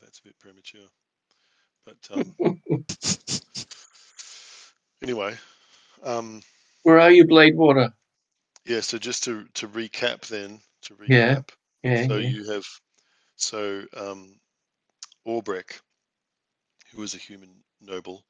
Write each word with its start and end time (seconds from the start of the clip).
bit 0.00 0.18
premature. 0.22 0.78
But 1.84 1.96
um, 2.10 2.34
anyway, 5.02 5.34
um, 6.02 6.40
Where 6.82 7.00
are 7.00 7.10
you, 7.10 7.24
Bladewater? 7.24 7.92
yeah. 8.64 8.80
So 8.80 8.98
just 8.98 9.24
to 9.24 9.44
to 9.54 9.68
recap, 9.68 10.26
then 10.28 10.60
to 10.82 10.94
recap. 10.94 11.50
Yeah, 11.82 11.82
Yeah, 11.82 12.06
So 12.06 12.16
yeah. 12.16 12.18
you 12.18 12.52
have 12.52 12.64
so 13.36 13.82
um, 13.96 14.38
Orbrek, 15.26 15.80
who 16.92 17.00
was 17.00 17.14
a 17.14 17.18
human 17.18 17.50
noble. 17.80 18.24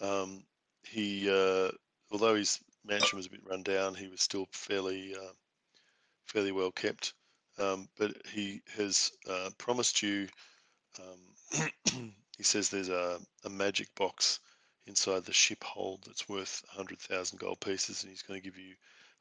Um, 0.00 0.44
he, 0.84 1.30
uh, 1.30 1.70
although 2.10 2.34
his 2.34 2.58
mansion 2.84 3.16
was 3.16 3.26
a 3.26 3.30
bit 3.30 3.46
run 3.48 3.62
down, 3.62 3.94
he 3.94 4.08
was 4.08 4.20
still 4.20 4.46
fairly 4.52 5.14
uh, 5.14 5.32
fairly 6.26 6.52
well 6.52 6.72
kept. 6.72 7.14
Um, 7.58 7.88
but 7.98 8.12
he 8.32 8.62
has 8.76 9.12
uh, 9.28 9.50
promised 9.58 10.02
you. 10.02 10.26
Um, 11.00 12.14
he 12.36 12.42
says 12.44 12.68
there's 12.70 12.88
a, 12.88 13.20
a 13.44 13.50
magic 13.50 13.94
box 13.94 14.40
inside 14.86 15.24
the 15.24 15.32
ship 15.32 15.62
hold 15.64 16.04
that's 16.04 16.28
worth 16.28 16.62
100,000 16.68 17.38
gold 17.38 17.60
pieces, 17.60 18.02
and 18.02 18.10
he's 18.10 18.22
going 18.22 18.40
to 18.40 18.44
give 18.44 18.58
you 18.58 18.74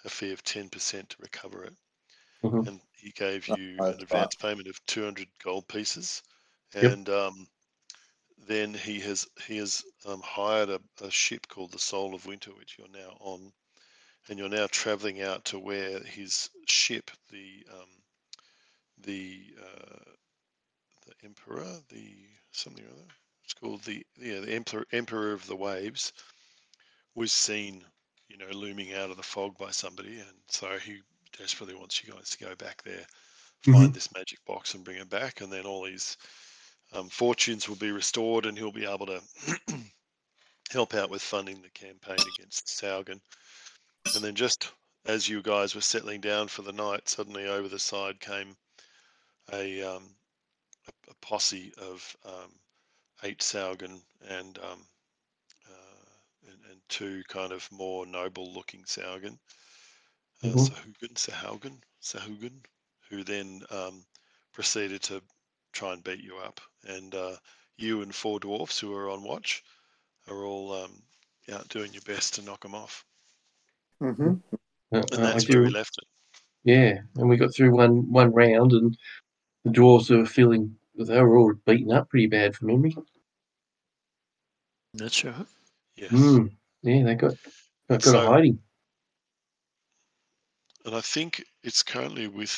a 0.06 0.10
fee 0.10 0.32
of 0.32 0.44
10% 0.44 1.10
to 1.10 1.18
recover 1.20 1.64
it 1.66 1.76
Mhm. 2.44 2.66
and 2.66 2.82
he 2.94 3.12
gave 3.12 3.48
Oh, 3.50 3.56
you 3.56 3.80
right, 3.80 3.96
an 3.96 4.02
advance 4.02 4.36
payment 4.36 4.68
of 4.68 4.84
200 4.88 5.28
gold 5.44 5.68
pieces 5.68 6.24
Yep. 6.82 6.96
and 6.96 7.10
um, 7.10 7.48
then 8.38 8.74
he 8.74 9.00
has 9.00 9.28
he 9.48 9.58
has 9.58 9.86
um, 10.06 10.22
hired 10.22 10.70
a, 10.70 10.82
a 11.02 11.12
ship 11.12 11.48
called 11.48 11.72
the 11.72 11.80
soul 11.80 12.14
of 12.16 12.26
winter 12.26 12.54
which 12.56 12.78
you're 12.78 12.90
now 12.90 13.16
on 13.22 13.54
and 14.30 14.40
you're 14.40 14.50
now 14.50 14.68
traveling 14.68 15.22
out 15.22 15.46
to 15.46 15.60
where 15.60 16.02
his 16.04 16.50
ship 16.68 17.12
the 17.32 17.66
um, 17.74 18.04
the 18.98 19.56
uh, 19.62 20.12
the 21.20 21.26
emperor 21.26 21.66
the 21.90 22.14
something 22.52 22.84
or 22.84 22.90
other 22.90 23.08
it's 23.44 23.54
called 23.54 23.82
the 23.84 24.06
yeah 24.20 24.40
the 24.40 24.54
emperor 24.54 24.86
emperor 24.92 25.34
of 25.34 25.46
the 25.48 25.56
waves 25.56 26.14
was 27.16 27.32
seen 27.32 27.84
you 28.30 28.38
know 28.38 28.52
looming 28.54 28.94
out 28.94 29.10
of 29.10 29.18
the 29.18 29.24
fog 29.24 29.58
by 29.58 29.72
somebody 29.72 30.20
and 30.20 30.38
so 30.48 30.78
he 30.78 31.00
desperately 31.38 31.76
wants 31.76 32.04
you 32.04 32.14
guys 32.14 32.30
to 32.30 32.44
go 32.44 32.56
back 32.56 32.82
there 32.84 33.06
find 33.64 33.94
this 33.94 34.14
magic 34.14 34.44
box 34.46 34.74
and 34.74 34.84
bring 34.84 34.98
it 34.98 35.10
back 35.10 35.42
and 35.42 35.52
then 35.52 35.66
all 35.66 35.86
his 35.86 36.18
um, 36.94 37.10
fortunes 37.10 37.70
will 37.70 37.76
be 37.76 37.92
restored 37.92 38.46
and 38.46 38.58
he'll 38.58 38.72
be 38.72 38.86
able 38.86 39.06
to 39.06 39.22
help 40.72 40.94
out 40.94 41.10
with 41.10 41.22
funding 41.22 41.62
the 41.62 41.70
campaign 41.70 42.18
against 42.36 42.68
Saugen. 42.68 43.20
And 44.16 44.24
then 44.24 44.36
just 44.36 44.72
as 45.06 45.28
you 45.28 45.42
guys 45.42 45.76
were 45.76 45.82
settling 45.82 46.22
down 46.22 46.48
for 46.48 46.62
the 46.64 46.74
night, 46.74 47.08
suddenly 47.08 47.48
over 47.48 47.68
the 47.68 47.80
side 47.80 48.20
came 48.20 48.56
a 49.54 49.82
um, 49.84 50.04
a, 51.08 51.12
a 51.12 51.16
posse 51.22 51.74
of 51.78 52.18
um, 52.26 52.52
eight 53.24 53.40
Saugen 53.42 54.02
and 54.30 54.58
um, 54.60 54.88
uh, 55.70 56.50
and, 56.50 56.60
and 56.72 56.82
two 56.90 57.24
kind 57.28 57.52
of 57.52 57.72
more 57.72 58.06
noble-looking 58.06 58.84
Saugen, 58.86 59.38
uh, 60.44 60.48
Mhm. 60.48 60.58
Sahugan, 60.58 61.14
Sahaugen, 61.16 61.82
Sahugan, 62.02 62.64
who 63.10 63.24
then 63.24 63.62
um, 63.72 64.06
proceeded 64.54 65.02
to 65.04 65.22
try 65.74 65.94
and 65.94 66.04
beat 66.04 66.24
you 66.24 66.38
up. 66.38 66.62
And 66.88 67.14
uh, 67.16 67.38
you 67.78 68.02
and 68.02 68.14
four 68.14 68.40
dwarfs 68.40 68.80
who 68.80 68.94
are 68.96 69.10
on 69.10 69.24
watch 69.24 69.64
are 70.28 70.46
all 70.46 70.74
um, 70.74 71.04
out 71.54 71.68
doing 71.70 71.94
your 71.94 72.04
best 72.04 72.36
to 72.36 72.42
knock 72.42 72.62
them 72.64 72.76
off. 72.76 73.06
hmm 74.00 74.34
Uh, 74.94 75.04
And 75.12 75.24
uh, 75.24 75.32
that's 75.32 75.48
where 75.48 75.62
we 75.62 75.70
left 75.70 75.98
it. 76.02 76.08
Yeah, 76.64 77.00
and 77.16 77.30
we 77.30 77.38
got 77.38 77.56
through 77.56 77.72
one 77.76 78.12
one 78.12 78.32
round, 78.34 78.74
and 78.74 78.98
the 79.64 79.72
dwarves 79.72 80.10
were 80.10 80.26
feeling 80.26 80.78
they 81.06 81.22
were 81.22 81.38
all 81.38 81.54
beaten 81.66 81.92
up 81.92 82.10
pretty 82.10 82.28
bad 82.28 82.56
for 82.56 82.66
memory. 82.66 82.96
That's 84.94 85.24
right. 85.24 85.46
Yes. 85.96 86.12
Mm, 86.12 86.52
yeah, 86.84 87.04
they 87.04 87.16
got 87.16 87.32
got, 87.90 88.02
got 88.02 88.04
So- 88.04 88.22
a 88.22 88.26
hiding. 88.28 88.60
And 90.84 90.96
I 90.96 91.02
think 91.02 91.44
it's 91.64 91.84
currently 91.84 92.28
with, 92.28 92.52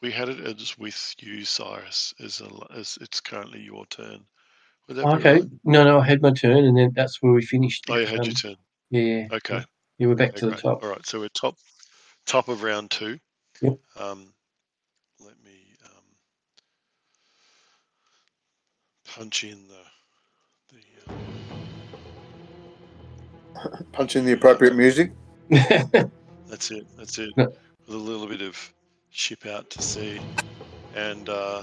we 0.00 0.10
had 0.10 0.30
it 0.30 0.40
as 0.40 0.78
with 0.78 1.14
you, 1.20 1.44
Cyrus, 1.44 2.14
as, 2.18 2.40
a, 2.40 2.48
as 2.74 2.96
it's 3.02 3.20
currently 3.20 3.60
your 3.60 3.84
turn. 3.86 4.24
Would 4.88 4.96
that 4.96 5.04
be 5.04 5.12
Okay, 5.12 5.32
right? 5.40 5.50
no, 5.62 5.84
no, 5.84 6.00
I 6.00 6.06
had 6.06 6.22
my 6.22 6.30
turn, 6.32 6.64
and 6.64 6.76
then 6.76 6.92
that's 6.94 7.20
where 7.20 7.32
we 7.34 7.42
finished. 7.44 7.84
Oh, 7.90 7.96
you 7.96 8.06
had 8.06 8.20
Um, 8.20 8.24
your 8.24 8.34
turn. 8.34 8.56
Yeah, 8.88 9.26
Okay. 9.32 9.62
yeah, 9.98 10.06
we're 10.06 10.14
back 10.14 10.30
Okay, 10.30 10.38
to 10.40 10.46
the 10.46 10.52
great. 10.52 10.62
top. 10.62 10.82
All 10.82 10.88
right, 10.88 11.04
so 11.06 11.20
we're 11.20 11.28
top 11.28 11.56
top 12.24 12.48
of 12.48 12.62
round 12.62 12.90
two. 12.90 13.18
Yep. 13.60 13.78
Um, 13.96 14.32
let 15.20 15.38
me 15.44 15.74
um, 15.84 16.04
punch 19.16 19.44
in 19.44 19.58
the 19.68 20.74
the. 20.74 21.12
Um, 21.12 21.18
Punch 23.92 24.16
in 24.16 24.24
the 24.24 24.32
appropriate 24.32 24.74
music. 24.74 25.12
that's 25.50 26.70
it. 26.70 26.86
That's 26.96 27.18
it. 27.18 27.30
With 27.36 27.54
a 27.88 27.96
little 27.96 28.26
bit 28.26 28.42
of 28.42 28.56
ship 29.10 29.46
out 29.46 29.68
to 29.70 29.82
sea, 29.82 30.20
and 30.94 31.28
uh, 31.28 31.62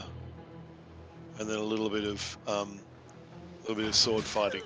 and 1.40 1.50
then 1.50 1.58
a 1.58 1.64
little 1.64 1.90
bit 1.90 2.04
of 2.04 2.38
um, 2.48 2.80
a 3.58 3.62
little 3.62 3.76
bit 3.76 3.88
of 3.88 3.96
sword 3.96 4.24
fighting. 4.24 4.62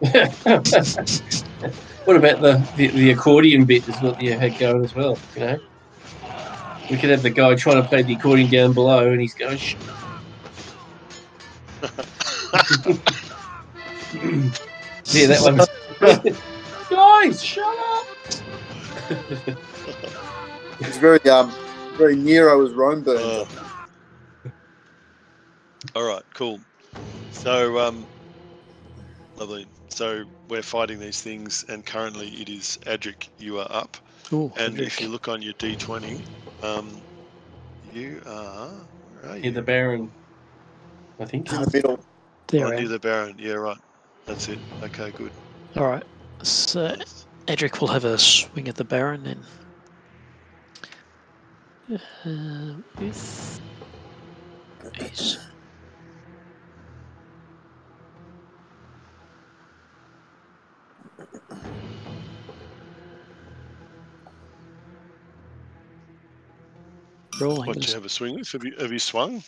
what 0.00 2.16
about 2.16 2.40
the, 2.40 2.68
the 2.76 2.88
the 2.88 3.10
accordion 3.12 3.64
bit? 3.64 3.88
Is 3.88 4.00
what 4.02 4.20
you 4.20 4.36
had 4.36 4.58
going 4.58 4.84
as 4.84 4.94
well. 4.94 5.16
You 5.34 5.40
know, 5.40 5.58
we 6.90 6.96
could 6.96 7.10
have 7.10 7.22
the 7.22 7.30
guy 7.30 7.54
trying 7.54 7.80
to 7.80 7.88
play 7.88 8.02
the 8.02 8.14
accordion 8.14 8.50
down 8.50 8.72
below, 8.72 9.10
and 9.10 9.20
he's 9.20 9.34
going. 9.34 9.58
Shh. 9.58 9.76
Yeah, 15.12 15.26
that 15.26 15.40
one. 15.40 15.58
Guys, 16.90 17.42
shut 17.42 17.64
up! 17.64 18.06
It's 20.80 20.98
very 20.98 21.20
um 21.28 21.52
very 21.96 22.16
Nero 22.16 22.64
as 22.64 22.72
Rome 22.72 23.02
burns. 23.02 23.20
Uh, 23.20 23.44
all 25.94 26.04
right, 26.04 26.22
cool. 26.34 26.60
So, 27.30 27.78
um, 27.78 28.06
lovely. 29.36 29.66
So 29.88 30.24
we're 30.48 30.62
fighting 30.62 30.98
these 30.98 31.20
things, 31.20 31.64
and 31.68 31.84
currently 31.84 32.28
it 32.28 32.48
is 32.48 32.78
Adric. 32.86 33.28
You 33.38 33.58
are 33.58 33.66
up, 33.70 33.96
Oh, 34.32 34.52
and 34.56 34.80
if 34.80 35.00
you 35.00 35.08
look 35.08 35.28
on 35.28 35.42
your 35.42 35.54
D20, 35.54 36.24
um, 36.62 37.02
you 37.92 38.22
are. 38.26 38.70
Where 39.20 39.32
are 39.32 39.36
you? 39.36 39.44
Yeah, 39.44 39.50
the 39.50 39.62
Baron. 39.62 40.12
I 41.18 41.24
think. 41.24 41.52
in 41.52 41.62
the 41.62 41.70
middle. 41.72 42.04
there 42.48 42.66
oh, 42.66 42.72
I 42.72 42.76
near 42.76 42.88
the 42.88 42.98
Baron. 42.98 43.36
Yeah, 43.38 43.54
right. 43.54 43.78
That's 44.26 44.48
it. 44.48 44.60
Okay, 44.82 45.10
good. 45.12 45.32
All 45.76 45.88
right. 45.88 46.04
So 46.42 46.96
Edric 47.48 47.80
will 47.80 47.88
have 47.88 48.04
a 48.04 48.18
swing 48.18 48.68
at 48.68 48.76
the 48.76 48.84
Baron 48.84 49.22
then. 49.22 49.44
Uh, 52.24 52.80
with 52.98 53.60
his 54.96 55.38
rolling. 67.40 67.66
What 67.66 67.80
do 67.80 67.86
you 67.86 67.94
have 67.94 68.04
a 68.04 68.08
swing 68.08 68.36
with? 68.36 68.50
Have 68.52 68.64
you 68.64 68.74
have 68.78 68.92
you 68.92 68.98
swung? 68.98 69.42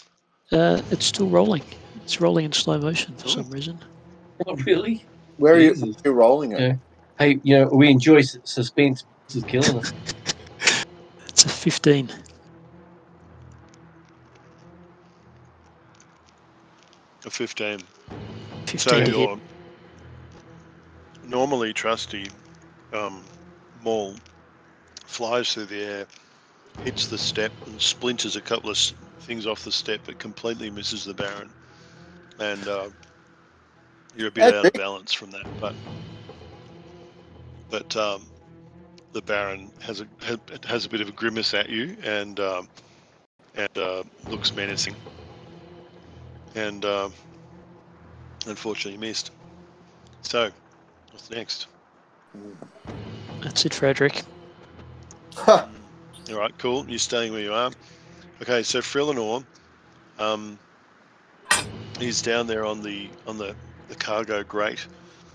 Uh, 0.52 0.82
it's 0.90 1.06
still 1.06 1.28
rolling. 1.28 1.64
It's 1.96 2.20
rolling 2.20 2.44
in 2.46 2.52
slow 2.52 2.78
motion 2.78 3.16
for 3.16 3.28
some 3.28 3.50
reason. 3.50 3.80
Oh, 4.46 4.54
really? 4.66 5.04
Where 5.36 5.54
are 5.54 5.58
you, 5.60 5.74
Jesus. 5.74 5.96
you're 6.04 6.14
rolling 6.14 6.52
it? 6.52 6.60
Yeah. 6.60 6.74
Hey, 7.18 7.40
you 7.42 7.58
know, 7.58 7.68
we 7.68 7.88
enjoy 7.90 8.18
s- 8.18 8.36
suspense. 8.44 9.04
This 9.28 9.36
is 9.36 9.44
killing 9.44 9.76
us. 9.78 9.92
It's 11.28 11.44
a 11.46 11.48
15. 11.48 12.12
A 17.26 17.30
15. 17.30 17.80
15 18.66 18.78
So 18.78 18.90
to 18.90 19.04
hit. 19.04 19.16
your 19.18 19.38
normally 21.24 21.72
trusty 21.72 22.28
um, 22.92 23.24
maul 23.80 24.16
flies 25.06 25.52
through 25.52 25.66
the 25.66 25.82
air, 25.82 26.06
hits 26.78 27.08
the 27.08 27.18
step, 27.18 27.52
and 27.66 27.80
splinters 27.80 28.36
a 28.36 28.42
couple 28.42 28.70
of 28.70 28.76
s- 28.76 28.94
things 29.20 29.46
off 29.46 29.64
the 29.64 29.72
step, 29.72 30.00
but 30.06 30.18
completely 30.18 30.70
misses 30.70 31.04
the 31.04 31.14
Baron. 31.14 31.50
And 32.38 32.66
uh, 32.66 32.90
you're 34.16 34.28
a 34.28 34.32
bit 34.32 34.42
That's 34.42 34.54
out 34.54 34.66
of 34.66 34.74
it. 34.74 34.74
balance 34.74 35.12
from 35.12 35.30
that, 35.32 35.46
but 35.60 35.74
but 37.70 37.96
um, 37.96 38.26
the 39.12 39.22
Baron 39.22 39.72
has 39.80 40.00
a 40.00 40.06
has 40.66 40.84
a 40.84 40.88
bit 40.88 41.00
of 41.00 41.08
a 41.08 41.12
grimace 41.12 41.54
at 41.54 41.68
you 41.68 41.96
and 42.02 42.38
um, 42.40 42.68
and 43.54 43.78
uh, 43.78 44.02
looks 44.28 44.54
menacing. 44.54 44.96
And 46.54 46.84
uh, 46.84 47.08
unfortunately 48.46 48.98
missed. 48.98 49.30
So, 50.22 50.50
what's 51.12 51.30
next? 51.30 51.66
That's 53.42 53.64
it 53.66 53.74
Frederick. 53.74 54.24
Edric. 55.36 55.68
All 56.30 56.38
right, 56.38 56.56
cool. 56.58 56.88
You're 56.88 56.98
staying 56.98 57.32
where 57.32 57.42
you 57.42 57.52
are. 57.52 57.70
Okay, 58.44 58.62
so 58.62 58.82
for 58.82 58.98
Eleanor, 58.98 59.40
um, 60.18 60.58
he's 61.98 62.20
down 62.20 62.46
there 62.46 62.66
on 62.66 62.82
the 62.82 63.10
on 63.26 63.38
the, 63.38 63.56
the 63.88 63.96
cargo 63.96 64.44
grate. 64.44 64.86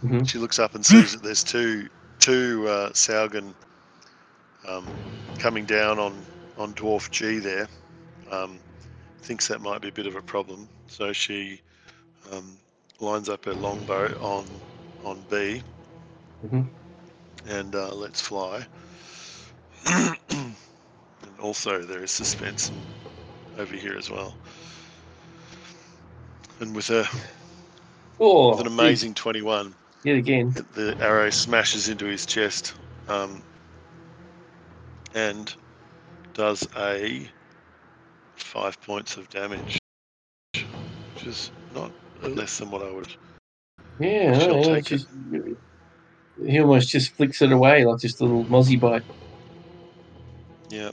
Mhm. 0.03 0.29
She 0.29 0.37
looks 0.37 0.59
up 0.59 0.75
and 0.75 0.85
sees 0.85 1.13
that 1.13 1.23
there's 1.23 1.43
two 1.43 1.89
two 2.19 2.67
uh, 2.67 2.91
Saugan 2.91 3.55
um, 4.63 4.95
coming 5.39 5.65
down 5.65 5.97
on 5.97 6.27
on 6.55 6.75
dwarf 6.75 7.09
G 7.09 7.39
there. 7.39 7.67
Um, 8.29 8.61
thinks 9.23 9.47
that 9.47 9.59
might 9.59 9.81
be 9.81 9.87
a 9.87 9.91
bit 9.93 10.05
of 10.05 10.15
a 10.15 10.21
problem, 10.21 10.69
so 10.87 11.11
she 11.11 11.63
um, 12.31 12.59
lines 12.99 13.27
up 13.27 13.43
her 13.45 13.55
longbow 13.55 14.09
on 14.21 14.61
on 15.03 15.23
B 15.31 15.63
Mhm. 16.43 16.69
and 17.47 17.73
uh, 17.73 17.91
lets 17.95 18.21
fly. 18.21 18.67
and 19.87 20.55
also 21.39 21.81
there 21.81 22.03
is 22.03 22.11
suspense 22.11 22.71
over 23.59 23.75
here 23.77 23.97
as 23.97 24.09
well. 24.11 24.39
And 26.59 26.75
with 26.75 26.89
a 26.91 27.07
Oh, 28.19 28.51
with 28.51 28.59
an 28.61 28.67
amazing 28.67 29.15
21, 29.15 29.75
Yet 30.03 30.17
again. 30.17 30.59
the 30.73 30.95
arrow 30.99 31.29
smashes 31.31 31.89
into 31.89 32.05
his 32.07 32.25
chest 32.25 32.75
um, 33.07 33.43
and 35.13 35.53
does 36.35 36.67
a 36.77 37.29
five 38.37 38.79
points 38.81 39.17
of 39.17 39.29
damage, 39.29 39.79
which 41.15 41.25
is 41.27 41.51
not 41.71 41.93
less 42.35 42.57
than 42.59 42.71
what 42.71 42.83
I 42.83 42.91
would. 42.91 43.09
Yeah, 43.99 44.49
yeah, 44.49 44.57
take 44.61 44.85
just, 44.85 45.09
he 46.37 46.59
almost 46.61 46.89
just 46.89 47.15
flicks 47.15 47.41
it 47.41 47.51
away 47.51 47.85
like 47.85 47.99
just 48.01 48.21
a 48.21 48.25
little 48.25 48.45
mozzie 48.47 48.79
bite. 48.79 49.03
Yeah, 50.69 50.91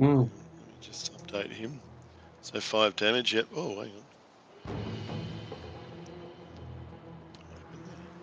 Mm. 0.00 0.32
let 0.60 0.68
me 0.68 0.76
just 0.80 1.13
him. 1.42 1.82
So 2.42 2.60
five 2.60 2.96
damage. 2.96 3.34
Yep. 3.34 3.48
Oh, 3.54 3.82
hang 3.82 3.94
on. 3.96 4.06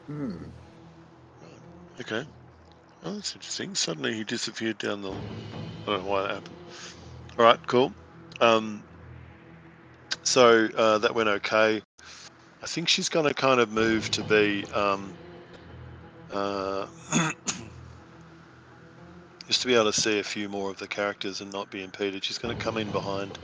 Hmm. 0.07 0.45
Okay. 2.01 2.25
Oh, 3.03 3.15
that's 3.15 3.35
interesting. 3.35 3.75
Suddenly 3.75 4.13
he 4.13 4.23
disappeared 4.23 4.77
down 4.79 5.01
the. 5.01 5.13
I 5.13 5.91
don't 5.91 5.99
know 6.01 6.05
why 6.11 6.23
that 6.23 6.31
happened. 6.31 6.57
All 7.37 7.45
right, 7.45 7.59
cool. 7.67 7.93
Um, 8.41 8.85
so 10.23 10.69
uh, 10.77 10.99
that 10.99 11.15
went 11.15 11.29
okay. 11.29 11.81
I 12.61 12.67
think 12.67 12.89
she's 12.89 13.09
going 13.09 13.27
to 13.27 13.33
kind 13.33 13.59
of 13.59 13.71
move 13.71 14.09
to 14.11 14.23
be 14.23 14.65
um, 14.73 15.17
uh, 16.31 16.87
just 19.51 19.63
to 19.63 19.67
be 19.67 19.75
able 19.75 19.91
to 19.91 20.01
see 20.01 20.17
a 20.17 20.23
few 20.23 20.47
more 20.47 20.69
of 20.69 20.77
the 20.77 20.87
characters 20.87 21.41
and 21.41 21.51
not 21.51 21.69
be 21.69 21.83
impeded. 21.83 22.23
She's 22.23 22.37
going 22.37 22.55
to 22.55 22.63
come 22.63 22.77
in 22.77 22.89
behind 22.89 23.37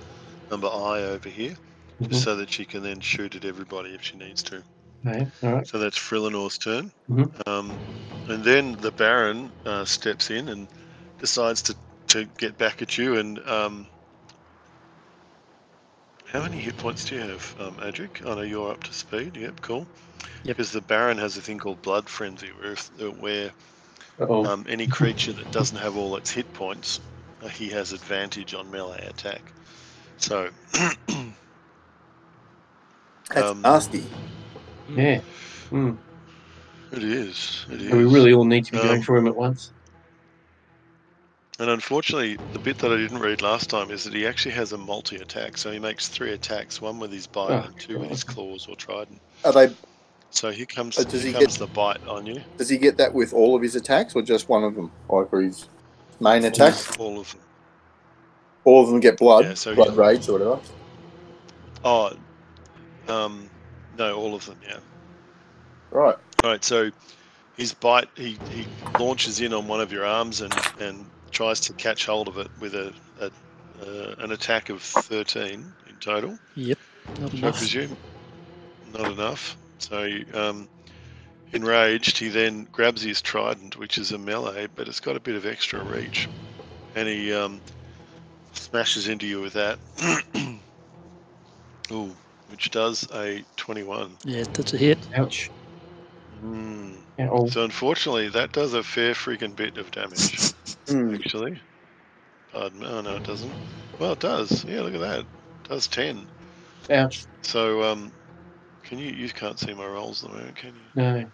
number 0.49 0.67
I 0.67 1.01
over 1.01 1.27
here, 1.27 1.53
Mhm. 2.01 2.09
just 2.09 2.23
so 2.23 2.37
that 2.37 2.49
she 2.49 2.65
can 2.65 2.81
then 2.81 3.01
shoot 3.01 3.35
at 3.35 3.43
everybody 3.43 3.93
if 3.93 4.01
she 4.01 4.15
needs 4.15 4.41
to. 4.43 4.63
Okay, 5.05 5.29
all 5.43 5.51
right. 5.55 5.67
So 5.67 5.77
that's 5.79 5.97
Frillenor's 5.97 6.57
turn. 6.57 6.93
Mhm. 7.09 7.45
Um, 7.45 7.77
and 8.27 8.41
then 8.41 8.77
the 8.77 8.93
Baron 8.93 9.51
uh, 9.65 9.83
steps 9.83 10.31
in 10.31 10.47
and 10.47 10.69
decides 11.19 11.61
to, 11.63 11.75
to 12.07 12.23
get 12.37 12.57
back 12.57 12.81
at 12.81 12.97
you. 12.97 13.17
And 13.17 13.45
um, 13.45 13.89
how 16.23 16.41
many 16.41 16.61
hit 16.61 16.77
points 16.77 17.03
do 17.03 17.15
you 17.15 17.21
have, 17.21 17.53
um, 17.57 17.75
Adric? 17.79 18.25
I 18.25 18.33
know 18.33 18.43
you're 18.43 18.71
up 18.71 18.83
to 18.83 18.93
speed. 18.93 19.35
Yep, 19.35 19.59
cool. 19.59 19.89
Yep. 20.45 20.55
Because 20.55 20.71
the 20.71 20.79
Baron 20.79 21.17
has 21.17 21.35
a 21.35 21.41
thing 21.41 21.59
called 21.59 21.81
Blood 21.81 22.07
Frenzy, 22.07 22.53
where, 22.53 22.71
if, 22.71 22.89
uh, 22.97 23.11
where 23.11 23.51
Uh-oh. 24.19 24.45
um, 24.45 24.65
any 24.67 24.87
creature 24.87 25.33
that 25.33 25.51
doesn't 25.51 25.77
have 25.77 25.95
all 25.97 26.15
its 26.15 26.31
hit 26.31 26.51
points, 26.53 26.99
uh, 27.43 27.47
he 27.47 27.69
has 27.69 27.93
advantage 27.93 28.53
on 28.53 28.69
melee 28.71 29.05
attack. 29.07 29.53
So, 30.17 30.49
That's 33.29 33.51
Um, 33.51 33.61
nasty. 33.61 34.03
yeah. 34.89 35.19
Mm. 35.71 35.97
it 36.93 37.03
is. 37.03 37.65
It 37.69 37.81
is. 37.81 37.91
And 37.91 37.97
we 37.97 38.05
really 38.05 38.33
all 38.33 38.45
need 38.45 38.65
to 38.65 38.71
be 38.71 38.77
going 38.77 38.97
Um, 38.99 39.01
for 39.01 39.17
him 39.17 39.27
at 39.27 39.35
once. 39.35 39.71
And 41.59 41.69
unfortunately, 41.71 42.37
the 42.53 42.59
bit 42.59 42.77
that 42.79 42.91
I 42.91 42.97
didn't 42.97 43.17
read 43.19 43.41
last 43.41 43.69
time 43.69 43.89
is 43.91 44.03
that 44.03 44.13
he 44.13 44.25
actually 44.27 44.53
has 44.53 44.71
a 44.73 44.77
multi 44.77 45.15
attack. 45.17 45.57
So 45.57 45.71
he 45.71 45.79
makes 45.79 46.07
three 46.07 46.31
attacks 46.31 46.79
one 46.79 46.99
with 46.99 47.11
his 47.11 47.25
bite 47.27 47.49
Oh, 47.51 47.65
and 47.65 47.79
two 47.79 47.99
with 47.99 48.11
his 48.11 48.23
claws 48.23 48.67
or 48.67 48.75
trident. 48.75 49.19
Are 49.43 49.51
they? 49.51 49.69
So 50.29 50.51
here 50.51 50.65
comes, 50.65 50.97
Uh, 50.97 51.03
does 51.03 51.23
here 51.23 51.33
he 51.33 51.39
comes 51.39 51.57
the 51.57 51.67
bite 51.67 52.05
on 52.07 52.25
you. 52.25 52.41
Does 52.57 52.69
he 52.69 52.77
get 52.77 52.97
that 52.97 53.13
with 53.13 53.33
all 53.33 53.55
of 53.55 53.61
his 53.61 53.75
attacks, 53.75 54.15
or 54.15 54.21
just 54.21 54.49
one 54.49 54.63
of 54.63 54.75
them, 54.75 54.91
like 55.09 55.29
for 55.29 55.41
his 55.41 55.67
main 56.19 56.43
attacks? 56.45 56.95
All 56.97 57.19
of 57.19 57.31
them. 57.31 57.41
All 58.65 58.83
of 58.83 58.89
them 58.89 58.99
get 58.99 59.17
blood, 59.17 59.45
Yeah, 59.45 59.53
so 59.53 59.73
blood 59.73 59.91
he- 59.91 59.95
rage, 59.95 60.27
or 60.29 60.33
whatever. 60.33 60.59
Oh, 61.83 62.11
um, 63.07 63.49
no, 63.97 64.15
all 64.17 64.35
of 64.35 64.45
them, 64.45 64.57
yeah. 64.67 64.79
Right. 65.91 66.17
All 66.43 66.49
right, 66.51 66.63
so 66.63 66.91
his 67.55 67.73
bite, 67.73 68.09
he, 68.15 68.37
he 68.51 68.67
launches 68.99 69.39
in 69.39 69.53
on 69.53 69.67
one 69.67 69.79
of 69.79 69.91
your 69.91 70.05
arms 70.05 70.41
and, 70.41 70.53
and 70.79 71.05
tries 71.31 71.59
to 71.61 71.73
catch 71.73 72.05
hold 72.05 72.27
of 72.27 72.37
it 72.37 72.49
with 72.59 72.75
a, 72.75 72.93
a 73.21 73.31
uh, 73.79 74.15
an 74.19 74.31
attack 74.31 74.69
of 74.69 74.81
13 74.81 75.51
in 75.87 75.95
total. 75.99 76.37
Yep, 76.55 76.79
not 77.21 77.33
I 77.33 77.37
enough. 77.37 77.57
presume 77.57 77.95
not 78.91 79.11
enough. 79.11 79.55
So, 79.79 80.09
um, 80.33 80.69
enraged, 81.51 82.17
he 82.17 82.29
then 82.29 82.67
grabs 82.71 83.01
his 83.01 83.21
trident, 83.21 83.77
which 83.77 83.97
is 83.97 84.11
a 84.11 84.17
melee, 84.17 84.67
but 84.75 84.87
it's 84.87 84.99
got 84.99 85.15
a 85.15 85.21
bit 85.21 85.35
of 85.35 85.45
extra 85.45 85.83
reach, 85.83 86.29
and 86.95 87.07
he 87.07 87.33
um, 87.33 87.61
smashes 88.53 89.07
into 89.07 89.25
you 89.27 89.41
with 89.41 89.53
that. 89.53 89.79
Ooh, 91.91 92.15
which 92.47 92.69
does 92.71 93.07
a 93.13 93.43
21. 93.55 94.17
Yeah, 94.25 94.43
that's 94.53 94.73
a 94.73 94.77
hit. 94.77 95.07
Ouch. 95.15 95.51
Mm. 96.43 97.03
So 97.49 97.63
unfortunately, 97.63 98.29
that 98.29 98.51
does 98.51 98.73
a 98.73 98.83
fair 98.83 99.13
freaking 99.13 99.55
bit 99.55 99.77
of 99.77 99.91
damage. 99.91 100.53
Hmm. 100.87 101.15
Actually, 101.15 101.61
pardon 102.49 102.79
me. 102.79 102.85
Oh 102.87 103.01
no, 103.01 103.17
it 103.17 103.23
doesn't. 103.23 103.57
Well, 103.99 104.13
it 104.13 104.19
does. 104.19 104.63
Yeah, 104.63 104.81
look 104.83 104.93
at 104.93 105.01
that. 105.01 105.19
It 105.19 105.27
does 105.67 105.87
10. 105.89 106.29
Ouch. 106.89 107.25
So 107.43 107.83
um, 107.83 108.13
can 108.87 108.99
you? 108.99 109.11
You 109.11 109.29
can't 109.29 109.59
see 109.59 109.75
my 109.75 109.87
rolls 109.87 110.23
at 110.23 110.31
the 110.31 110.37
moment, 110.37 110.57
can 110.57 110.75
you? 110.75 110.87
No. 110.95 111.31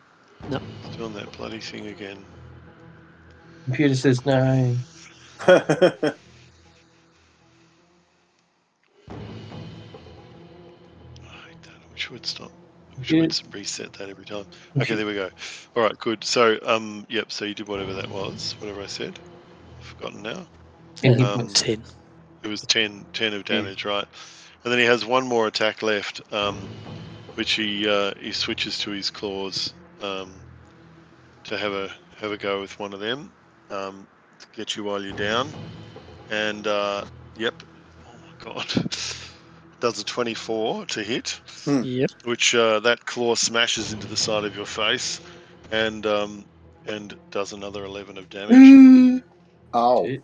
It's 0.81 0.95
doing 0.97 1.13
that 1.13 1.31
bloody 1.31 1.61
thing 1.61 1.87
again. 1.87 2.27
Computer 3.65 3.95
says 3.95 4.25
no. 4.25 4.77
I 5.47 5.51
hate 5.51 6.21
that. 11.63 11.71
I 11.71 11.87
wish 11.91 12.09
would 12.11 12.25
stop. 12.25 12.51
I 12.91 12.95
wish 12.99 13.09
Yeah. 13.09 13.21
would 13.21 13.33
reset 13.53 13.93
that 13.93 14.09
every 14.09 14.25
time. 14.25 14.45
Okay, 14.81 14.95
there 14.95 15.05
we 15.07 15.13
go. 15.15 15.29
All 15.75 15.83
right, 15.83 15.97
good. 15.99 16.23
So 16.23 16.59
um, 16.65 17.05
yep. 17.09 17.31
So 17.31 17.45
you 17.45 17.55
did 17.55 17.67
whatever 17.69 17.93
that 17.95 18.11
was, 18.11 18.55
whatever 18.59 18.81
I 18.81 18.87
said. 18.87 19.19
I've 19.79 19.85
forgotten 19.85 20.21
now. 20.23 20.47
Ten 20.97 21.17
hit 21.17 21.27
Um. 21.27 21.53
Ten. 21.53 21.83
It 22.43 22.47
was 22.47 22.61
10, 22.61 23.07
10 23.13 23.33
of 23.33 23.43
Yeah. 23.49 23.55
damage, 23.65 23.85
right? 23.85 24.07
And 24.63 24.71
then 24.71 24.79
he 24.79 24.85
has 24.85 25.05
one 25.05 25.27
more 25.27 25.47
attack 25.47 25.81
left, 25.81 26.21
um, 26.31 26.71
which 27.35 27.53
he 27.53 27.87
uh, 27.87 28.13
he 28.19 28.31
switches 28.31 28.77
to 28.79 28.91
his 28.91 29.09
claws 29.09 29.73
um, 30.01 30.41
to 31.45 31.57
have 31.57 31.73
a 31.73 31.89
have 32.17 32.31
a 32.31 32.37
go 32.37 32.61
with 32.61 32.77
one 32.79 32.93
of 32.93 32.99
them 32.99 33.31
um, 33.69 34.07
to 34.39 34.47
get 34.53 34.75
you 34.75 34.83
while 34.83 35.01
you're 35.03 35.13
down. 35.13 35.49
And 36.29 36.67
uh, 36.67 37.05
yep, 37.35 37.55
oh 38.07 38.13
my 38.21 38.53
god, 38.53 38.67
does 39.79 39.99
a 39.99 40.05
24 40.05 40.85
to 40.87 41.03
hit, 41.03 41.39
Yep. 41.67 42.09
which 42.25 42.55
uh, 42.55 42.79
that 42.81 43.05
claw 43.05 43.35
smashes 43.35 43.91
into 43.93 44.07
the 44.07 44.17
side 44.17 44.45
of 44.45 44.55
your 44.55 44.65
face, 44.65 45.19
and 45.71 46.05
um, 46.05 46.45
and 46.87 47.17
does 47.31 47.53
another 47.53 47.85
11 47.85 48.17
of 48.17 48.29
damage. 48.29 48.55
Mm. 48.57 49.23
oh, 49.73 50.05
Shit. 50.05 50.23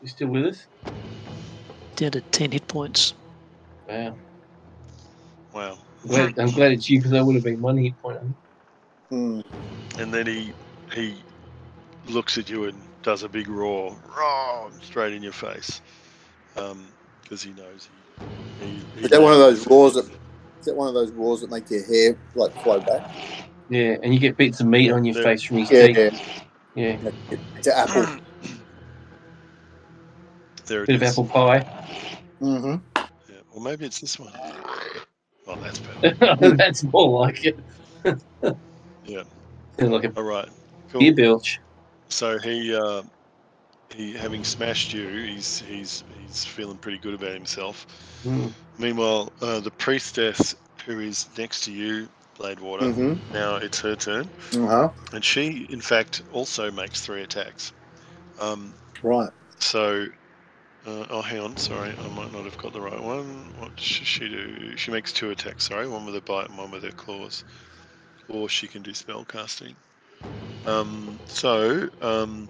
You 0.00 0.08
still 0.08 0.28
with 0.28 0.46
us? 0.46 0.66
Down 1.96 2.12
to 2.12 2.20
ten 2.32 2.52
hit 2.52 2.66
points. 2.68 3.14
Wow. 3.88 4.16
Wow. 5.52 5.78
Glad, 6.06 6.38
I'm 6.38 6.50
glad 6.50 6.72
it's 6.72 6.88
you 6.90 6.98
because 6.98 7.12
I 7.12 7.22
would 7.22 7.34
have 7.34 7.44
been 7.44 7.60
one 7.60 7.76
hit 7.76 8.00
point. 8.02 8.18
I. 8.18 9.14
Hmm. 9.14 9.40
and 9.98 10.12
then 10.12 10.26
he 10.26 10.52
he 10.92 11.16
looks 12.08 12.38
at 12.38 12.48
you 12.48 12.64
and 12.64 12.82
does 13.02 13.22
a 13.22 13.28
big 13.28 13.48
roar, 13.48 13.96
roar 14.16 14.70
straight 14.80 15.12
in 15.12 15.22
your 15.22 15.32
face, 15.32 15.80
because 16.54 17.42
he 17.42 17.52
knows 17.52 17.88
he. 18.60 18.66
he, 18.66 18.84
he 18.96 19.04
Is 19.04 19.10
that 19.10 19.20
one 19.22 19.32
of 19.32 19.38
those 19.38 19.66
roars 19.66 19.94
that- 19.94 20.06
is 20.60 20.66
that 20.66 20.76
one 20.76 20.88
of 20.88 20.94
those 20.94 21.10
roars 21.12 21.40
that 21.40 21.50
make 21.50 21.68
your 21.70 21.84
hair 21.84 22.16
like 22.34 22.52
flow 22.62 22.80
back? 22.80 23.10
Yeah, 23.68 23.96
and 24.02 24.14
you 24.14 24.20
get 24.20 24.36
bits 24.36 24.60
of 24.60 24.66
meat 24.66 24.90
on 24.92 25.04
your 25.04 25.16
Yeah. 25.16 25.22
face 25.22 25.42
from 25.42 25.58
his 25.58 25.70
Yeah, 25.70 25.86
teeth. 25.88 25.96
yeah. 26.74 26.96
Yeah, 27.02 27.10
It's 27.56 27.66
an 27.66 27.72
apple. 27.76 28.06
There 30.66 30.82
it 30.84 30.86
bit 30.86 30.96
of 30.96 31.02
apple 31.02 31.24
pie. 31.26 31.60
Mm-hmm. 32.40 32.76
Yeah. 33.28 33.36
Or 33.50 33.60
maybe 33.60 33.84
it's 33.86 34.00
this 34.00 34.18
one. 34.18 34.32
Oh, 35.52 35.60
that's 35.62 35.80
better. 35.80 36.00
That's 36.56 36.84
more 36.84 37.20
like 37.20 37.44
it. 37.44 37.60
Yeah. 39.04 39.24
Sounds 39.78 39.92
like 39.92 40.04
a 40.04 40.14
All 40.16 40.22
right. 40.24 40.48
beer 40.98 41.12
Cool. 41.12 41.14
belch. 41.14 41.60
So 42.10 42.38
he 42.38 42.74
uh, 42.74 43.02
he 43.94 44.12
having 44.12 44.44
smashed 44.44 44.92
you, 44.92 45.08
he's 45.24 45.60
he's 45.60 46.04
he's 46.18 46.44
feeling 46.44 46.78
pretty 46.78 46.98
good 46.98 47.14
about 47.14 47.32
himself. 47.34 47.86
Mm. 48.24 48.54
Meanwhile, 48.78 49.32
uh, 49.42 49.60
the 49.60 49.70
priestess 49.72 50.54
who 50.86 51.00
is 51.00 51.28
next 51.38 51.62
to 51.64 51.72
you, 51.72 52.08
Bladewater, 52.38 52.90
Mm-hmm. 52.90 53.14
now 53.32 53.56
it's 53.56 53.80
her 53.80 53.96
turn, 53.96 54.30
Uh-huh. 54.54 54.88
and 55.12 55.24
she, 55.24 55.66
in 55.70 55.80
fact, 55.80 56.22
also 56.32 56.70
makes 56.70 57.00
three 57.02 57.22
attacks. 57.22 57.72
Um, 58.40 58.74
Right. 59.02 59.30
so, 59.60 60.06
uh, 60.86 61.06
oh, 61.10 61.22
hang 61.22 61.40
on, 61.40 61.56
sorry, 61.56 61.94
I 61.98 62.08
might 62.08 62.32
not 62.32 62.44
have 62.44 62.58
got 62.58 62.72
the 62.72 62.80
right 62.80 63.00
one. 63.00 63.52
What 63.58 63.78
should 63.78 64.06
she 64.06 64.28
do? 64.28 64.76
She 64.76 64.90
makes 64.90 65.12
two 65.12 65.30
attacks, 65.30 65.68
sorry, 65.68 65.86
one 65.88 66.04
with 66.04 66.16
a 66.16 66.20
bite 66.20 66.48
and 66.48 66.58
one 66.58 66.70
with 66.70 66.82
her 66.82 66.90
claws. 66.90 67.44
Or 68.28 68.48
she 68.48 68.66
can 68.66 68.82
do 68.82 68.92
spell 68.94 69.24
casting. 69.24 69.76
Um, 70.66 71.18
so, 71.26 71.88
um, 72.00 72.48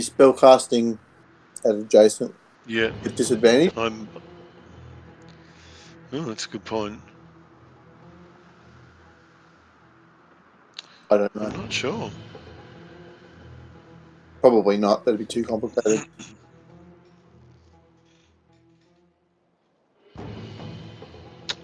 Is 0.00 0.06
spell 0.06 0.32
casting 0.32 0.98
at 1.62 1.74
adjacent 1.74 2.34
yeah, 2.66 2.90
with 3.02 3.14
disadvantage? 3.16 3.70
I'm. 3.76 4.08
Oh, 6.10 6.22
that's 6.22 6.46
a 6.46 6.48
good 6.48 6.64
point. 6.64 6.98
I 11.10 11.18
don't 11.18 11.34
know. 11.34 11.42
I'm 11.42 11.52
not 11.52 11.70
sure. 11.70 12.10
Probably 14.40 14.78
not. 14.78 15.04
That'd 15.04 15.20
be 15.20 15.26
too 15.26 15.44
complicated. 15.44 16.06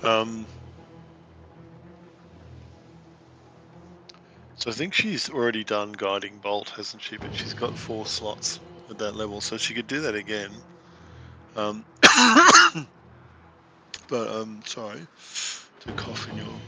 Um, 0.02 0.44
so 4.66 4.72
I 4.72 4.74
think 4.74 4.94
she's 4.94 5.30
already 5.30 5.62
done 5.62 5.92
guiding 5.92 6.40
bolt, 6.40 6.70
hasn't 6.70 7.02
she? 7.02 7.16
But 7.18 7.32
she's 7.32 7.54
got 7.54 7.78
four 7.78 8.04
slots 8.04 8.58
at 8.90 8.98
that 8.98 9.14
level, 9.14 9.40
so 9.40 9.56
she 9.56 9.74
could 9.74 9.86
do 9.86 10.00
that 10.00 10.16
again. 10.16 10.64
Um, 11.54 11.86
but 14.08 14.28
um, 14.28 14.62
sorry 14.66 15.06
to 15.80 15.92
cough 15.92 16.28
in 16.28 16.36
your 16.36 16.60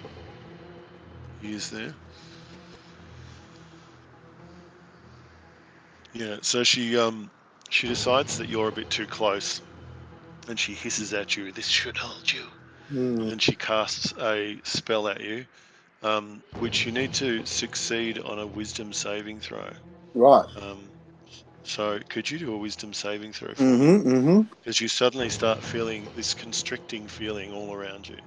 ears 1.43 1.71
there. 1.71 1.97
Yeah, 6.13 6.39
so 6.43 6.63
she 6.63 6.97
um 6.97 7.33
she 7.71 7.89
decides 7.89 8.37
that 8.39 8.49
you're 8.49 8.69
a 8.69 8.73
bit 8.73 8.91
too 8.91 9.09
close, 9.09 9.61
and 10.49 10.59
she 10.59 10.75
hisses 10.75 11.13
at 11.15 11.37
you. 11.37 11.53
This 11.53 11.67
should 11.67 11.97
hold 11.97 12.33
you 12.33 12.47
Hmm. 12.89 13.31
and 13.31 13.43
she 13.43 13.57
casts 13.57 14.13
a 14.21 14.61
spell 14.65 15.09
at 15.09 15.21
you, 15.21 15.47
um, 16.03 16.43
which 16.59 16.87
you 16.87 16.93
need 16.93 17.13
to 17.15 17.45
succeed 17.47 18.19
on 18.21 18.39
a 18.39 18.47
wisdom 18.47 18.93
saving 18.93 19.41
throw. 19.41 19.71
Right. 20.15 20.47
Um, 20.57 20.93
so, 21.65 22.01
could 22.11 22.31
you 22.31 22.39
do 22.39 22.55
a 22.55 22.59
wisdom 22.59 22.93
saving 22.95 23.33
throw? 23.33 23.55
Mm-hmm. 23.55 24.09
Mm-hmm. 24.09 24.43
Because 24.63 24.81
you 24.81 24.89
suddenly 24.89 25.31
start 25.31 25.65
feeling 25.65 26.09
this 26.15 26.35
constricting 26.35 27.09
feeling 27.09 27.53
all 27.53 27.75
around 27.75 28.09
you. 28.09 28.19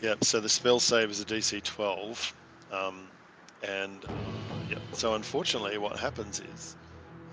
Yep. 0.00 0.24
So 0.24 0.40
the 0.40 0.48
spell 0.48 0.80
save 0.80 1.10
is 1.10 1.20
a 1.20 1.26
DC 1.26 1.62
12, 1.62 2.34
um, 2.70 3.12
and 3.62 4.04
uh, 4.06 4.58
yep. 4.68 4.82
So 4.92 5.14
unfortunately, 5.14 5.78
what 5.78 5.98
happens 5.98 6.40
is, 6.40 6.76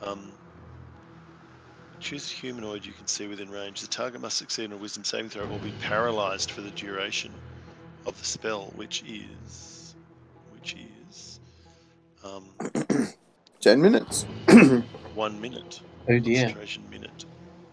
um, 0.02 0.34
choose 2.00 2.32
a 2.32 2.36
humanoid 2.36 2.86
you 2.86 2.94
can 2.94 3.08
see 3.08 3.28
within 3.28 3.50
range. 3.50 3.82
The 3.82 3.88
target 3.88 4.22
must 4.22 4.38
succeed 4.38 4.66
on 4.66 4.74
a 4.74 4.78
Wisdom 4.78 5.04
saving 5.04 5.30
throw 5.30 5.46
or 5.48 5.60
be 5.60 5.72
paralyzed 5.80 6.52
for 6.52 6.62
the 6.62 6.72
duration 6.72 7.32
of 8.06 8.18
the 8.20 8.26
spell, 8.26 8.72
which 8.76 9.04
is, 9.04 9.96
which 10.52 10.76
is, 10.76 11.40
um, 12.24 12.44
Ten 13.62 13.82
minutes. 13.82 14.26
one 15.14 15.42
minute. 15.42 15.82
Oh 16.10 16.20
dear. 16.20 16.42
Concentration 16.44 16.90
minute. 16.90 17.26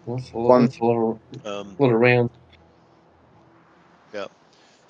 That's 0.06 0.32
a 0.32 0.38
lot, 0.38 0.48
One- 0.48 0.62
that's 0.62 0.78
a 0.80 0.84
lot 0.84 1.20
of, 1.44 1.46
Um, 1.46 1.76
lot 1.78 1.92
of 1.92 2.00
rounds. 2.00 2.30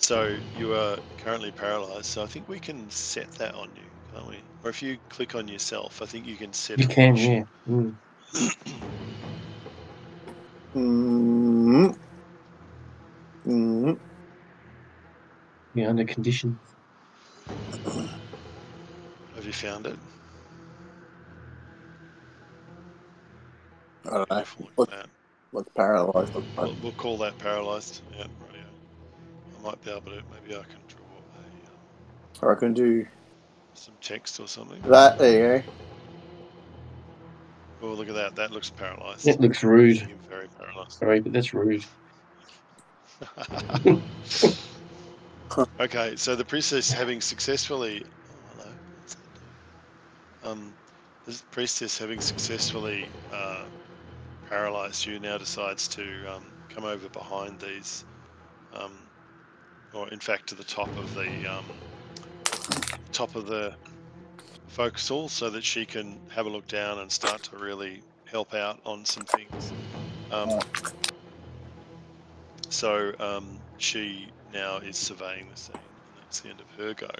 So 0.04 0.38
you 0.58 0.74
are 0.74 0.98
currently 1.16 1.50
paralyzed. 1.50 2.04
So 2.06 2.22
I 2.22 2.26
think 2.26 2.46
we 2.46 2.60
can 2.60 2.90
set 2.90 3.30
that 3.38 3.54
on 3.54 3.70
you, 3.74 3.86
can't 4.12 4.26
we? 4.28 4.42
Or 4.64 4.70
if 4.70 4.82
you 4.82 4.96
click 5.10 5.34
on 5.34 5.46
yourself, 5.46 6.00
I 6.00 6.06
think 6.06 6.26
you 6.26 6.36
can 6.36 6.52
set. 6.54 6.78
You 6.78 6.88
can, 6.88 7.14
condition. 7.14 7.46
yeah. 7.66 7.72
Mm. 7.74 7.94
Mm-hmm. 10.74 11.86
Mm-hmm. 13.46 13.92
Yeah, 15.74 15.88
under 15.90 16.04
conditions. 16.04 16.56
Have 19.34 19.44
you 19.44 19.52
found 19.52 19.86
it? 19.86 19.96
I 24.06 24.10
don't 24.10 24.30
know. 24.30 24.36
Beautiful, 24.36 24.70
look 24.78 24.90
What- 24.90 25.06
What's 25.50 25.68
paralyzed? 25.76 26.34
look? 26.34 26.44
We'll, 26.56 26.76
we'll 26.82 26.92
call 26.92 27.18
that 27.18 27.38
paralyzed. 27.38 28.00
Yeah, 28.16 28.22
right. 28.22 28.64
I 29.58 29.62
might 29.62 29.84
be 29.84 29.90
able 29.90 30.00
to. 30.10 30.22
Maybe 30.32 30.56
I 30.56 30.62
can 30.62 30.80
draw 30.88 31.04
a, 32.42 32.48
um, 32.48 32.56
I 32.56 32.58
can 32.58 32.72
do 32.74 33.06
some 33.74 33.96
text 34.00 34.40
or 34.40 34.48
something. 34.48 34.80
that. 34.82 35.18
There 35.18 35.56
you 35.56 35.62
go. 35.62 35.64
Oh, 37.82 37.92
look 37.94 38.08
at 38.08 38.14
that. 38.14 38.34
That 38.36 38.50
looks 38.50 38.70
paralyzed. 38.70 39.26
That 39.26 39.40
looks 39.40 39.62
rude. 39.62 39.98
Very 40.28 40.48
paralyzed. 40.48 40.92
Sorry, 40.92 41.20
but 41.20 41.32
that's 41.32 41.52
rude. 41.52 41.84
okay, 45.80 46.16
so 46.16 46.34
the 46.34 46.44
priestess 46.44 46.90
having 46.90 47.20
successfully. 47.20 48.02
Oh, 48.30 48.36
hello. 48.52 48.70
What's 48.96 49.14
that 49.14 49.34
doing? 49.34 49.54
Um, 50.42 50.74
this 51.26 51.42
priestess 51.50 51.98
having 51.98 52.20
successfully 52.20 53.10
uh, 53.30 53.66
paralyzed 54.48 55.04
you 55.06 55.18
now 55.18 55.38
decides 55.38 55.88
to 55.88 56.24
um, 56.28 56.52
come 56.68 56.84
over 56.84 57.08
behind 57.10 57.60
these, 57.60 58.04
um, 58.72 59.10
or 59.92 60.08
in 60.08 60.20
fact 60.20 60.48
to 60.48 60.54
the 60.54 60.64
top 60.64 60.96
of 60.96 61.12
the 61.14 61.46
um, 61.46 61.66
top 63.14 63.36
of 63.36 63.46
the 63.46 63.76
forecastle, 64.68 65.28
so 65.28 65.50
that 65.50 65.64
she 65.64 65.86
can 65.86 66.20
have 66.30 66.46
a 66.46 66.50
look 66.50 66.68
down 66.68 66.98
and 66.98 67.12
start 67.12 67.42
to 67.44 67.58
really 67.58 68.04
help 68.26 68.54
out 68.54 68.80
on 68.84 69.04
some 69.06 69.26
things. 69.26 69.74
Um, 70.30 70.60
so 72.70 73.12
um, 73.20 73.60
she 73.76 74.32
now 74.52 74.78
is 74.78 74.98
surveying 74.98 75.48
the 75.50 75.56
scene, 75.56 75.76
and 76.06 76.16
that's 76.22 76.40
the 76.40 76.50
end 76.50 76.60
of 76.60 76.70
her 76.78 76.94
go. 76.94 77.10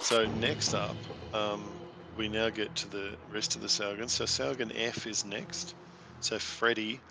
So 0.00 0.26
next 0.26 0.74
up, 0.74 0.98
um, 1.32 1.80
we 2.16 2.28
now 2.28 2.50
get 2.50 2.74
to 2.76 2.88
the 2.88 3.16
rest 3.28 3.56
of 3.56 3.62
the 3.62 3.68
Saugan. 3.68 4.10
So 4.10 4.24
Salgan 4.26 4.72
F 4.74 5.06
is 5.06 5.24
next. 5.24 5.74
So 6.20 6.38
Freddy 6.38 7.02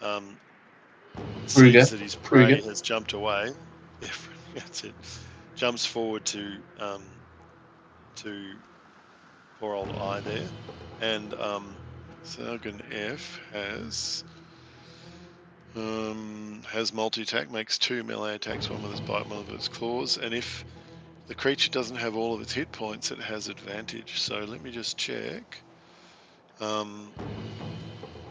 um, 0.00 0.40
sees 1.46 1.90
that 1.90 2.00
his 2.00 2.16
prey 2.16 2.60
has 2.62 2.80
jumped 2.82 3.12
away. 3.14 3.50
Yeah, 4.02 4.10
that's 4.54 4.84
it. 4.84 4.94
Jumps 5.54 5.86
forward 5.86 6.24
to 6.26 6.62
um, 6.78 7.13
to 8.16 8.60
poor 9.58 9.74
old 9.74 9.92
I 9.98 10.20
there, 10.20 10.52
and 11.00 11.34
um, 11.34 11.80
Saugan 12.24 12.80
F 12.90 13.40
has 13.50 14.24
um, 15.76 16.62
has 16.70 16.92
multi 16.92 17.22
attack, 17.22 17.50
makes 17.50 17.78
two 17.78 18.04
melee 18.04 18.36
attacks, 18.36 18.70
one 18.70 18.82
with 18.82 18.92
its 18.92 19.00
bite, 19.00 19.26
one 19.26 19.38
with 19.46 19.50
its 19.54 19.68
claws, 19.68 20.16
and 20.16 20.34
if 20.34 20.64
the 21.26 21.34
creature 21.34 21.70
doesn't 21.70 21.96
have 21.96 22.16
all 22.16 22.34
of 22.34 22.40
its 22.42 22.52
hit 22.52 22.70
points, 22.72 23.10
it 23.10 23.20
has 23.20 23.48
advantage. 23.48 24.20
So 24.20 24.40
let 24.40 24.62
me 24.62 24.70
just 24.70 24.98
check. 24.98 25.64
Um, 26.60 27.14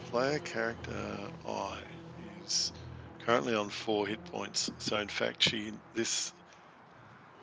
player 0.10 0.40
character 0.40 1.30
I 1.46 1.82
is 2.18 2.72
currently 3.20 3.56
on 3.56 3.70
four 3.70 4.08
hit 4.08 4.24
points. 4.26 4.70
So 4.80 4.98
in 4.98 5.08
fact, 5.10 5.44
she 5.44 5.74
this 5.94 6.34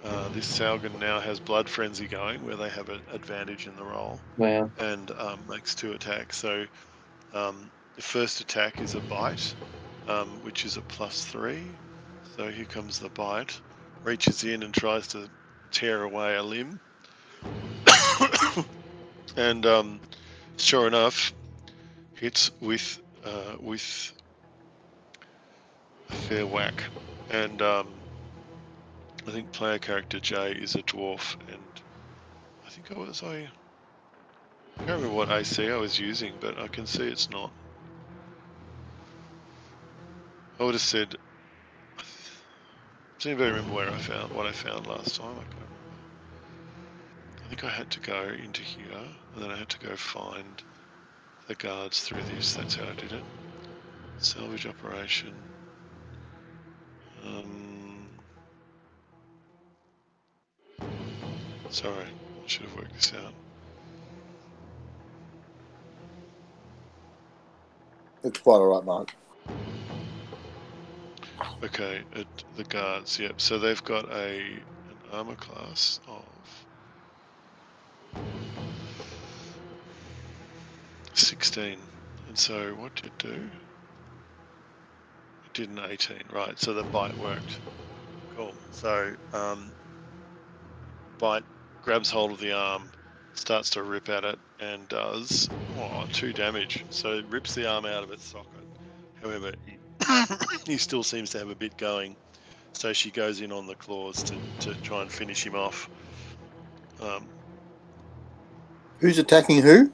uh, 0.02 0.28
this 0.30 0.47
Saugan 0.47 0.99
now 0.99 1.21
has 1.21 1.40
blood 1.40 1.69
frenzy 1.69 2.09
going, 2.09 2.42
where 2.42 2.57
they 2.57 2.71
have 2.71 2.88
an 2.88 3.02
advantage 3.09 3.66
in 3.66 3.76
the 3.76 3.85
roll 3.85 4.23
Wow. 4.37 4.73
and 4.78 5.11
um, 5.12 5.47
makes 5.47 5.75
two 5.75 5.92
attacks. 5.92 6.38
So 6.38 6.66
um, 7.33 7.71
the 7.97 8.02
first 8.02 8.40
attack 8.40 8.80
is 8.80 8.95
a 8.95 9.00
bite, 9.02 9.54
um, 10.07 10.40
which 10.42 10.64
is 10.64 10.76
a 10.76 10.83
plus 10.83 11.25
three. 11.25 11.78
So 12.37 12.49
here 12.50 12.66
comes 12.66 12.99
the 12.99 13.11
bite. 13.11 13.61
Reaches 14.04 14.45
in 14.45 14.62
and 14.62 14.75
tries 14.75 15.09
to 15.09 15.30
tear 15.73 16.02
away 16.02 16.37
a 16.37 16.42
limb. 16.42 16.80
and 19.37 19.66
um, 19.66 20.00
sure 20.59 20.87
enough, 20.87 21.33
hits 22.14 22.50
with 22.61 23.00
uh, 23.25 23.57
with 23.61 24.12
a 26.11 26.12
fair 26.12 26.47
whack. 26.47 26.90
and 27.28 27.62
um, 27.62 28.00
I 29.27 29.33
think 29.33 29.53
player 29.53 29.79
character 29.79 30.19
J 30.19 30.53
is 30.53 30.75
a 30.75 30.83
dwarf, 30.83 31.37
and 31.47 31.69
I 32.67 32.71
think 32.71 32.91
I 32.91 32.99
was 32.99 33.23
I. 33.23 33.50
I 34.79 34.83
can't 34.85 34.97
remember 34.97 35.15
what 35.15 35.31
AC 35.31 35.69
I 35.69 35.77
was 35.77 35.99
using, 35.99 36.39
but 36.41 36.59
I 36.59 36.69
can 36.69 36.87
see 36.87 37.07
it's 37.07 37.29
not. 37.29 37.53
I 40.59 40.65
would 40.65 40.75
have 40.75 40.83
said. 40.83 41.17
Anybody 43.25 43.50
remember 43.50 43.75
where 43.75 43.91
I 43.91 43.99
found 43.99 44.33
what 44.33 44.47
I 44.47 44.53
found 44.53 44.87
last 44.87 45.17
time? 45.17 45.37
I 45.39 45.45
can't 45.45 45.69
remember. 45.69 45.97
I 47.45 47.49
think 47.49 47.65
I 47.65 47.69
had 47.69 47.91
to 47.91 48.00
go 48.00 48.23
into 48.43 48.62
here, 48.62 49.07
and 49.35 49.43
then 49.43 49.50
I 49.50 49.57
had 49.57 49.69
to 49.69 49.87
go 49.87 49.95
find 49.97 50.62
the 51.47 51.55
guards 51.57 52.00
through 52.00 52.23
this. 52.23 52.55
That's 52.55 52.77
how 52.77 52.85
I 52.85 52.95
did 52.95 53.12
it. 53.12 53.25
Salvage 54.17 54.67
operation. 54.67 55.35
Um, 57.23 57.70
sorry, 61.71 62.05
I 62.05 62.47
should 62.47 62.67
have 62.67 62.77
worked 62.77 62.95
this 62.95 63.12
out. 63.15 63.33
It's 68.23 68.39
quite 68.41 68.57
alright, 68.57 68.85
Mark. 68.85 69.15
Okay, 71.62 72.03
it, 72.12 72.27
the 72.57 72.65
guards. 72.65 73.19
Yep. 73.19 73.41
So 73.41 73.59
they've 73.59 73.83
got 73.85 74.11
a 74.12 74.41
an 74.89 74.97
armor 75.12 75.37
class 75.37 76.00
of 76.07 76.25
sixteen, 81.15 81.79
and 82.29 82.39
so 82.39 82.75
what 82.75 82.95
did 82.95 83.07
it 83.07 83.19
do? 83.19 83.50
It 85.45 85.53
did 85.55 85.71
an 85.71 85.81
eighteen. 85.89 86.23
Right. 86.33 86.59
So 86.59 86.75
the 86.75 86.85
bite 86.85 87.17
worked. 87.19 87.61
Cool. 88.37 88.55
So 88.71 89.15
um, 89.33 89.73
bite 91.19 91.45
grabs 91.83 92.11
hold 92.11 92.33
of 92.33 92.41
the 92.41 92.53
arm, 92.53 92.93
starts 93.35 93.71
to 93.71 93.85
rip 93.85 94.09
at 94.09 94.25
it, 94.25 94.39
and 94.61 94.89
does 94.89 95.50
oh, 95.76 96.07
two 96.13 96.33
damage. 96.33 96.87
So 96.91 97.19
it 97.19 97.26
rips 97.28 97.54
the 97.54 97.69
arm 97.69 97.87
out 97.87 98.04
of 98.04 98.11
its 98.11 98.25
socket. 98.26 98.67
However, 99.23 99.52
he 99.67 99.78
he 100.67 100.78
still 100.78 101.04
seems 101.04 101.31
to 101.31 101.39
have 101.39 101.50
a 101.50 101.57
bit 101.57 101.76
going. 101.76 102.17
So 102.75 102.93
she 102.93 103.11
goes 103.13 103.41
in 103.41 103.52
on 103.52 103.67
the 103.67 103.76
claws 103.76 104.23
to, 104.25 104.41
to 104.61 104.76
try 104.76 105.02
and 105.02 105.13
finish 105.13 105.47
him 105.47 105.54
off. 105.57 105.91
Um, 107.00 107.31
Who's 109.00 109.19
attacking 109.19 109.63
who? 109.63 109.93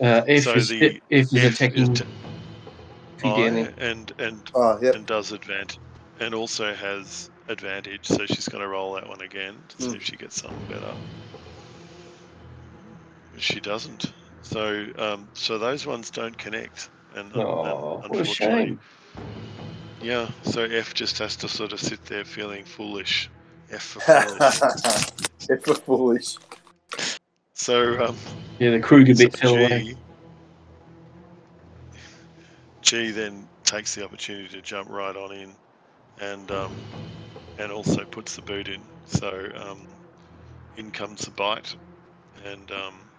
Uh, 0.00 0.22
if 0.26 0.44
so 0.44 0.54
is, 0.54 0.68
the 0.68 1.00
if 1.10 1.32
is 1.32 1.32
F 1.34 1.52
attacking 1.54 1.82
is 1.82 1.90
t- 1.90 2.04
Fidelia. 3.18 3.72
and 3.78 4.12
and 4.18 4.52
Oh, 4.54 4.78
yep. 4.82 4.94
and 4.94 5.06
does 5.06 5.32
advantage 5.32 5.80
and 6.20 6.34
also 6.34 6.74
has 6.74 7.30
advantage. 7.48 8.06
So 8.06 8.26
she's 8.26 8.48
going 8.48 8.62
to 8.62 8.68
roll 8.68 8.94
that 8.94 9.08
one 9.08 9.20
again 9.20 9.54
to 9.68 9.82
see 9.82 9.88
Mm. 9.90 9.96
if 9.96 10.02
she 10.04 10.16
gets 10.16 10.40
something 10.40 10.66
better. 10.68 10.94
But 13.32 13.42
she 13.42 13.60
doesn't. 13.60 14.12
So 14.42 14.86
um, 14.98 15.28
so 15.34 15.58
those 15.58 15.86
ones 15.86 16.10
don't 16.10 16.36
connect. 16.36 16.90
And, 17.14 17.32
and 17.32 17.42
Oh, 17.42 17.96
what 17.96 18.04
a 18.04 18.18
unfortunately, 18.18 18.66
shame. 18.66 18.80
Yeah, 20.02 20.28
so 20.42 20.62
F 20.62 20.94
just 20.94 21.18
has 21.18 21.34
to 21.36 21.48
sort 21.48 21.72
of 21.72 21.80
sit 21.80 22.04
there 22.04 22.24
feeling 22.24 22.64
foolish. 22.64 23.28
F 23.70 23.82
for 23.82 24.00
foolish. 24.00 25.10
it's 25.50 25.64
for 25.64 25.74
foolish. 25.74 26.36
so, 27.54 28.04
um, 28.04 28.16
Yeah, 28.58 28.70
the 28.70 28.80
Kruger 28.80 29.14
so 29.14 29.24
bit 29.24 29.36
fell 29.36 29.54
away. 29.56 29.82
G, 29.82 29.96
G 32.82 33.10
then 33.10 33.46
takes 33.64 33.94
the 33.94 34.04
opportunity 34.04 34.48
to 34.48 34.62
jump 34.62 34.88
right 34.88 35.16
on 35.16 35.32
in, 35.32 35.52
and 36.20 36.50
um, 36.50 36.84
and 37.58 37.72
also 37.72 38.04
puts 38.06 38.36
the 38.36 38.42
boot 38.42 38.68
in. 38.68 38.88
So 39.06 39.48
um, 39.56 39.88
in 40.76 40.92
comes 40.92 41.22
the 41.22 41.32
bite, 41.32 41.76
and 42.44 42.70
um, 42.72 43.10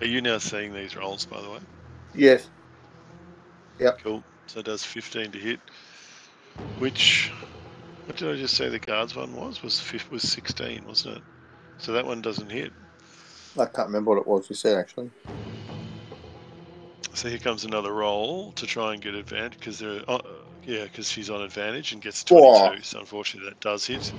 are 0.00 0.06
you 0.06 0.20
now 0.20 0.38
seeing 0.38 0.74
these 0.74 0.96
rolls, 0.96 1.26
by 1.26 1.40
the 1.40 1.50
way? 1.50 1.60
Yes. 2.12 2.50
Yep. 3.78 4.02
Cool. 4.02 4.26
So 4.48 4.60
it 4.60 4.66
does 4.66 4.84
15 4.84 5.30
to 5.32 5.38
hit, 5.38 5.60
which 6.74 7.32
what 8.06 8.16
did 8.16 8.30
I 8.30 8.36
just 8.36 8.56
say 8.56 8.68
the 8.68 8.80
guards 8.80 9.14
one 9.16 9.34
was? 9.34 9.62
Was 9.62 9.82
was 10.10 10.22
16, 10.22 10.84
wasn't 10.84 11.18
it? 11.18 11.24
So 11.78 11.92
that 11.92 12.06
one 12.06 12.22
doesn't 12.22 12.50
hit. 12.50 12.74
I 13.58 13.66
can't 13.66 13.88
remember 13.88 14.10
what 14.10 14.20
it 14.20 14.26
was 14.26 14.48
you 14.50 14.56
said 14.56 14.76
actually. 14.78 15.12
So 17.14 17.28
here 17.28 17.38
comes 17.38 17.64
another 17.64 17.92
roll 17.92 18.52
to 18.52 18.66
try 18.66 18.92
and 18.94 19.02
get 19.02 19.14
advantage 19.14 19.58
because 19.58 19.78
they're 19.78 20.02
uh, 20.08 20.18
yeah 20.64 20.84
because 20.84 21.10
she's 21.10 21.28
on 21.30 21.42
advantage 21.42 21.92
and 21.92 22.00
gets 22.00 22.24
Whoa. 22.24 22.68
22. 22.68 22.82
So 22.84 23.00
unfortunately 23.00 23.50
that 23.50 23.60
does 23.60 23.86
hit, 23.86 24.12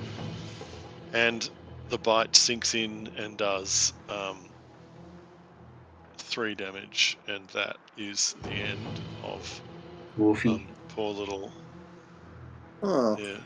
and 1.12 1.48
the 1.88 1.98
bite 1.98 2.36
sinks 2.36 2.74
in 2.74 3.08
and 3.16 3.36
does 3.38 3.92
um, 4.08 4.50
three 6.18 6.54
damage, 6.54 7.16
and 7.26 7.48
that 7.50 7.76
is 7.96 8.34
the 8.44 8.62
end 8.62 9.00
of 9.22 9.62
Wolfie. 10.16 10.50
um, 10.50 10.76
poor 10.88 11.12
little 11.14 11.54
Oh, 12.82 13.16
Yeah. 13.18 13.38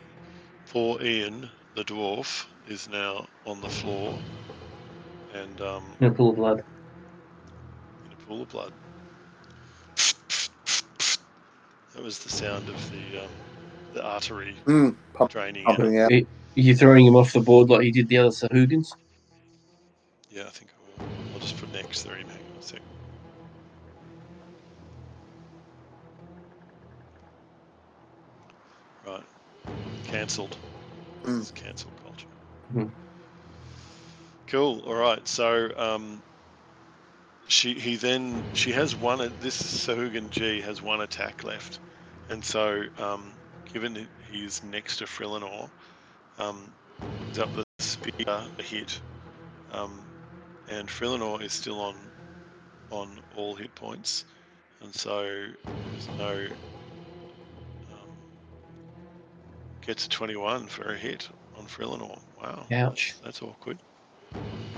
Poor 0.68 1.00
Ian, 1.00 1.48
the 1.74 1.84
dwarf, 1.84 2.46
is 2.66 2.88
now 2.88 3.28
on 3.44 3.60
the 3.60 3.68
floor 3.68 4.20
and 5.32 5.60
um, 5.60 5.96
in 6.00 6.06
a 6.08 6.10
pool 6.10 6.30
of 6.30 6.36
blood. 6.36 6.62
in 8.04 8.12
a 8.12 8.16
pool 8.16 8.42
of 8.42 8.48
blood. 8.48 8.72
That 11.96 12.04
was 12.04 12.20
the 12.20 12.30
sound 12.30 12.68
of 12.70 12.86
the 12.90 13.18
um, 13.18 13.32
the 13.94 14.04
artery 14.04 14.62
mm, 14.68 14.98
pump, 15.16 15.30
draining 15.30 15.72
out. 15.72 15.78
pumping 15.78 15.98
out. 15.98 16.12
Are 16.12 16.22
you 16.56 16.76
throwing 16.76 17.06
him 17.06 17.16
off 17.16 17.32
the 17.34 17.40
board 17.40 17.70
like 17.70 17.84
you 17.84 17.92
did 17.92 18.08
the 18.08 18.18
other 18.18 18.30
Sahuagins? 18.30 18.88
Yeah, 20.30 20.46
I 20.46 20.50
think 20.50 20.72
I 20.78 20.82
will. 20.82 21.02
I'll 21.34 21.40
just 21.40 21.58
put 21.58 21.72
next 21.72 22.02
three. 22.02 22.18
Hang 22.18 22.28
on 22.28 22.58
a 22.58 22.62
sec. 22.62 22.82
Right. 29.06 29.26
Cancelled. 30.04 30.58
Mm. 31.24 31.40
It's 31.40 31.52
cancelled 31.52 31.96
culture. 32.02 32.28
Mhm. 32.72 32.92
Cool. 34.48 34.80
All 34.80 34.94
right. 34.94 35.26
So 35.28 35.70
um, 35.76 36.22
she 37.48 37.78
he 37.78 37.96
then 37.96 38.46
she 38.52 38.72
has 38.72 38.96
one. 38.96 39.18
This 39.38 39.56
Sahuagin 39.60 40.30
G 40.30 40.60
has 40.62 40.82
one 40.82 41.00
attack 41.00 41.44
left, 41.44 41.80
and 42.28 42.44
so 42.44 42.84
um, 42.96 43.38
given 43.72 44.08
he's 44.28 44.62
next 44.62 44.96
to 44.98 45.04
Frillinor, 45.06 45.70
um, 46.38 46.74
he's 47.32 47.38
up 47.38 47.52
the 47.52 47.64
spear 47.78 48.50
a 48.58 48.62
hit, 48.62 49.02
um, 49.70 50.08
and 50.68 50.88
Frillinor 50.88 51.42
is 51.42 51.52
still 51.54 51.80
on 51.80 52.12
on 52.90 53.20
all 53.30 53.56
hit 53.56 53.74
points, 53.74 54.24
and 54.80 54.94
so 54.94 55.48
there's 55.90 56.08
no 56.10 56.48
um, 57.88 58.24
gets 59.80 60.04
a 60.04 60.08
21 60.08 60.68
for 60.68 60.92
a 60.92 60.98
hit 60.98 61.28
on 61.54 61.66
Frillinor. 61.66 62.20
Wow. 62.36 62.66
Ouch. 62.72 63.14
That's 63.22 63.40
awkward. 63.42 63.82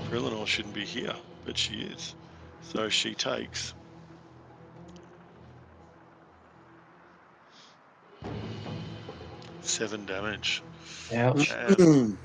Frillinor 0.03 0.47
shouldn't 0.47 0.73
be 0.75 0.85
here, 0.85 1.21
but 1.43 1.57
she 1.57 1.81
is. 1.83 2.15
So 2.61 2.89
she 2.89 3.13
takes. 3.13 3.73
Seven 9.61 10.05
damage. 10.05 10.61
Ouch. 11.13 11.51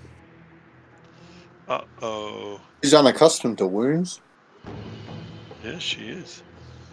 Uh 1.67 1.81
oh. 2.03 2.61
She's 2.83 2.93
unaccustomed 2.93 3.57
to 3.59 3.67
wounds. 3.67 4.21
Yeah, 5.65 5.79
she 5.79 6.01
is. 6.09 6.43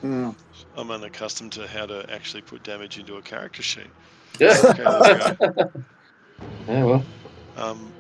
Mm. 0.01 0.34
I'm 0.77 0.89
unaccustomed 0.91 1.51
to 1.54 1.67
how 1.67 1.86
to 1.86 2.06
actually 2.10 2.41
put 2.41 2.63
damage 2.63 2.97
into 2.97 3.17
a 3.17 3.21
character 3.21 3.62
sheet. 3.62 3.88
Yeah. 4.39 4.56
Okay, 4.63 4.84
there 4.84 5.38
we 5.39 5.54
go. 5.54 5.71
yeah, 6.69 6.84
well, 6.86 7.04
Um, 7.58 7.91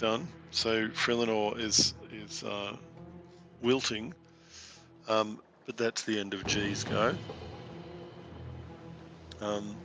done. 0.00 0.26
So 0.50 0.88
Frillinor 0.88 1.58
is 1.60 1.92
is 2.10 2.42
uh, 2.42 2.74
wilting, 3.62 4.14
um, 5.08 5.40
but 5.66 5.76
that's 5.76 6.04
the 6.04 6.18
end 6.20 6.34
of 6.34 6.46
G's 6.46 6.84
go. 6.84 7.18
Um, 9.40 9.80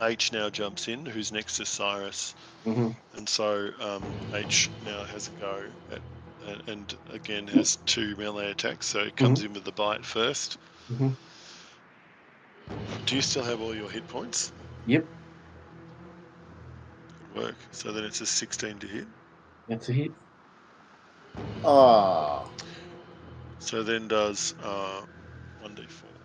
H 0.00 0.32
now 0.32 0.50
jumps 0.50 0.88
in, 0.88 1.06
who's 1.06 1.32
next 1.32 1.56
to 1.56 1.66
Cyrus, 1.66 2.34
hmm 2.64 2.90
and 3.12 3.28
so 3.28 3.70
um, 3.80 4.16
H 4.32 4.70
now 4.80 5.04
has 5.04 5.28
a 5.28 5.32
go 5.32 5.72
at, 5.90 6.02
and, 6.40 6.62
and 6.66 6.94
again 7.08 7.48
has 7.48 7.76
two 7.86 8.16
melee 8.16 8.50
attacks. 8.50 8.86
So 8.88 9.00
it 9.00 9.16
comes 9.16 9.42
in 9.42 9.52
with 9.54 9.64
the 9.64 9.72
bite 9.72 10.04
first. 10.06 10.58
Mhm. 10.90 11.16
Do 13.06 13.16
you 13.16 13.22
still 13.22 13.42
have 13.42 13.60
all 13.60 13.74
your 13.74 13.90
hit 13.90 14.06
points? 14.06 14.52
Yep. 14.86 15.08
Good 17.18 17.28
work. 17.30 17.68
So 17.70 17.92
then 17.92 18.02
it's 18.04 18.20
a 18.22 18.26
16 18.26 18.78
to 18.80 18.88
hit. 18.88 19.08
that's 19.68 19.88
a 19.88 19.92
hit. 19.92 20.14
Ah. 21.64 22.52
So 23.60 23.82
then 23.82 24.08
does 24.08 24.52
uh, 24.58 25.04
1d4. 25.60 26.16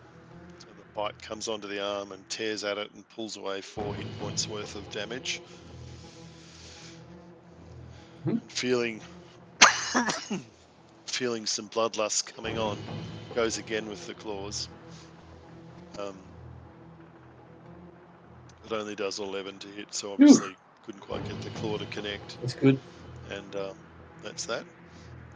So 0.59 0.71
the 0.73 0.85
bite 0.93 1.21
comes 1.21 1.47
onto 1.47 1.67
the 1.67 1.83
arm 1.83 2.11
and 2.11 2.27
tears 2.29 2.63
at 2.63 2.77
it 2.77 2.91
and 2.93 3.07
pulls 3.09 3.37
away 3.37 3.61
four 3.61 3.95
hit 3.95 4.11
points 4.13 4.47
worth 4.47 4.75
of 4.75 4.89
damage. 4.89 5.41
Mhm. 8.25 8.39
Feeling 8.49 9.01
feeling 11.07 11.45
some 11.45 11.69
bloodlust 11.69 12.25
coming 12.33 12.57
on, 12.57 12.85
goes 13.35 13.57
again 13.57 13.87
with 13.87 14.05
the 14.05 14.15
claws. 14.15 14.69
Um, 15.97 16.35
it 18.63 18.71
only 18.71 18.95
does 18.95 19.19
11 19.19 19.59
to 19.59 19.67
hit, 19.67 19.93
so 19.93 20.13
obviously 20.13 20.57
couldn't 20.83 21.01
quite 21.01 21.23
get 21.25 21.39
the 21.41 21.51
claw 21.51 21.77
to 21.77 21.87
connect, 21.87 22.37
That's 22.39 22.53
good. 22.55 22.81
and 23.29 23.55
um, 23.55 23.77
that's 24.21 24.45
that. 24.45 24.65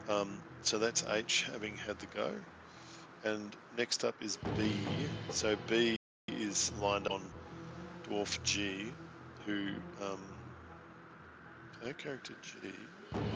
Um, 0.07 0.43
so 0.67 0.77
that's 0.77 1.06
H 1.08 1.45
having 1.49 1.77
had 1.77 1.97
the 1.97 2.08
go. 2.08 2.36
And 3.23 3.56
next 3.77 4.03
up 4.03 4.15
is 4.21 4.38
B. 4.58 5.08
So 5.32 5.56
B 5.67 5.95
is 6.27 6.73
lined 6.75 7.08
on 7.08 7.21
Dwarf 8.06 8.38
G, 8.43 8.93
who 9.45 9.75
um, 10.01 10.19
character 11.97 12.34
G 12.41 12.60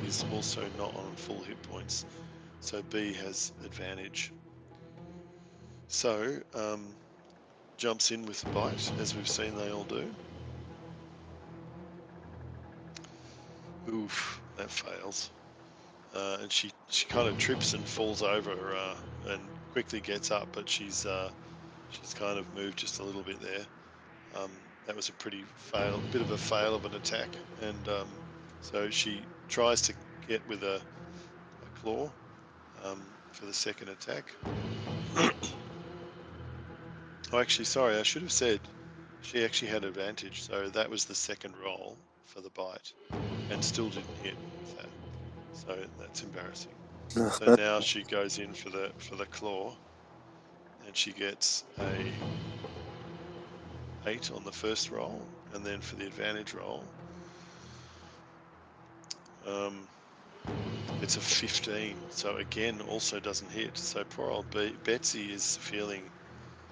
is 0.04 0.26
also 0.30 0.70
not 0.78 0.94
on 0.96 1.16
full 1.16 1.42
hit 1.42 1.62
points. 1.64 2.06
So 2.60 2.84
B 2.92 3.14
has 3.14 3.54
advantage. 3.64 4.34
So 5.88 6.42
um, 6.54 6.98
jumps 7.78 8.12
in 8.12 8.26
with 8.26 8.42
the 8.42 8.48
bite, 8.48 8.92
as 9.00 9.16
we've 9.16 9.28
seen 9.28 9.56
they 9.56 9.72
all 9.72 9.86
do. 9.86 10.12
Oof, 13.90 14.42
that 14.58 14.70
fails. 14.70 15.32
Uh, 16.14 16.38
and 16.42 16.52
she, 16.52 16.72
she 16.90 17.06
kind 17.08 17.28
of 17.28 17.38
trips 17.38 17.74
and 17.74 17.88
falls 17.88 18.22
over 18.22 18.76
uh, 18.76 18.96
and 19.28 19.50
quickly 19.72 20.02
gets 20.02 20.32
up, 20.32 20.50
but 20.52 20.70
she's 20.70 21.06
uh, 21.06 21.32
she's 21.90 22.14
kind 22.14 22.38
of 22.40 22.54
moved 22.54 22.80
just 22.80 23.00
a 23.00 23.04
little 23.04 23.24
bit 23.24 23.42
there. 23.42 23.66
Um, 24.36 24.52
that 24.86 24.96
was 24.96 25.10
a 25.10 25.14
pretty 25.14 25.46
fail, 25.56 26.04
bit 26.12 26.22
of 26.22 26.32
a 26.32 26.38
fail 26.38 26.76
of 26.76 26.86
an 26.86 26.96
attack, 26.96 27.38
and 27.62 27.88
um, 27.88 28.20
so 28.62 28.90
she 28.90 29.26
tries 29.48 29.82
to 29.84 29.94
get 30.28 30.46
with 30.48 30.64
a, 30.64 30.82
a 31.66 31.70
claw 31.80 32.12
um, 32.84 33.16
for 33.32 33.46
the 33.46 33.54
second 33.54 33.90
attack. 33.90 34.36
oh, 35.16 35.32
actually, 37.40 37.66
sorry, 37.66 37.98
I 37.98 38.04
should 38.04 38.22
have 38.24 38.32
said 38.32 38.62
she 39.22 39.44
actually 39.46 39.70
had 39.70 39.86
advantage, 39.86 40.44
so 40.44 40.70
that 40.70 40.90
was 40.90 41.06
the 41.06 41.16
second 41.16 41.56
roll 41.58 41.98
for 42.26 42.42
the 42.42 42.50
bite, 42.52 42.94
and 43.50 43.64
still 43.64 43.90
didn't 43.90 44.18
hit. 44.18 44.38
So 45.52 45.86
that's 45.98 46.24
embarrassing. 46.24 46.76
So 47.28 47.50
now 47.50 47.80
she 47.80 48.04
goes 48.06 48.38
in 48.40 48.54
for 48.54 48.70
the 48.70 48.94
for 49.00 49.16
the 49.16 49.28
claw, 49.28 49.78
and 50.86 50.96
she 50.98 51.14
gets 51.14 51.66
a 51.80 52.24
eight 54.08 54.32
on 54.32 54.44
the 54.44 54.52
first 54.52 54.92
roll, 54.92 55.32
and 55.52 55.66
then 55.66 55.82
for 55.82 55.96
the 55.98 56.08
advantage 56.08 56.54
roll, 56.54 56.94
um, 59.46 59.90
it's 61.02 61.18
a 61.18 61.22
15. 61.22 62.06
So 62.10 62.38
again, 62.38 62.82
also 62.82 63.20
doesn't 63.20 63.52
hit. 63.52 63.78
So 63.78 64.04
poor 64.06 64.30
old 64.32 64.50
Be- 64.52 64.78
Betsy 64.84 65.34
is 65.34 65.58
feeling 65.58 66.12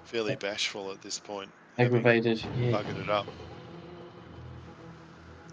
fairly 0.04 0.36
bashful 0.36 0.92
at 0.92 1.02
this 1.02 1.20
point, 1.20 1.54
having 1.78 1.96
Aggravated. 2.06 2.42
Yeah. 2.54 2.72
buggered 2.72 2.98
it 2.98 3.10
up. 3.10 3.28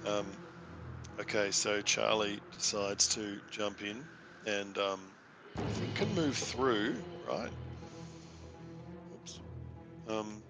Um, 0.05 0.37
okay, 1.19 1.51
so 1.51 1.81
Charlie 1.81 2.41
decides 2.51 3.07
to 3.09 3.41
jump 3.49 3.81
in 3.81 4.09
and 4.45 4.77
um, 4.77 5.15
I 5.67 5.71
think 5.71 5.95
can 5.95 6.13
move 6.13 6.37
through, 6.37 7.03
right? 7.21 7.53
Oops. 9.13 9.41
Um, 10.07 10.43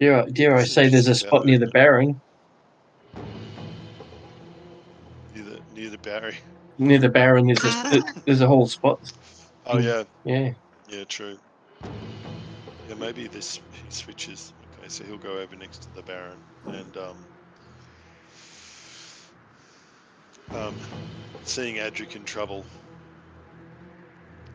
Dare, 0.00 0.22
I- 0.24 0.30
dare 0.30 0.56
I 0.56 0.64
say 0.64 0.88
there's 0.88 1.08
a 1.08 1.14
spot 1.14 1.46
near 1.46 1.58
the 1.58 1.66
about 1.66 1.72
barring, 1.72 2.20
near 5.32 5.44
the 5.44 5.62
near 5.70 5.90
the 5.90 5.98
Barry. 5.98 6.38
near 6.78 6.98
the 6.98 7.08
barren. 7.08 7.46
There's 7.46 7.64
a 7.64 7.72
there's 8.26 8.40
a 8.40 8.46
whole 8.48 8.66
spot. 8.66 9.00
Oh 9.64 9.78
yeah, 9.78 10.04
Yeah. 10.24 10.52
yeah, 10.86 11.04
true. 11.04 11.38
Yeah, 12.82 12.94
maybe 12.94 13.28
this 13.28 13.60
he 13.70 13.90
switches. 13.90 14.52
Okay, 14.66 14.88
so 14.88 15.04
he'll 15.04 15.18
go 15.18 15.38
over 15.38 15.54
next 15.56 15.80
to 15.84 15.92
the 15.92 16.02
Baron 16.02 16.44
and 16.66 16.96
um, 16.96 17.28
um, 20.54 20.74
seeing 21.42 21.76
Adric 21.76 22.16
in 22.16 22.24
trouble, 22.24 22.66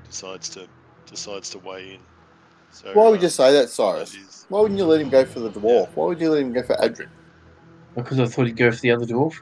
decides 0.06 0.50
to 0.50 0.68
decides 1.08 1.50
to 1.52 1.60
weigh 1.60 1.94
in. 1.96 2.02
So 2.72 2.92
Why 2.94 3.10
would 3.10 3.20
uh, 3.20 3.24
you 3.24 3.30
say 3.30 3.52
that, 3.54 3.62
that 3.64 3.70
Cyrus? 3.70 4.14
is- 4.16 4.46
Why 4.50 4.62
wouldn't 4.62 4.80
you 4.80 4.86
let 4.86 5.02
him 5.02 5.10
go 5.10 5.26
for 5.26 5.40
the 5.40 5.52
dwarf? 5.52 5.90
Why 5.96 6.06
would 6.08 6.20
you 6.20 6.30
let 6.32 6.42
him 6.42 6.54
go 6.54 6.64
for 6.64 6.76
Adric? 6.78 7.08
Because 7.96 8.20
I 8.20 8.26
thought 8.26 8.48
he'd 8.48 8.58
go 8.58 8.72
for 8.72 8.80
the 8.82 8.92
other 8.92 9.06
dwarf. 9.06 9.34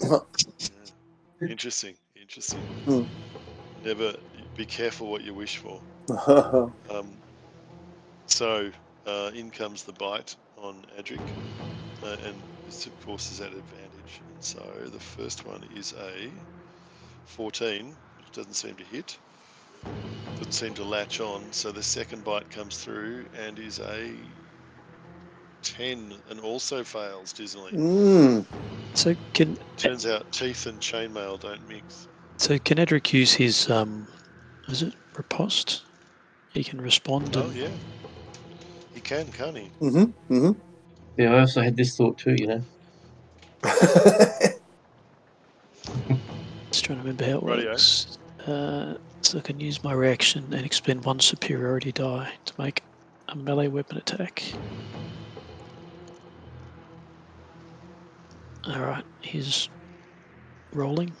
Yeah. 0.00 1.48
Interesting, 1.48 1.96
interesting. 2.20 2.64
Hmm. 2.84 3.04
Never 3.82 4.14
be 4.56 4.66
careful 4.66 5.10
what 5.10 5.22
you 5.22 5.34
wish 5.34 5.58
for. 5.58 5.82
Um, 6.90 7.18
so 8.26 8.70
uh, 9.06 9.30
in 9.34 9.50
comes 9.50 9.84
the 9.84 9.92
bite 9.94 10.36
on 10.56 10.84
Adric, 10.98 11.20
uh, 12.02 12.16
and 12.24 12.42
this 12.66 12.86
of 12.86 12.92
course 13.00 13.30
is 13.30 13.40
at 13.40 13.52
advantage. 13.52 13.93
And 14.04 14.42
so 14.42 14.88
the 14.90 15.00
first 15.00 15.44
one 15.44 15.64
is 15.64 15.92
a 15.92 16.44
14, 17.24 17.98
which 18.16 18.30
doesn't 18.32 18.54
seem 18.54 18.76
to 18.76 18.84
hit, 18.84 19.18
doesn't 20.36 20.52
seem 20.52 20.74
to 20.74 20.84
latch 20.84 21.20
on. 21.20 21.52
So 21.52 21.72
the 21.72 21.82
second 21.82 22.24
bite 22.24 22.50
comes 22.50 22.76
through 22.76 23.28
and 23.32 23.58
is 23.58 23.78
a 23.80 24.34
10 25.62 26.22
and 26.28 26.40
also 26.40 26.84
fails 26.84 27.32
dismally. 27.32 27.74
mm. 27.74 28.46
So 28.94 29.14
can 29.34 29.56
Turns 29.76 30.06
out 30.06 30.32
teeth 30.32 30.66
and 30.66 30.80
chainmail 30.80 31.40
don't 31.40 31.66
mix. 31.66 32.08
so 32.38 32.58
can 32.58 32.78
Edric 32.78 33.12
use 33.12 33.34
his 33.34 33.70
um, 33.70 34.08
is 34.68 34.82
it 34.82 34.94
riposte? 35.16 35.82
He 36.48 36.64
can 36.64 36.80
respond. 36.80 37.36
Oh 37.36 37.50
And, 37.50 37.54
yeah, 37.54 37.78
he 38.92 39.00
can, 39.00 39.32
can't 39.32 39.56
he? 39.56 39.72
Mm-hmm. 39.82 40.34
Mm-hmm. 40.34 40.60
Yeah, 41.16 41.34
I 41.34 41.40
also 41.40 41.62
had 41.62 41.76
this 41.76 41.96
thought 41.96 42.18
too. 42.18 42.34
You 42.38 42.46
know. 42.46 42.64
Just 46.70 46.84
trying 46.84 46.98
to 46.98 47.04
remember 47.04 47.24
how 47.24 47.38
it 47.38 47.44
Rightio. 47.44 47.66
works. 47.66 48.18
Uh, 48.46 48.94
so 49.22 49.38
I 49.38 49.40
can 49.40 49.58
use 49.58 49.82
my 49.82 49.92
reaction 49.92 50.52
and 50.52 50.66
expend 50.66 51.04
one 51.04 51.18
superiority 51.20 51.92
die 51.92 52.32
to 52.44 52.52
make 52.58 52.82
a 53.28 53.36
melee 53.36 53.68
weapon 53.68 53.96
attack. 53.96 54.42
Alright, 58.68 59.04
he's 59.20 59.68
rolling. 60.72 61.12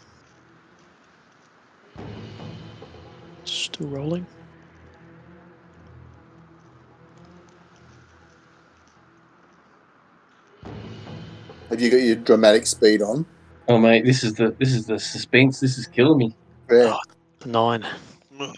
Still 3.44 3.88
rolling. 3.88 4.26
Have 11.70 11.80
you 11.80 11.90
got 11.90 11.96
your 11.96 12.16
dramatic 12.16 12.66
speed 12.66 13.02
on? 13.02 13.24
Oh 13.68 13.78
mate, 13.78 14.04
this 14.04 14.22
is 14.22 14.34
the 14.34 14.54
this 14.58 14.72
is 14.72 14.86
the 14.86 14.98
suspense. 14.98 15.60
This 15.60 15.78
is 15.78 15.86
killing 15.86 16.18
me. 16.18 16.36
Yeah. 16.70 16.96
Nine. 17.46 17.86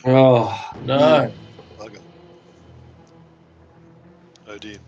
Oh 0.04 0.72
no. 0.84 1.32
Bugger. 1.78 2.00
Oh 4.48 4.58
dear. 4.58 4.78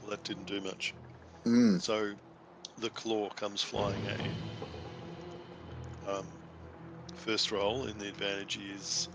Well, 0.00 0.10
that 0.10 0.22
didn't 0.22 0.46
do 0.46 0.60
much. 0.60 0.94
Mm. 1.44 1.82
So 1.82 2.12
the 2.78 2.90
claw 2.90 3.30
comes 3.30 3.62
flying 3.62 4.06
at 4.06 4.24
you. 4.24 4.30
Um, 6.08 6.26
first 7.16 7.50
roll 7.50 7.86
in 7.86 7.98
the 7.98 8.08
advantage 8.08 8.58
is 8.76 9.08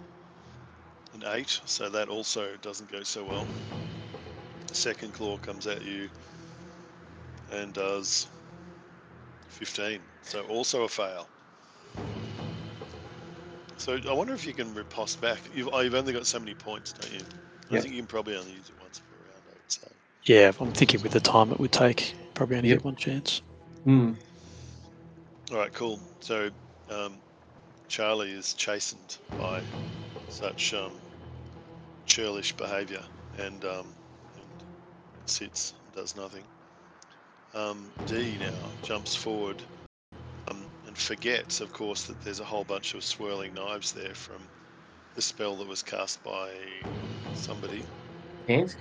an 1.13 1.23
8, 1.25 1.61
so 1.65 1.89
that 1.89 2.09
also 2.09 2.49
doesn't 2.61 2.91
go 2.91 3.03
so 3.03 3.23
well. 3.23 3.47
The 4.67 4.75
second 4.75 5.13
claw 5.13 5.37
comes 5.37 5.67
at 5.67 5.83
you 5.83 6.09
and 7.49 7.73
does 7.73 8.27
15, 9.47 10.07
so 10.21 10.43
also 10.45 10.83
a 10.83 10.89
fail. 10.89 11.31
So 13.77 13.99
I 14.09 14.13
wonder 14.13 14.33
if 14.33 14.45
you 14.45 14.53
can 14.53 14.73
riposte 14.73 15.21
back. 15.21 15.47
You've, 15.51 15.69
oh, 15.71 15.79
you've 15.81 15.95
only 15.95 16.13
got 16.13 16.27
so 16.27 16.39
many 16.39 16.53
points, 16.55 16.93
don't 16.93 17.11
you? 17.11 17.25
I 17.71 17.77
think 17.77 17.93
you 17.93 18.01
can 18.01 18.07
probably 18.07 18.35
only 18.35 18.53
use 18.53 18.69
it 18.69 18.77
once 18.79 18.99
per 18.99 19.15
round, 19.15 19.45
I 19.47 19.53
would 19.53 19.71
say. 19.71 19.87
Yeah, 20.23 20.51
I'm 20.59 20.71
thinking 20.71 21.01
with 21.01 21.11
the 21.13 21.19
time 21.21 21.51
it 21.51 21.59
would 21.59 21.71
take, 21.71 22.15
probably 22.33 22.57
only 22.57 22.69
Yep. 22.69 22.79
get 22.79 22.83
one 22.83 22.95
chance. 22.95 23.41
Hmm. 23.83 24.13
All 25.51 25.57
right, 25.57 25.73
cool. 25.73 26.01
So 26.21 26.49
um, 26.89 27.21
Charlie 27.87 28.31
is 28.31 28.53
chastened 28.53 29.17
by 29.35 29.65
such 30.27 30.73
um, 30.73 31.01
churlish 32.05 32.55
behaviour 32.57 33.03
and, 33.33 33.63
um, 33.65 33.97
and 34.37 34.51
sits 35.25 35.73
and 35.83 35.93
does 35.93 36.15
nothing. 36.15 36.47
Um, 37.53 37.93
D 38.05 38.37
now 38.37 38.71
jumps 38.81 39.15
forward 39.15 39.63
um, 40.49 40.71
and 40.85 40.97
forgets, 40.97 41.61
of 41.61 41.71
course, 41.71 42.05
that 42.05 42.21
there's 42.21 42.39
a 42.39 42.45
whole 42.45 42.65
bunch 42.65 42.93
of 42.93 43.03
swirling 43.03 43.53
knives 43.53 43.93
there 43.93 44.13
from 44.15 44.49
the 45.15 45.21
spell 45.21 45.57
that 45.57 45.67
was 45.67 45.83
cast 45.83 46.23
by 46.23 46.51
somebody. 47.33 47.85
Hands. 48.47 48.75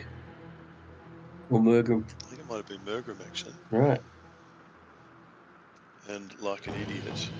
Or 1.48 1.60
Murgrim. 1.60 2.06
I 2.24 2.28
think 2.28 2.40
it 2.40 2.46
might 2.48 2.56
have 2.56 2.66
been 2.66 2.84
Murgrim 2.84 3.20
actually. 3.24 3.54
Right. 3.70 4.00
and 6.08 6.38
like 6.40 6.66
an 6.68 6.74
idiot, 6.74 7.30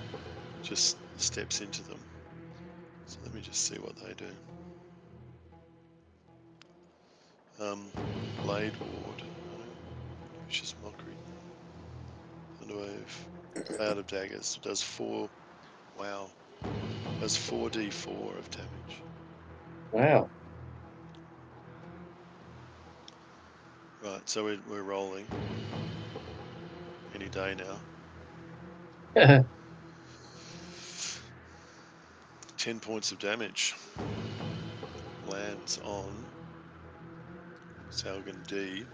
just 0.61 0.97
steps 1.17 1.61
into 1.61 1.83
them. 1.83 2.05
So 3.05 3.19
let 3.23 3.33
me 3.33 3.41
just 3.41 3.61
see 3.61 3.77
what 3.77 3.95
they 3.95 4.13
do. 4.13 4.31
Um, 7.59 7.91
Blade 8.41 8.77
Ward, 8.79 9.23
no. 10.47 10.63
is 10.63 10.75
Mockery, 10.83 11.15
Thunderwave, 12.61 13.75
Cloud 13.77 13.97
of 13.97 14.07
Daggers 14.07 14.59
does 14.61 14.81
four. 14.81 15.29
Wow, 15.99 16.29
does 17.19 17.35
four 17.35 17.69
d4 17.69 18.37
of 18.37 18.49
damage. 18.51 19.01
Wow. 19.91 20.29
Right, 24.03 24.29
so 24.29 24.43
we're, 24.43 24.59
we're 24.69 24.83
rolling 24.83 25.25
any 27.15 27.29
day 27.29 27.55
now. 29.15 29.43
10 32.57 32.79
points 32.79 33.11
of 33.11 33.19
damage 33.19 33.75
lands 35.27 35.79
on 35.83 36.25
Salgan 37.91 38.45
D. 38.47 38.85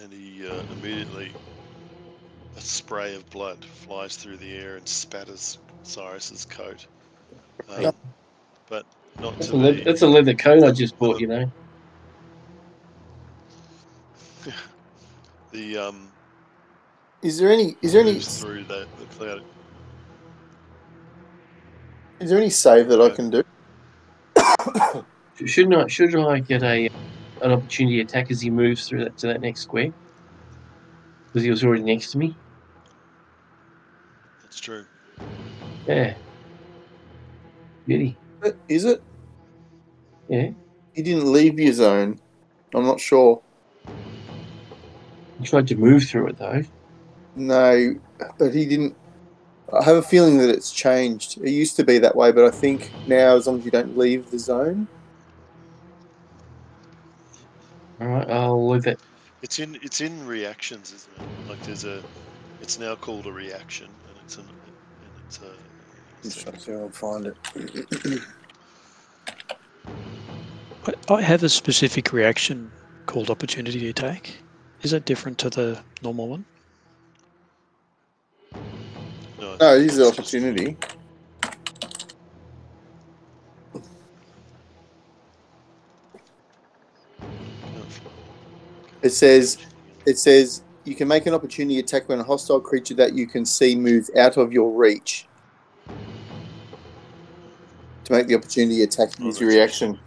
And 0.00 0.10
he 0.12 0.48
uh, 0.48 0.62
immediately, 0.72 1.32
a 2.56 2.60
spray 2.60 3.14
of 3.14 3.28
blood 3.28 3.62
flies 3.64 4.16
through 4.16 4.38
the 4.38 4.56
air 4.56 4.76
and 4.76 4.88
spatters 4.88 5.58
Cyrus's 5.82 6.46
coat. 6.46 6.86
Um, 7.68 7.92
but 8.68 8.86
not 9.20 9.34
That's 9.34 9.48
to 9.48 9.54
a, 9.54 9.56
leather, 9.56 9.72
the, 9.76 9.84
that's 9.84 10.02
a 10.02 10.06
leather 10.06 10.34
coat 10.34 10.64
I 10.64 10.70
just 10.70 10.98
bought, 10.98 11.20
you 11.20 11.26
know. 11.26 11.50
the 15.52 15.76
um, 15.76 16.08
Is 17.22 17.38
there 17.38 17.52
any? 17.52 17.76
Is 17.82 17.92
there 17.92 18.00
any? 18.00 18.18
through 18.18 18.64
the, 18.64 18.86
the 18.98 19.04
cloud. 19.16 19.42
Is 22.20 22.30
there 22.30 22.38
any 22.38 22.50
save 22.50 22.88
that 22.88 23.00
I 23.00 23.10
can 23.10 23.30
do? 23.30 23.44
Shouldn't 25.46 25.74
I? 25.74 25.86
Should 25.88 26.16
I 26.16 26.38
get 26.38 26.62
a 26.62 26.88
an 27.42 27.52
opportunity 27.52 28.00
attack 28.00 28.30
as 28.30 28.40
he 28.40 28.50
moves 28.50 28.88
through 28.88 29.04
that 29.04 29.18
to 29.18 29.26
that 29.28 29.40
next 29.40 29.60
square? 29.60 29.92
Because 31.26 31.42
he 31.42 31.50
was 31.50 31.64
already 31.64 31.82
next 31.82 32.12
to 32.12 32.18
me. 32.18 32.36
That's 34.42 34.60
true. 34.60 34.84
Yeah. 35.86 36.14
Beauty. 37.86 38.16
Is 38.68 38.84
it? 38.84 39.02
Yeah. 40.28 40.50
He 40.92 41.02
didn't 41.02 41.30
leave 41.32 41.58
your 41.58 41.72
zone. 41.72 42.20
I'm 42.74 42.84
not 42.84 43.00
sure. 43.00 43.42
He 45.38 45.46
tried 45.46 45.66
to 45.68 45.76
move 45.76 46.04
through 46.04 46.28
it 46.28 46.38
though. 46.38 46.62
No, 47.34 47.94
but 48.38 48.54
he 48.54 48.66
didn't. 48.66 48.96
I 49.72 49.82
have 49.84 49.96
a 49.96 50.02
feeling 50.02 50.36
that 50.38 50.50
it's 50.50 50.70
changed. 50.70 51.38
It 51.42 51.50
used 51.50 51.76
to 51.76 51.84
be 51.84 51.98
that 51.98 52.14
way, 52.14 52.30
but 52.30 52.44
I 52.44 52.50
think 52.50 52.92
now, 53.06 53.36
as 53.36 53.46
long 53.46 53.58
as 53.58 53.64
you 53.64 53.70
don't 53.70 53.96
leave 53.96 54.30
the 54.30 54.38
zone, 54.38 54.86
All 58.02 58.08
right. 58.08 58.28
I'll 58.30 58.68
leave 58.68 58.86
it. 58.88 58.98
It's 59.42 59.60
in 59.60 59.76
it's 59.76 60.00
in 60.00 60.26
reactions, 60.26 60.92
isn't 60.92 61.12
it? 61.20 61.48
Like 61.48 61.62
there's 61.62 61.84
a, 61.84 62.02
it's 62.60 62.76
now 62.78 62.96
called 62.96 63.26
a 63.26 63.32
reaction, 63.32 63.86
and 63.86 64.16
it's 64.24 64.38
an 64.38 64.44
and 64.48 65.24
it's 65.26 65.38
a. 65.38 65.46
I'm 65.46 66.22
just 66.22 66.40
trying 66.40 66.54
to 66.56 66.60
see 66.60 66.72
if 66.72 66.80
I'll 66.80 66.88
find 66.90 67.26
it. 67.26 68.22
I, 71.08 71.14
I 71.14 71.22
have 71.22 71.44
a 71.44 71.48
specific 71.48 72.12
reaction 72.12 72.72
called 73.06 73.30
opportunity 73.30 73.88
attack. 73.88 74.32
Is 74.82 74.90
that 74.90 75.04
different 75.04 75.38
to 75.38 75.50
the 75.50 75.80
normal 76.02 76.26
one? 76.28 76.44
No, 79.40 79.56
No, 79.60 79.76
it 79.76 79.82
is 79.82 79.98
an 79.98 80.08
it's 80.08 80.16
just- 80.16 80.91
It 89.02 89.10
says 89.10 89.58
it 90.06 90.18
says 90.18 90.62
you 90.84 90.94
can 90.94 91.06
make 91.08 91.26
an 91.26 91.34
opportunity 91.34 91.78
attack 91.78 92.08
when 92.08 92.18
a 92.20 92.24
hostile 92.24 92.60
creature 92.60 92.94
that 92.94 93.14
you 93.14 93.26
can 93.26 93.44
see 93.44 93.76
moves 93.76 94.10
out 94.16 94.36
of 94.36 94.52
your 94.52 94.72
reach. 94.72 95.26
To 98.04 98.12
make 98.12 98.26
the 98.26 98.34
opportunity 98.34 98.82
attack, 98.82 99.10
Oh, 99.20 99.26
use 99.26 99.40
your 99.40 99.48
reaction. 99.50 99.98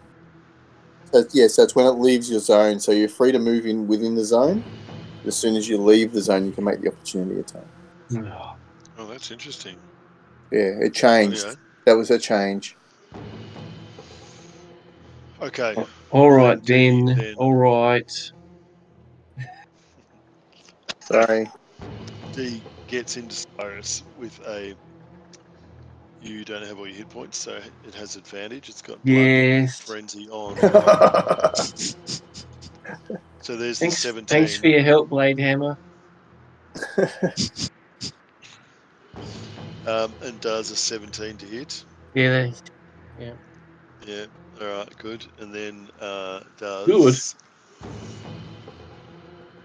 So, 1.14 1.24
yeah, 1.32 1.48
so 1.48 1.64
it's 1.64 1.76
when 1.76 1.86
it 1.86 1.92
leaves 1.92 2.30
your 2.30 2.42
zone. 2.42 2.78
So 2.80 2.92
you're 2.92 3.08
free 3.08 3.32
to 3.32 3.40
move 3.40 3.66
in 3.66 3.88
within 3.88 4.16
the 4.16 4.26
zone. 4.26 4.64
As 5.26 5.36
soon 5.38 5.56
as 5.56 5.70
you 5.70 5.78
leave 5.78 6.12
the 6.12 6.22
zone, 6.22 6.46
you 6.46 6.52
can 6.52 6.66
make 6.66 6.82
the 6.82 6.90
opportunity 6.90 7.40
attack. 7.40 7.64
Oh, 8.98 9.08
that's 9.08 9.32
interesting. 9.32 9.78
Yeah, 10.52 10.74
it 10.82 10.94
changed. 10.94 11.46
Yeah. 11.46 11.54
That 11.86 11.94
was 11.94 12.12
a 12.12 12.20
change. 12.20 12.76
Okay. 15.42 15.76
All 16.12 16.32
right 16.32 16.62
Then- 16.66 17.06
then. 17.06 17.18
then- 17.18 17.36
All 17.38 17.54
right. 17.56 18.12
Sorry. 21.06 21.50
D 22.34 22.63
gets 22.88 23.18
into 23.18 23.36
Cyrus 23.60 24.04
with 24.15 24.39
a. 24.48 24.76
You 26.20 26.44
don't 26.46 26.65
have 26.65 26.80
all 26.80 26.88
your 26.88 26.96
hit 26.98 27.10
points, 27.10 27.38
so 27.38 27.60
it 27.84 27.94
has 27.94 28.15
advantage. 28.15 28.70
It's 28.70 28.82
got 28.82 29.04
blood 29.06 29.22
Yes. 29.22 29.80
frenzy 29.82 30.28
on. 30.30 30.56
So 33.41 33.56
there's 33.56 33.78
Thanks. 33.80 33.98
the 33.98 34.10
17. 34.10 34.26
Thanks 34.28 34.58
for 34.58 34.68
your 34.68 34.82
help, 34.82 35.10
Blade 35.10 35.39
Hammer. 35.39 35.78
um, 39.86 40.15
and 40.22 40.39
does 40.39 40.72
a 40.72 40.76
17 40.76 41.38
to 41.38 41.46
hit. 41.46 41.86
Yeah. 42.15 42.50
Yeah. 43.20 43.34
Yeah. 44.04 44.26
All 44.60 44.68
right. 44.68 44.89
Good. 44.98 45.28
And 45.38 45.54
then 45.54 45.89
uh, 46.00 46.39
does 46.58 46.88
Good. 46.88 47.15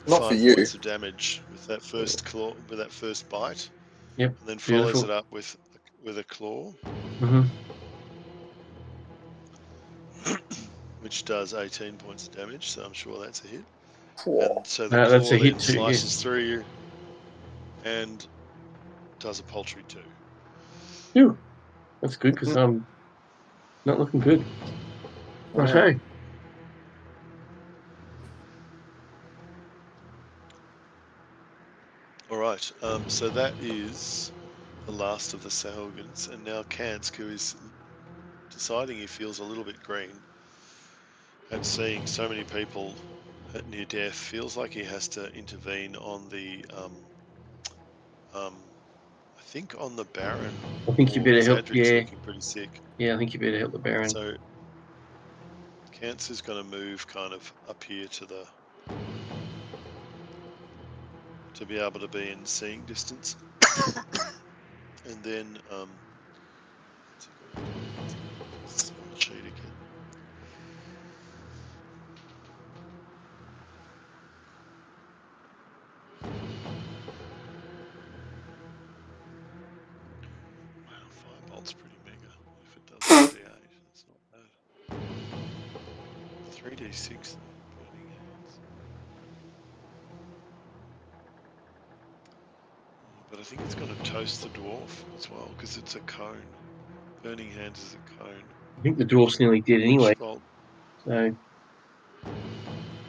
Not 0.07 0.25
five 0.25 0.27
for 0.27 0.35
you. 0.35 0.55
points 0.55 0.75
of 0.75 0.81
damage 0.83 1.43
with 1.51 1.67
that 1.67 1.83
first 1.83 2.25
claw, 2.25 2.55
with 2.69 2.79
that 2.79 2.93
first 2.93 3.29
bite. 3.29 3.71
Yep, 4.17 4.37
And 4.41 4.49
then 4.49 4.59
follows 4.59 5.03
beautiful. 5.03 5.05
it 5.05 5.11
up 5.11 5.27
with 5.31 5.57
with 6.03 6.19
a 6.19 6.25
claw, 6.25 6.75
hmm 7.21 7.43
which 11.01 11.25
does 11.25 11.55
18 11.55 11.99
points 11.99 12.27
of 12.27 12.33
damage. 12.33 12.71
So 12.71 12.85
I'm 12.85 12.93
sure 12.95 13.21
that's 13.21 13.45
a 13.45 13.49
hit. 13.49 13.67
Whoa. 14.25 14.57
And 14.57 14.67
so 14.67 14.89
the 14.89 14.99
No, 14.99 15.01
claw 15.01 15.19
that's 15.19 15.33
a 15.33 15.39
hit 15.39 15.57
then 15.57 15.59
too, 15.59 15.83
yeah. 15.85 15.99
slices 15.99 16.17
through 16.17 16.41
you 16.41 16.65
and 17.85 18.27
does 19.21 19.41
a 19.41 19.45
paltry 19.45 19.85
two. 19.89 20.07
Phew. 21.15 21.39
That's 22.03 22.17
good 22.17 22.35
because 22.35 22.57
I'm 22.57 22.87
not 23.87 23.99
looking 24.01 24.21
good. 24.21 24.47
Okay. 25.59 26.01
All 32.41 32.47
right. 32.47 32.73
Um, 32.81 33.11
so 33.11 33.29
that 33.29 33.57
is 33.61 34.33
the 34.87 34.93
last 34.93 35.35
of 35.35 35.43
the 35.43 35.51
Sahuagins, 35.51 36.27
and 36.29 36.43
now 36.43 36.63
Kansk, 36.63 37.15
who 37.17 37.29
is 37.29 37.55
deciding 38.51 38.97
he 38.97 39.07
feels 39.07 39.41
a 39.41 39.45
little 39.45 39.63
bit 39.63 39.79
green 39.83 40.23
at 41.51 41.67
seeing 41.67 42.07
so 42.07 42.31
many 42.31 42.43
people 42.45 42.97
at 43.53 43.69
near 43.69 43.85
death, 43.85 44.15
feels 44.15 44.57
like 44.57 44.73
he 44.73 44.83
has 44.85 45.07
to 45.09 45.27
intervene 45.37 45.97
on 45.97 46.31
the, 46.31 46.65
um, 46.73 47.03
um, 48.33 48.55
I 49.39 49.43
think 49.43 49.75
on 49.79 49.95
the 49.97 50.07
Baron. 50.07 50.55
I 50.89 50.93
think 50.93 51.15
you 51.15 51.23
better 51.23 51.45
help. 51.45 51.59
Zadric's 51.61 51.91
Yeah. 51.91 51.99
looking 51.99 52.21
pretty 52.23 52.41
sick. 52.41 52.81
Yeah. 52.97 53.17
I 53.17 53.19
think 53.19 53.35
you 53.35 53.41
better 53.41 53.59
help 53.59 53.73
the 53.73 53.79
Baron. 53.81 54.09
So 54.09 54.33
Kance 55.93 56.31
is 56.31 56.41
going 56.41 56.65
to 56.65 56.75
move 56.75 57.07
kind 57.07 57.35
of 57.35 57.53
up 57.69 57.85
here 57.85 58.09
to 58.09 58.25
the 58.25 58.47
to 61.61 61.67
be 61.67 61.79
able 61.79 62.01
to 62.01 62.09
be 62.09 62.31
in 62.31 62.47
seeing 62.47 62.85
distance, 62.87 63.37
and 65.05 65.23
then 65.25 65.59
um, 65.71 66.01
toast 94.91 95.07
the 95.07 95.13
dwarf 95.13 95.19
as 95.19 95.31
well, 95.31 95.51
because 95.57 95.77
it's 95.77 95.95
a 95.97 96.01
cone. 96.01 96.43
Burning 97.23 97.51
hands 97.51 97.79
is 97.79 97.95
a 97.97 98.23
cone. 98.23 98.43
I 98.79 98.83
think 98.83 98.99
the 98.99 99.05
dwarf's 99.05 99.39
nearly 99.41 99.61
dead 99.61 99.83
anyway. 99.83 100.15
Well, 100.19 100.41
So 101.05 101.35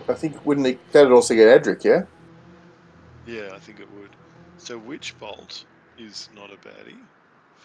I 0.10 0.14
think 0.14 0.46
wouldn't 0.46 0.68
he, 0.68 0.78
that'd 0.92 1.12
also 1.12 1.34
get 1.36 1.64
Adric, 1.64 1.84
yeah? 1.84 2.04
Yeah, 3.26 3.52
I 3.54 3.60
think 3.60 3.80
it 3.80 3.88
would. 4.00 4.10
So 4.58 4.78
Witch 4.78 5.18
Bolt 5.20 5.66
is 5.98 6.30
not 6.36 6.52
a 6.52 6.56
baddie. 6.58 6.98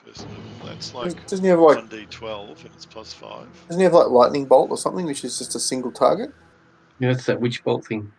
First 0.05 0.27
level. 0.29 0.43
That's 0.65 0.95
like 0.95 1.05
Doesn't- 1.05 1.27
Doesn't 1.27 1.45
he 1.45 1.49
have 1.51 1.59
like 1.59 1.77
one 1.79 1.89
D 1.89 2.07
twelve 2.11 2.65
and 2.65 2.75
it's 2.75 2.87
plus 2.87 3.13
five. 3.13 3.49
doesn't 3.67 3.81
he 3.81 3.85
have 3.85 3.95
like 3.95 4.09
lightning 4.09 4.45
bolt 4.45 4.71
or 4.71 4.77
something, 4.77 5.05
which 5.07 5.25
is 5.25 5.39
just 5.39 5.55
a 5.57 5.61
single 5.61 5.91
target? 5.91 6.31
Yeah, 7.01 7.13
that's 7.13 7.27
that 7.27 7.41
witch 7.41 7.65
bolt 7.65 7.87
thing. 7.87 8.13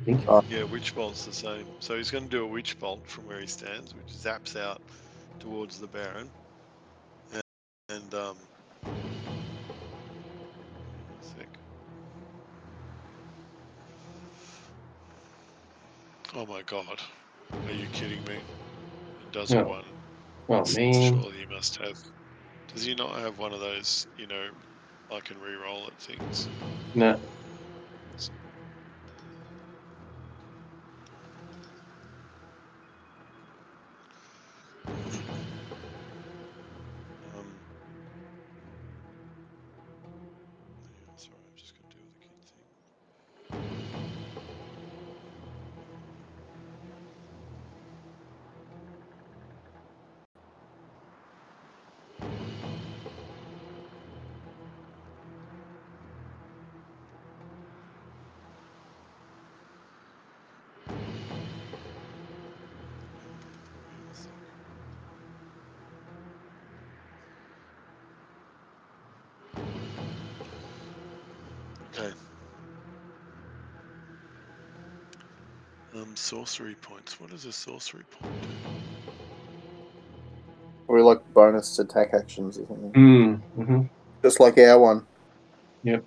I 0.00 0.04
think. 0.04 0.24
Ah. 0.28 0.42
Yeah, 0.50 0.64
Witch 0.64 0.94
Bolt's 0.96 1.24
the 1.26 1.32
same. 1.32 1.64
So 1.78 1.96
he's 1.96 2.10
going 2.10 2.24
to 2.24 2.30
do 2.30 2.42
a 2.44 2.46
Witch 2.46 2.76
Bolt 2.80 3.06
from 3.08 3.26
where 3.28 3.40
he 3.40 3.46
stands, 3.46 3.94
which 3.94 4.06
zaps 4.08 4.56
out 4.60 4.80
towards 5.40 5.78
the 5.78 5.88
Baron. 5.88 6.30
And, 7.32 7.42
and 7.88 8.14
um, 8.14 8.36
sec. 11.20 11.48
Oh 16.34 16.46
my 16.46 16.62
god. 16.62 17.00
Are 17.66 17.72
you 17.72 17.88
kidding 17.88 18.24
me? 18.24 18.36
It 19.20 19.30
does 19.32 19.50
No. 19.50 19.64
one. 19.64 19.84
S- 20.66 20.74
man. 20.74 20.92
Surely 20.92 21.38
he 21.38 21.46
must 21.54 21.78
have. 21.78 21.96
Does 22.72 22.84
he 22.84 22.94
not 22.94 23.18
have 23.18 23.38
one 23.38 23.52
of 23.52 23.60
those, 23.60 24.06
you 24.16 24.26
know, 24.26 24.50
I 25.10 25.20
can 25.20 25.38
re-roll 25.40 25.88
it 25.88 25.98
things? 25.98 26.50
No. 26.94 27.20
Sorcery 76.32 76.76
points. 76.76 77.20
What 77.20 77.32
is 77.32 77.44
a 77.44 77.52
sorcery 77.52 78.04
point? 78.10 78.48
Or 80.88 81.02
like 81.02 81.20
bonus 81.28 81.78
attack 81.78 82.10
actions 82.14 82.58
or 82.58 82.66
something. 82.66 82.96
Mm, 82.96 83.44
hmm 83.54 83.82
Just 84.24 84.40
like 84.40 84.58
our 84.58 84.78
one. 84.80 85.06
Yep. 85.84 86.06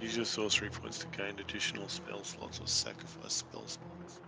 Use 0.00 0.16
your 0.16 0.26
sorcery 0.26 0.70
points 0.70 0.98
to 1.00 1.08
gain 1.16 1.38
additional 1.40 1.88
spell 1.88 2.24
slots 2.24 2.60
or 2.60 2.68
sacrifice 2.68 3.34
spell 3.34 3.68
slots. 3.68 4.20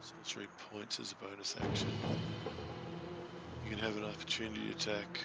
Sorcery 0.00 0.48
points 0.58 1.00
is 1.00 1.12
a 1.12 1.16
bonus 1.16 1.56
action. 1.62 1.92
You 3.62 3.70
can 3.70 3.80
have 3.80 3.96
an 3.96 4.04
opportunity 4.04 4.70
attack. 4.70 5.24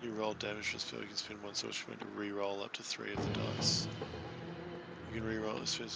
When 0.00 0.10
you 0.10 0.14
roll 0.16 0.34
damage 0.34 0.68
for 0.68 0.78
a 0.78 0.80
spell, 0.80 1.00
you 1.02 1.08
can 1.08 1.16
spend 1.16 1.42
one 1.42 1.54
sorcery 1.54 1.86
point 1.96 2.00
to 2.02 2.08
re-roll 2.08 2.62
up 2.62 2.72
to 2.74 2.84
three 2.84 3.14
of 3.14 3.22
the 3.22 3.30
dice. 3.30 3.88
You 5.14 5.20
can 5.20 5.28
re-roll 5.28 5.60
this 5.60 5.70
spell 5.70 5.86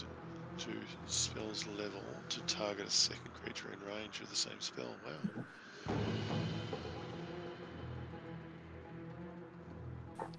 to 0.58 0.72
spell's 1.06 1.66
level 1.66 2.22
to 2.28 2.40
target 2.42 2.86
a 2.86 2.90
second 2.90 3.32
creature 3.32 3.68
in 3.72 3.80
range 3.92 4.20
with 4.20 4.30
the 4.30 4.36
same 4.36 4.60
spell. 4.60 4.94
Wow. 5.04 5.44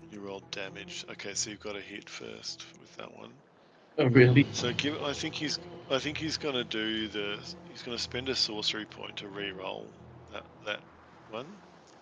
You 0.10 0.22
rolled 0.22 0.50
damage. 0.52 1.04
Okay, 1.12 1.34
so 1.34 1.50
you've 1.50 1.60
got 1.60 1.74
to 1.74 1.82
hit 1.82 2.10
first 2.10 2.64
with 2.80 2.96
that 2.96 3.14
one. 3.18 3.32
Oh 3.98 4.06
really? 4.06 4.48
So 4.54 4.72
give. 4.72 5.04
I 5.04 5.12
think 5.12 5.36
he's. 5.36 5.60
I 5.92 6.00
think 6.00 6.18
he's 6.18 6.38
going 6.38 6.56
to 6.56 6.64
do 6.64 7.10
the. 7.10 7.38
He's 7.68 7.82
going 7.82 7.98
to 7.98 8.02
spend 8.02 8.30
a 8.30 8.36
sorcery 8.36 8.86
point 8.86 9.18
to 9.18 9.28
re-roll 9.28 9.92
that 10.32 10.46
that 10.66 10.80
one. 11.28 11.48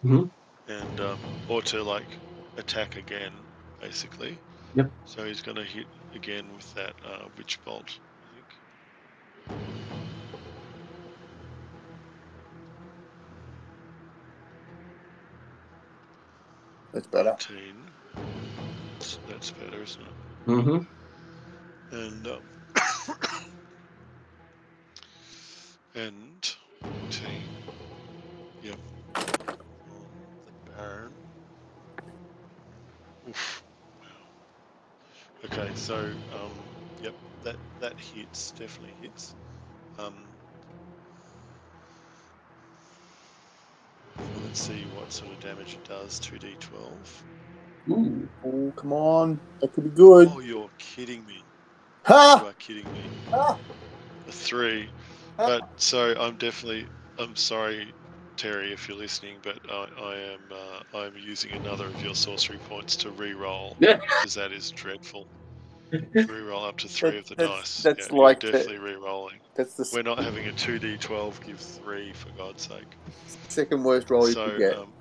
Mhm. 0.05 0.29
And 0.67 0.99
um, 0.99 1.17
or 1.47 1.63
to 1.63 1.81
like 1.81 2.19
attack 2.55 2.97
again, 2.97 3.33
basically. 3.81 4.37
Yep. 4.75 4.91
So 5.05 5.25
he's 5.25 5.41
going 5.41 5.57
to 5.57 5.63
hit 5.63 5.87
again 6.15 6.53
with 6.55 6.73
that 6.73 6.95
uh, 7.05 7.27
witch 7.37 7.59
bolt. 7.63 7.99
I 8.23 8.35
think. 8.35 8.49
That's 16.93 17.07
better. 17.07 17.29
19. 17.29 17.91
That's, 18.93 19.19
that's 19.27 19.51
better, 19.51 19.83
isn't 19.83 20.01
it? 20.01 20.13
Mm-hmm. 20.47 20.97
and 21.95 22.27
um, 22.27 22.41
and 25.95 26.55
19. 26.83 27.27
Yep. 28.63 28.79
On 29.15 29.25
the 30.45 30.71
Baron. 30.71 31.13
Oof. 33.29 33.63
Okay, 35.47 35.71
so 35.75 36.15
um, 36.31 36.67
yep, 37.01 37.15
that 37.43 37.57
that 37.79 37.95
hits 37.99 38.51
definitely 38.53 38.95
hits. 39.01 39.35
Um, 39.97 40.29
let's 44.35 44.59
see 44.61 44.85
what 44.87 45.11
sort 45.11 45.33
of 45.33 45.39
damage 45.39 45.75
it 45.75 45.83
does. 45.83 46.19
Two 46.19 46.39
d 46.39 46.57
twelve. 46.59 47.25
Ooh. 47.89 48.29
Oh, 48.43 48.73
come 48.77 48.93
on. 48.93 49.41
That 49.61 49.73
could 49.73 49.85
be 49.85 49.91
good. 49.91 50.27
Oh, 50.29 50.39
you're 50.39 50.69
kidding 50.79 51.25
me. 51.25 51.45
You 52.35 52.45
are 52.45 52.53
kidding 52.59 52.91
me. 52.91 53.11
Ah! 53.33 53.57
A 54.27 54.31
three. 54.31 54.91
Ah! 55.39 55.45
But 55.47 55.63
so 55.77 56.15
I'm 56.19 56.37
definitely. 56.37 56.87
I'm 57.17 57.35
sorry, 57.35 57.93
Terry, 58.37 58.73
if 58.73 58.87
you're 58.87 58.97
listening, 58.97 59.39
but 59.43 59.59
I, 59.69 59.87
I 59.99 60.15
am. 60.17 60.49
Uh, 60.51 60.81
I'm 60.93 61.17
using 61.17 61.51
another 61.53 61.87
of 61.87 62.01
your 62.01 62.15
sorcery 62.15 62.59
points 62.59 62.97
to 62.97 63.11
re-roll 63.11 63.77
Yeah. 63.79 63.97
because 64.15 64.33
that 64.35 64.51
is 64.51 64.71
dreadful. 64.71 65.27
Re-roll 65.91 66.65
up 66.65 66.77
to 66.79 66.87
three 66.87 67.11
That- 67.11 67.17
of 67.19 67.27
the 67.29 67.35
that's- 67.35 67.59
dice. 67.59 67.83
that's 67.83 68.07
yeah, 68.09 68.13
you're 68.15 68.23
like 68.23 68.39
the- 68.41 68.51
definitely 68.51 68.77
re-rolling. 68.79 69.39
That's 69.55 69.73
the 69.75 69.89
We're 69.93 70.03
not 70.03 70.19
having 70.23 70.45
a 70.47 70.51
two 70.53 70.79
d12 70.79 71.45
give 71.45 71.59
three 71.59 72.13
for 72.13 72.29
God's 72.31 72.67
sake. 72.67 72.85
second 73.47 73.83
worst 73.83 74.09
roll 74.09 74.27
you 74.29 74.35
could 74.35 74.57
get. 74.59 74.77
um, 74.77 74.91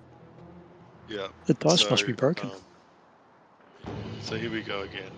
yeah. 1.09 1.29
The 1.47 1.55
dice 1.55 1.89
must 1.91 2.07
be 2.07 2.13
broken. 2.13 2.51
um, 2.51 3.93
so 4.21 4.37
here 4.37 4.51
we 4.51 4.63
go 4.63 4.83
again. 4.83 5.11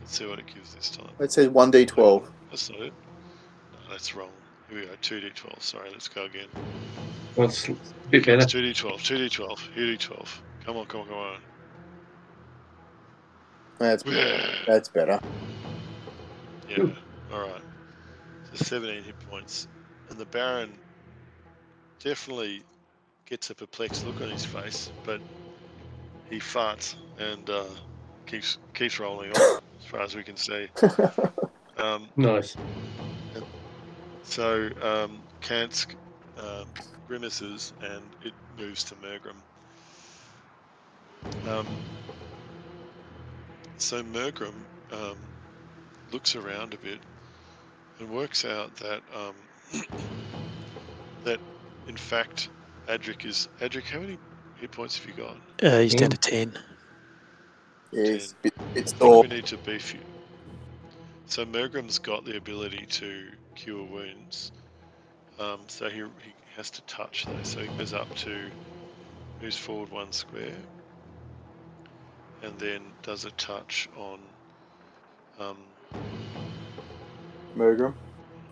Let's 0.00 0.16
see 0.18 0.26
what 0.26 0.38
it 0.38 0.46
gives 0.52 0.74
this 0.74 0.90
time. 0.90 1.10
it 1.20 1.30
says 1.32 1.48
1d12. 1.48 2.26
That's 2.50 2.70
not 2.70 2.80
it. 2.80 2.92
No, 3.72 3.78
that's 3.90 4.14
wrong. 4.14 4.30
Here 4.70 4.80
we 4.80 4.86
go. 4.86 4.92
Two 5.02 5.20
d12. 5.20 5.62
Sorry, 5.62 5.90
let's 5.90 6.08
go 6.08 6.24
again. 6.24 6.48
Well, 7.36 7.48
a 7.48 7.76
bit 8.10 8.26
better. 8.26 8.44
Two 8.44 8.60
d12. 8.62 9.02
Two 9.04 9.16
d12. 9.18 9.58
Here 9.74 9.96
d12. 9.96 10.28
Come 10.64 10.76
on, 10.78 10.86
come 10.86 11.02
on, 11.02 11.06
come 11.08 11.16
on. 11.16 11.40
That's 13.78 14.04
Yeah. 14.04 14.54
that's 14.66 14.88
better. 14.88 15.20
Yeah. 16.68 16.84
All 17.32 17.40
right. 17.40 17.62
So 18.52 18.64
17 18.64 19.04
hit 19.04 19.18
points, 19.30 19.68
and 20.10 20.18
the 20.18 20.26
Baron 20.26 20.78
definitely 22.02 22.62
gets 23.26 23.50
a 23.50 23.54
perplexed 23.54 24.06
look 24.06 24.20
on 24.20 24.30
his 24.30 24.44
face, 24.44 24.90
but 25.04 25.20
he 26.30 26.38
farts 26.38 26.94
and 27.18 27.48
uh, 27.50 27.64
keeps 28.26 28.58
keeps 28.74 28.98
rolling 28.98 29.30
on, 29.30 29.36
as 29.80 29.86
far 29.90 30.00
as 30.02 30.14
we 30.14 30.22
can 30.22 30.36
see. 30.36 30.68
Um, 31.78 32.08
Nice. 32.16 32.56
so 34.24 34.68
um, 34.82 35.22
Kansk 35.40 35.94
um, 36.36 36.66
grimaces 37.06 37.72
and 37.80 38.02
it 38.24 38.32
moves 38.58 38.82
to 38.84 38.96
Mergrim. 38.96 39.36
Um, 41.48 41.66
so 43.78 44.02
Mergrim 44.02 44.66
um, 44.92 45.30
looks 46.12 46.36
around 46.36 46.74
a 46.74 46.78
bit 46.78 47.04
and 47.98 48.10
works 48.10 48.44
out 48.44 48.76
that 48.76 49.02
um, 49.14 49.48
that 51.24 51.40
in 51.86 51.96
fact 51.96 52.50
Adric 52.88 53.24
is 53.26 53.48
Adric. 53.60 53.88
How 53.90 54.00
many 54.00 54.18
hit 54.54 54.72
points 54.72 54.98
have 54.98 55.06
you 55.06 55.14
got? 55.14 55.40
Uh, 55.62 55.80
he's 55.80 55.94
down 55.96 56.10
to 56.10 56.18
10. 56.18 56.58
yeah, 57.92 58.02
it's, 58.14 58.34
bit, 58.42 58.54
it's 58.74 58.94
What 59.00 59.20
we 59.20 59.28
need 59.28 59.46
to 59.46 59.58
beef 59.58 59.94
you? 59.94 60.04
So 61.26 61.44
Mergrim's 61.46 61.98
got 61.98 62.24
the 62.24 62.36
ability 62.36 62.86
to 62.86 63.30
cure 63.56 63.84
wounds. 63.84 64.52
Um, 65.38 65.66
so 65.68 65.90
he, 65.90 66.00
he 66.24 66.34
has 66.56 66.70
to 66.72 66.82
touch 66.82 67.26
those. 67.28 67.48
So 67.48 67.62
he 67.62 67.70
goes 67.78 67.92
up 67.94 68.14
to 68.16 68.50
moves 69.42 69.58
forward 69.58 69.90
one 69.90 70.12
square. 70.12 70.64
And 72.42 72.58
then 72.58 72.94
does 73.02 73.24
a 73.24 73.32
touch 73.32 73.88
on 73.96 74.20
um, 75.38 75.74
Mergrim. 77.56 77.94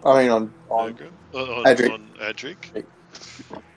I 0.05 0.23
mean, 0.23 0.31
on 0.31 0.55
on 0.71 0.97
Mergrim, 0.97 1.19
uh, 1.35 1.39
on, 1.61 1.67
Adric. 1.67 1.89
on 1.89 2.15
Adric, 2.21 2.73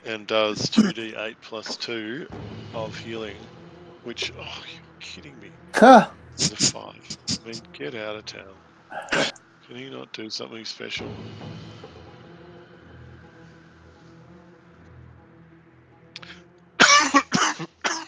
and 0.04 0.28
does 0.28 0.70
2d8 0.72 1.36
plus 1.42 1.78
2 1.78 2.28
of 2.74 2.96
healing, 2.98 3.50
which, 4.04 4.32
oh, 4.40 4.64
you're 4.74 4.84
kidding 5.02 5.40
me. 5.40 5.60
Ha! 5.76 6.16
It's 6.34 6.52
a 6.52 6.58
5. 6.58 6.94
I 7.44 7.48
mean, 7.48 7.64
get 7.74 7.96
out 7.96 8.18
of 8.18 8.26
town. 8.26 8.58
Can 9.66 9.78
you 9.78 9.90
not 9.92 10.12
do 10.14 10.30
something 10.30 10.66
special? 10.66 11.20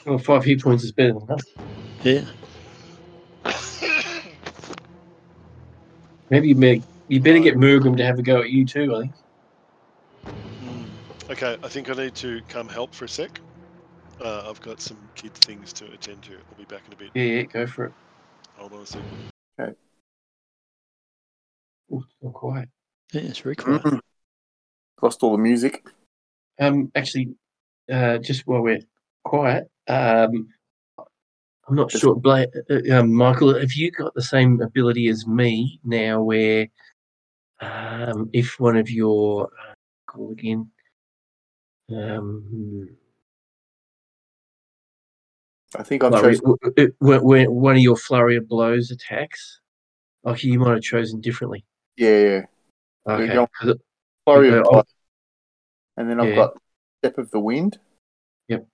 Well, 0.05 0.17
five 0.19 0.43
hit 0.45 0.61
points 0.63 0.83
is 0.83 0.91
better 0.93 1.13
than 1.13 1.27
that. 1.27 1.41
Yeah. 2.03 2.25
Maybe 6.29 6.47
you, 6.49 6.55
may, 6.55 6.81
you 7.07 7.19
better 7.19 7.39
get 7.39 7.55
Mergrim 7.55 7.97
to 7.97 8.05
have 8.05 8.17
a 8.17 8.21
go 8.23 8.41
at 8.41 8.49
you 8.49 8.65
too, 8.65 8.95
I 8.95 9.01
think. 9.01 9.13
Hmm. 10.25 10.83
Okay, 11.29 11.57
I 11.63 11.67
think 11.67 11.89
I 11.89 11.93
need 11.93 12.15
to 12.15 12.41
come 12.47 12.67
help 12.67 12.93
for 12.95 13.05
a 13.05 13.09
sec. 13.09 13.39
Uh, 14.19 14.49
I've 14.49 14.61
got 14.61 14.81
some 14.81 14.97
kid 15.15 15.33
things 15.33 15.73
to 15.73 15.85
attend 15.91 16.23
to. 16.23 16.33
I'll 16.33 16.57
be 16.57 16.63
back 16.65 16.81
in 16.87 16.93
a 16.93 16.95
bit. 16.95 17.09
Yeah, 17.13 17.23
yeah, 17.23 17.43
go 17.43 17.67
for 17.67 17.85
it. 17.85 17.93
Hold 18.57 18.73
on 18.73 18.81
a 18.81 18.85
second. 18.85 19.31
Ooh, 21.93 22.03
it's 22.05 22.15
not 22.21 22.33
quiet. 22.33 22.69
Yeah, 23.13 23.21
it's 23.21 23.39
very 23.39 23.55
quiet. 23.55 23.81
Mm. 23.83 23.99
Lost 25.01 25.23
all 25.23 25.33
the 25.33 25.37
music. 25.37 25.85
Um, 26.59 26.91
actually, 26.95 27.35
uh, 27.91 28.17
just 28.19 28.47
while 28.47 28.61
we're 28.61 28.81
quiet, 29.23 29.69
um, 29.87 30.47
I'm 31.71 31.77
not 31.77 31.89
sure, 31.89 32.15
Bla- 32.15 32.47
uh, 32.69 32.99
um, 32.99 33.13
Michael, 33.13 33.57
have 33.57 33.71
you 33.71 33.91
got 33.91 34.13
the 34.13 34.21
same 34.21 34.59
ability 34.59 35.07
as 35.07 35.25
me 35.25 35.79
now 35.85 36.21
where 36.21 36.67
um, 37.61 38.29
if 38.33 38.59
one 38.59 38.75
of 38.75 38.89
your, 38.89 39.45
uh, 39.45 39.73
call 40.05 40.33
again, 40.33 40.69
um, 41.95 42.89
I 45.73 45.83
think 45.83 46.01
flurry, 46.01 46.33
chosen. 46.33 46.43
w- 46.43 46.57
w- 46.61 46.93
w- 46.99 47.23
when 47.23 47.51
one 47.51 47.75
of 47.77 47.81
your 47.81 47.95
flurry 47.95 48.35
of 48.35 48.49
blows 48.49 48.91
attacks, 48.91 49.61
like 50.25 50.43
you 50.43 50.59
might 50.59 50.73
have 50.73 50.81
chosen 50.81 51.21
differently. 51.21 51.63
Yeah, 51.95 52.17
yeah. 52.17 52.41
Okay. 53.07 53.47
Flurry 54.25 54.49
of 54.49 54.55
Okay, 54.55 54.69
Blood. 54.69 54.85
And 55.95 56.09
then 56.09 56.19
I've 56.19 56.27
Yeah. 56.27 56.35
got 56.35 56.57
Step 56.97 57.17
of 57.17 57.31
the 57.31 57.39
Wind. 57.39 57.79
Yep. 58.49 58.67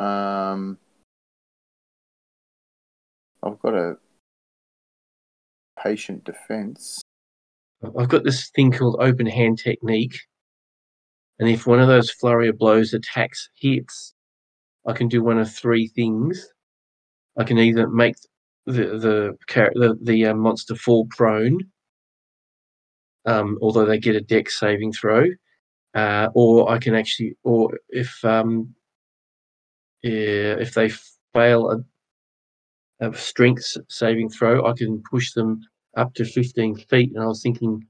Um, 0.00 0.78
I've 3.42 3.58
got 3.60 3.74
a 3.74 3.96
Patient 5.82 6.24
Defense. 6.24 7.02
I've 7.98 8.08
got 8.08 8.24
this 8.24 8.50
thing 8.50 8.70
called 8.70 8.96
open 9.00 9.26
hand 9.26 9.58
technique. 9.58 10.16
And 11.38 11.48
if 11.48 11.66
one 11.66 11.80
of 11.80 11.88
those 11.88 12.10
flurry 12.10 12.48
of 12.48 12.58
blows 12.58 12.94
attacks 12.94 13.48
hits, 13.58 14.14
I 14.86 14.92
can 14.92 15.08
do 15.08 15.22
one 15.22 15.38
of 15.38 15.52
three 15.52 15.88
things. 15.88 16.48
I 17.36 17.44
can 17.44 17.58
either 17.58 17.88
make 17.88 18.14
the 18.66 18.72
the 18.72 19.36
the, 19.74 19.98
the 20.00 20.26
uh, 20.26 20.34
monster 20.34 20.76
fall 20.76 21.08
prone, 21.10 21.58
um, 23.26 23.58
although 23.60 23.86
they 23.86 23.98
get 23.98 24.14
a 24.14 24.20
dex 24.20 24.60
saving 24.60 24.92
throw, 24.92 25.26
uh, 25.94 26.28
or 26.34 26.70
I 26.70 26.78
can 26.78 26.94
actually, 26.94 27.36
or 27.42 27.78
if 27.88 28.24
um, 28.24 28.74
yeah, 30.02 30.56
if 30.60 30.74
they 30.74 30.92
fail 31.32 31.84
a, 33.02 33.10
a 33.10 33.16
strength 33.16 33.76
saving 33.88 34.30
throw, 34.30 34.66
I 34.66 34.72
can 34.72 35.02
push 35.10 35.32
them 35.32 35.60
up 35.96 36.14
to 36.14 36.24
15 36.24 36.76
feet. 36.76 37.12
And 37.14 37.22
I 37.22 37.26
was 37.26 37.42
thinking 37.42 37.84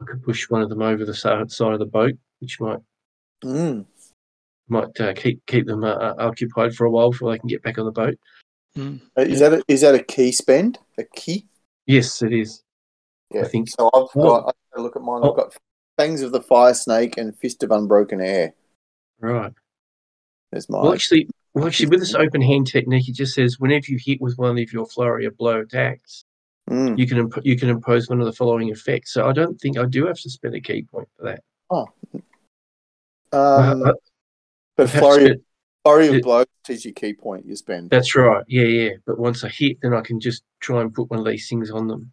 I 0.00 0.04
could 0.04 0.22
push 0.22 0.48
one 0.50 0.62
of 0.62 0.68
them 0.68 0.82
over 0.82 1.04
the 1.04 1.14
side, 1.14 1.50
side 1.50 1.72
of 1.72 1.78
the 1.78 1.86
boat, 1.86 2.14
which 2.40 2.60
might 2.60 2.78
Mm. 3.42 3.86
might 4.68 5.00
uh, 5.00 5.14
keep 5.14 5.40
keep 5.46 5.66
them 5.66 5.82
uh, 5.82 5.94
uh, 5.94 6.14
occupied 6.18 6.74
for 6.74 6.84
a 6.84 6.90
while 6.90 7.10
before 7.10 7.32
they 7.32 7.38
can 7.38 7.48
get 7.48 7.62
back 7.62 7.78
on 7.78 7.86
the 7.86 7.90
boat. 7.90 8.18
Mm. 8.76 9.00
Uh, 9.16 9.22
Is 9.22 9.40
that 9.40 9.54
a, 9.54 9.62
is 9.66 9.80
that 9.80 9.94
a 9.94 10.02
ki 10.02 10.30
spend? 10.32 10.78
A 10.98 11.04
ki? 11.04 11.46
Yes, 11.86 12.20
it 12.20 12.34
is. 12.34 12.62
Yeah. 13.32 13.44
think- 13.44 13.70
so. 13.70 13.86
I've 13.94 14.08
Oh. 14.14 14.22
got. 14.22 14.38
I've 14.40 14.44
got 14.44 14.76
to 14.76 14.82
look 14.82 14.96
at 14.96 15.00
mine. 15.02 15.20
Oh. 15.22 15.30
I've 15.30 15.36
got 15.36 15.56
Fangs 15.96 16.20
of 16.20 16.32
the 16.32 16.42
Fire 16.42 16.74
Snake 16.74 17.16
and 17.16 17.34
Fist 17.38 17.62
of 17.62 17.70
Unbroken 17.70 18.20
Air. 18.20 18.52
Right. 19.20 19.52
There's 20.52 20.68
mine. 20.68 20.82
Well, 20.82 20.92
actually, 20.92 21.28
well, 21.54 21.66
actually, 21.66 21.88
with 21.88 22.00
this 22.00 22.14
open 22.14 22.40
hand 22.40 22.66
technique, 22.66 23.08
it 23.08 23.14
just 23.14 23.34
says 23.34 23.58
whenever 23.58 23.86
you 23.88 23.98
hit 24.04 24.20
with 24.20 24.38
one 24.38 24.58
of 24.58 24.72
your 24.72 24.86
flurry 24.86 25.26
of 25.26 25.36
blow 25.36 25.60
attacks, 25.60 26.24
Mm. 26.68 26.96
you 26.96 27.06
can 27.06 27.18
imp- 27.18 27.44
you 27.44 27.56
can 27.56 27.68
impose 27.68 28.08
one 28.08 28.20
of 28.20 28.26
the 28.26 28.32
following 28.32 28.68
effects. 28.68 29.12
So 29.12 29.26
I 29.26 29.32
don't 29.32 29.60
think 29.60 29.76
I 29.76 29.86
do 29.86 30.06
have 30.06 30.20
to 30.20 30.30
spend 30.30 30.54
a 30.54 30.60
ki 30.60 30.82
point 30.84 31.08
for 31.16 31.24
that. 31.24 31.42
Um, 31.70 31.86
Uh, 33.32 33.74
but 33.74 33.96
I've 34.78 34.90
had 34.92 35.00
to 35.00 35.00
flurry, 35.00 35.24
spend- 35.24 35.42
flurry 35.84 36.08
of 36.16 36.22
blows 36.22 36.46
is 36.68 36.84
your 36.84 36.94
ki 36.94 37.14
point 37.14 37.46
you 37.46 37.56
spend. 37.56 37.90
that's 37.90 38.14
right. 38.14 38.44
Yeah, 38.46 38.64
yeah. 38.64 38.90
But 39.04 39.18
once 39.18 39.42
I 39.42 39.48
hit, 39.48 39.78
then 39.82 39.94
I 39.94 40.00
can 40.02 40.20
just 40.20 40.44
try 40.60 40.80
and 40.80 40.94
put 40.94 41.10
one 41.10 41.18
of 41.18 41.26
these 41.26 41.48
things 41.48 41.70
on 41.72 41.88
them. 41.88 42.12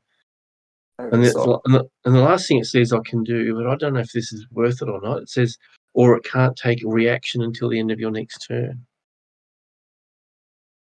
And 0.99 1.23
the, 1.23 1.61
and, 1.65 1.75
the, 1.75 1.87
and 2.05 2.15
the 2.15 2.21
last 2.21 2.47
thing 2.47 2.57
it 2.57 2.65
says 2.65 2.91
I 2.91 2.99
can 3.05 3.23
do, 3.23 3.53
but 3.53 3.67
I 3.67 3.75
don't 3.75 3.93
know 3.93 3.99
if 3.99 4.11
this 4.11 4.33
is 4.33 4.47
worth 4.49 4.81
it 4.81 4.89
or 4.89 4.99
not. 5.01 5.21
It 5.21 5.29
says, 5.29 5.55
or 5.93 6.17
it 6.17 6.23
can't 6.23 6.55
take 6.55 6.83
a 6.83 6.87
reaction 6.87 7.43
until 7.43 7.69
the 7.69 7.77
end 7.77 7.91
of 7.91 7.99
your 7.99 8.09
next 8.09 8.39
turn. 8.47 8.83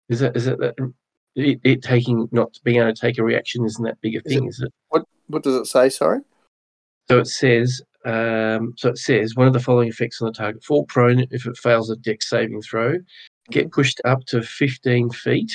Is 0.08 0.20
that 0.20 0.36
is 0.36 0.44
that, 0.44 0.58
that 0.58 0.74
it, 1.34 1.60
it 1.64 1.82
taking 1.82 2.28
not 2.32 2.58
being 2.64 2.80
able 2.80 2.92
to 2.92 3.00
take 3.00 3.18
a 3.18 3.24
reaction 3.24 3.64
isn't 3.64 3.84
that 3.84 4.00
big 4.00 4.16
a 4.16 4.20
thing, 4.20 4.46
is 4.46 4.60
it? 4.60 4.72
what 4.88 5.04
what 5.28 5.42
does 5.42 5.54
it 5.54 5.66
say? 5.66 5.88
Sorry. 5.88 6.20
So 7.08 7.18
it 7.18 7.26
says, 7.26 7.82
um, 8.04 8.74
so 8.76 8.90
it 8.90 8.98
says 8.98 9.34
one 9.34 9.46
of 9.46 9.52
the 9.52 9.60
following 9.60 9.88
effects 9.88 10.20
on 10.20 10.26
the 10.26 10.32
target: 10.32 10.64
fall 10.64 10.84
prone 10.84 11.26
if 11.30 11.46
it 11.46 11.56
fails 11.56 11.90
a 11.90 11.96
dex 11.96 12.28
saving 12.28 12.62
throw, 12.62 12.98
get 13.50 13.72
pushed 13.72 14.00
up 14.04 14.24
to 14.26 14.42
15 14.42 15.10
feet 15.10 15.52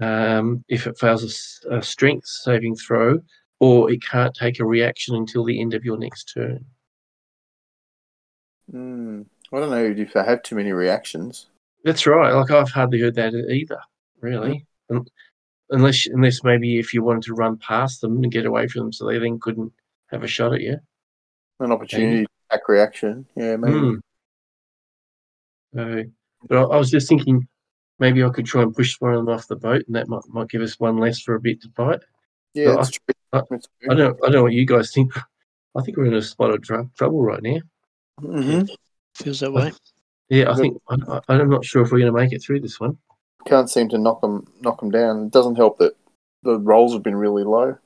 um, 0.00 0.64
if 0.68 0.86
it 0.86 0.98
fails 0.98 1.64
a 1.70 1.82
strength 1.82 2.26
saving 2.26 2.76
throw, 2.76 3.20
or 3.60 3.90
it 3.90 4.02
can't 4.02 4.34
take 4.34 4.58
a 4.58 4.64
reaction 4.64 5.14
until 5.14 5.44
the 5.44 5.60
end 5.60 5.74
of 5.74 5.84
your 5.84 5.96
next 5.96 6.32
turn. 6.34 6.64
Mm, 8.72 9.26
I 9.52 9.60
don't 9.60 9.70
know 9.70 9.84
if 9.84 10.16
I 10.16 10.24
have 10.24 10.42
too 10.42 10.56
many 10.56 10.72
reactions. 10.72 11.46
That's 11.84 12.06
right. 12.06 12.32
Like 12.32 12.50
I've 12.50 12.70
hardly 12.70 13.00
heard 13.00 13.14
that 13.16 13.34
either, 13.34 13.80
really. 14.20 14.66
Un- 14.90 15.06
Unless, 15.70 16.06
unless 16.06 16.44
maybe 16.44 16.78
if 16.78 16.92
you 16.92 17.02
wanted 17.02 17.22
to 17.22 17.32
run 17.34 17.56
past 17.56 18.02
them 18.02 18.22
and 18.22 18.30
get 18.30 18.44
away 18.44 18.68
from 18.68 18.82
them, 18.82 18.92
so 18.92 19.06
they 19.06 19.18
then 19.18 19.38
couldn't 19.40 19.72
have 20.08 20.22
a 20.22 20.26
shot 20.26 20.52
at 20.52 20.60
you. 20.60 20.78
An 21.60 21.72
opportunity 21.72 22.24
to 22.26 22.30
attack 22.50 22.68
reaction. 22.68 23.24
Yeah, 23.36 23.56
maybe. 23.56 23.96
So, 25.74 26.04
but 26.48 26.58
I, 26.58 26.62
I 26.62 26.76
was 26.76 26.90
just 26.90 27.08
thinking 27.08 27.48
maybe 27.98 28.22
I 28.22 28.28
could 28.28 28.44
try 28.46 28.60
and 28.62 28.74
push 28.74 28.96
one 29.00 29.14
of 29.14 29.24
them 29.24 29.34
off 29.34 29.48
the 29.48 29.56
boat, 29.56 29.84
and 29.86 29.96
that 29.96 30.08
might 30.08 30.22
might 30.28 30.48
give 30.50 30.60
us 30.60 30.78
one 30.78 30.98
less 30.98 31.20
for 31.20 31.34
a 31.36 31.40
bit 31.40 31.62
to 31.62 31.70
fight. 31.74 32.00
Yeah, 32.54 32.66
Well, 32.68 32.76
that's 32.78 32.90
true. 32.90 33.14
I- 33.32 33.40
That's 33.48 33.66
I 33.88 33.94
don't 33.94 34.16
I 34.22 34.26
don't 34.26 34.32
know 34.32 34.42
what 34.42 34.52
you 34.52 34.66
guys 34.66 34.92
think. 34.92 35.12
I 35.74 35.80
think 35.82 35.96
we're 35.96 36.04
in 36.04 36.14
a 36.14 36.20
spot 36.20 36.50
of 36.50 36.60
tr- 36.62 36.82
trouble 36.98 37.22
right 37.22 37.42
now. 37.42 37.60
Mhm. 38.20 38.68
Feels 39.14 39.40
that 39.40 39.52
way. 39.52 39.72
Yeah, 40.32 40.50
I 40.50 40.54
think 40.54 40.80
I, 40.88 40.96
I- 41.08 41.20
I'm 41.28 41.50
not 41.50 41.62
sure 41.62 41.82
if 41.82 41.92
we're 41.92 41.98
going 41.98 42.10
to 42.10 42.18
make 42.18 42.32
it 42.32 42.42
through 42.42 42.60
this 42.60 42.80
one. 42.80 42.96
Can't 43.46 43.68
seem 43.68 43.90
to 43.90 43.98
knock 43.98 44.22
them 44.22 44.46
knock 44.62 44.80
them 44.80 44.90
down. 44.90 45.26
It 45.26 45.30
doesn't 45.32 45.56
help 45.56 45.78
that 45.78 45.92
the 46.42 46.58
rolls 46.58 46.94
have 46.94 47.02
been 47.02 47.16
really 47.16 47.44
low. 47.44 47.76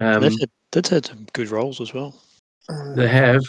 Um, 0.00 0.20
They've 0.22 0.40
had, 0.40 0.50
they've 0.72 0.86
had 0.86 1.06
some 1.06 1.26
good 1.32 1.50
rolls 1.50 1.80
as 1.80 1.94
well. 1.94 2.20
They 2.96 3.06
have. 3.06 3.42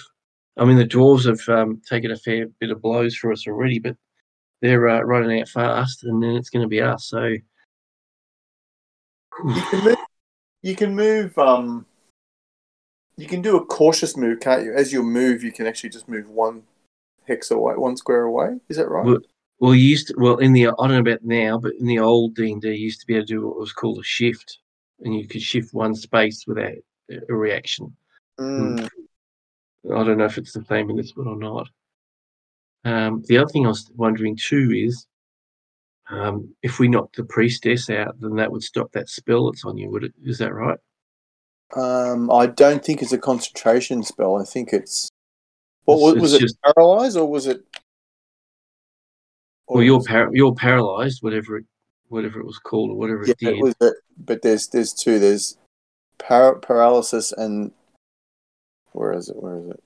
I 0.58 0.66
mean, 0.66 0.78
the 0.78 0.86
dwarves 0.86 1.26
have 1.26 1.50
um, 1.50 1.82
taken 1.90 2.12
a 2.12 2.16
fair 2.18 2.46
bit 2.60 2.70
of 2.70 2.80
blows 2.82 3.16
for 3.16 3.32
us 3.32 3.48
already, 3.48 3.80
but 3.80 3.96
they're 4.62 4.88
uh, 4.88 5.02
running 5.02 5.42
out 5.42 5.50
fast, 5.50 6.04
and 6.04 6.22
then 6.22 6.36
it's 6.36 6.50
going 6.52 6.62
to 6.64 6.70
be 6.70 6.82
us. 6.82 7.08
So, 7.10 7.24
You 9.46 9.62
can 9.72 9.84
move. 9.84 9.98
You 10.62 10.76
can 10.76 10.96
move. 10.96 11.38
Um, 11.40 11.86
you 13.18 13.26
can 13.28 13.42
do 13.42 13.58
a 13.58 13.66
cautious 13.66 14.16
move, 14.16 14.42
can't 14.42 14.64
you? 14.64 14.74
As 14.76 14.94
you 14.94 15.02
move, 15.02 15.44
you 15.44 15.52
can 15.52 15.66
actually 15.66 15.90
just 15.90 16.08
move 16.08 16.30
one 16.30 16.64
hex 17.28 17.52
away, 17.52 17.74
one 17.76 17.98
square 17.98 18.24
away. 18.24 18.58
Is 18.70 18.78
that 18.78 18.90
right? 18.90 19.06
well, 19.06 19.20
well, 19.60 19.76
you 19.76 19.88
used 19.90 20.08
to, 20.08 20.16
well 20.18 20.38
in 20.38 20.54
the 20.54 20.68
I 20.68 20.72
don't 20.78 20.90
know 20.90 21.00
about 21.00 21.24
now, 21.24 21.58
but 21.58 21.74
in 21.80 21.86
the 21.86 22.00
old 22.00 22.36
D 22.36 22.52
and 22.52 22.62
D, 22.62 22.70
you 22.70 22.86
used 22.86 23.02
to 23.02 23.08
be 23.08 23.16
able 23.16 23.26
to 23.26 23.34
do 23.34 23.48
what 23.48 23.60
was 23.60 23.74
called 23.74 24.00
a 24.00 24.04
shift, 24.04 24.60
and 25.02 25.16
you 25.16 25.28
could 25.28 25.42
shift 25.42 25.74
one 25.74 25.96
space 25.96 26.46
without 26.48 26.74
a 27.10 27.20
a 27.30 27.36
reaction. 27.36 27.96
Mm. 28.40 28.90
I 29.94 30.04
don't 30.04 30.18
know 30.18 30.26
if 30.26 30.38
it's 30.38 30.54
the 30.54 30.66
same 30.66 30.90
in 30.90 30.96
this 30.96 31.16
one 31.16 31.28
or 31.28 31.38
not. 31.38 31.68
Um, 32.84 33.24
the 33.28 33.38
other 33.38 33.50
thing 33.50 33.66
I 33.66 33.70
was 33.70 33.90
wondering 33.96 34.36
too 34.36 34.72
is 34.72 35.08
um, 36.10 36.54
if 36.62 36.80
we 36.80 36.88
knocked 36.88 37.16
the 37.16 37.24
priestess 37.24 37.90
out, 37.90 38.20
then 38.20 38.36
that 38.36 38.52
would 38.52 38.64
stop 38.64 38.92
that 38.92 39.10
spell 39.10 39.46
that's 39.46 39.66
on 39.66 39.78
you. 39.78 39.90
Would 39.90 40.06
it? 40.06 40.14
Is 40.24 40.38
that 40.38 40.54
right? 40.54 40.78
Um, 41.76 42.32
I 42.32 42.46
don't 42.46 42.86
think 42.86 43.02
it's 43.02 43.12
a 43.12 43.18
concentration 43.18 44.04
spell. 44.04 44.38
I 44.38 44.44
think 44.44 44.72
it's. 44.72 45.10
What 45.86 46.12
It's- 46.18 46.22
was, 46.22 46.34
it? 46.34 46.40
just- 46.42 46.58
Paralyzed 46.62 47.18
or 47.18 47.30
was 47.30 47.48
it? 47.48 47.64
or 49.68 49.78
Well, 49.78 49.84
you're 49.84 50.04
par- 50.04 50.30
you're 50.36 50.54
paralyzed, 50.54 51.24
whatever 51.24 51.58
it 51.58 51.66
whatever 52.10 52.40
it 52.40 52.46
was 52.46 52.60
called 52.60 52.92
or 52.92 52.96
whatever 52.96 53.24
Yeah, 53.26 53.32
it 53.32 53.38
did. 53.40 53.58
it 53.58 53.62
was. 53.64 53.76
But 54.18 54.42
there's 54.44 54.68
there's 54.68 54.94
two. 54.94 55.18
There's 55.20 55.58
par- 56.20 56.56
paralysis 56.60 57.32
and 57.32 57.72
where 58.92 59.12
is 59.14 59.30
it? 59.30 59.36
Where 59.42 59.58
is 59.58 59.68
it? 59.70 59.84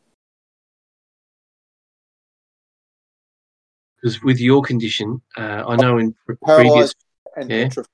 Because 4.01 4.21
with 4.23 4.39
your 4.39 4.61
condition, 4.61 5.21
uh, 5.37 5.63
I 5.67 5.75
know 5.77 5.97
in 5.97 6.13
pre- 6.25 6.35
previous. 6.43 6.93
And 7.35 7.49
Yeah. 7.49 7.63
petrified. 7.65 7.89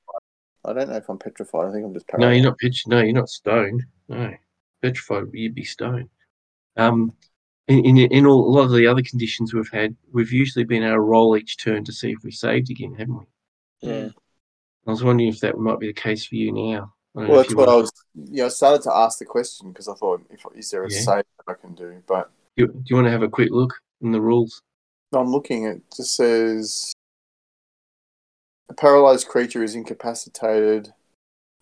I 0.63 0.73
don't 0.73 0.89
know 0.89 0.95
if 0.95 1.09
I'm 1.09 1.19
petrified. 1.19 1.67
I 1.67 1.71
think 1.71 1.85
I'm 1.85 1.93
just 1.93 2.05
No, 2.17 2.29
you're 2.31 2.43
not 2.43 2.57
pitch. 2.57 2.87
No, 2.87 2.99
you're 3.01 3.13
not 3.13 3.29
stoned. 3.29 3.83
No, 4.07 4.33
petrified. 4.81 5.25
You'd 5.33 5.53
be 5.55 5.63
stoned. 5.65 6.09
Um, 6.77 7.15
in, 7.67 7.83
in 7.85 7.97
in 7.97 8.25
all, 8.25 8.47
a 8.47 8.51
lot 8.51 8.65
of 8.65 8.71
the 8.71 8.87
other 8.87 9.01
conditions 9.01 9.53
we've 9.53 9.69
had, 9.71 9.95
we've 10.11 10.31
usually 10.31 10.65
been 10.65 10.83
able 10.83 10.95
to 10.95 10.99
roll 10.99 11.35
each 11.37 11.57
turn 11.57 11.83
to 11.85 11.91
see 11.91 12.11
if 12.11 12.23
we 12.23 12.31
saved 12.31 12.69
again, 12.69 12.93
haven't 12.93 13.17
we? 13.19 13.25
Yeah. 13.81 14.09
I 14.87 14.91
was 14.91 15.03
wondering 15.03 15.29
if 15.29 15.39
that 15.39 15.57
might 15.57 15.79
be 15.79 15.87
the 15.87 15.93
case 15.93 16.25
for 16.25 16.35
you 16.35 16.51
now. 16.51 16.93
I 17.17 17.25
Well, 17.25 17.37
that's 17.37 17.49
you 17.49 17.57
what 17.57 17.69
I 17.69 17.73
want- 17.73 17.83
was. 17.83 17.91
Yeah, 18.29 18.45
I 18.45 18.49
started 18.49 18.83
to 18.83 18.95
ask 18.95 19.17
the 19.19 19.25
question 19.25 19.71
because 19.71 19.87
I 19.87 19.95
thought, 19.95 20.21
if 20.29 20.45
is 20.55 20.69
there 20.69 20.83
a 20.83 20.91
Yeah. 20.91 20.99
save 20.99 21.23
that 21.37 21.47
I 21.47 21.53
can 21.55 21.73
do? 21.73 22.03
But 22.07 22.29
Do, 22.55 22.67
do 22.67 22.83
you 22.87 22.95
want 22.95 23.07
to 23.07 23.11
have 23.11 23.23
a 23.23 23.29
quick 23.29 23.49
look 23.51 23.73
in 24.01 24.11
the 24.11 24.21
rules? 24.21 24.61
I'm 25.13 25.31
looking. 25.31 25.63
It 25.65 25.81
just 25.95 26.15
says 26.15 26.91
a 28.69 28.73
paralyzed 28.73 29.27
creature 29.27 29.63
is 29.63 29.75
incapacitated 29.75 30.93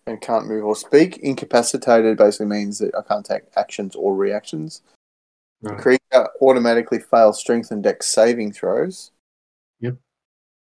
and 0.06 0.20
can't 0.20 0.46
move 0.48 0.64
or 0.64 0.76
speak. 0.76 1.16
Incapacitated 1.18 2.18
basically 2.18 2.46
means 2.46 2.78
that 2.80 2.94
I 2.94 3.02
can't 3.02 3.24
take 3.24 3.44
actions 3.56 3.94
or 3.96 4.14
reactions. 4.14 4.82
The 5.64 5.70
Right. 5.70 5.80
creature 5.80 6.28
automatically 6.42 6.98
fails 6.98 7.40
strength 7.40 7.70
and 7.70 7.82
dex 7.82 8.06
saving 8.06 8.52
throws. 8.52 9.10
Yep. 9.80 9.96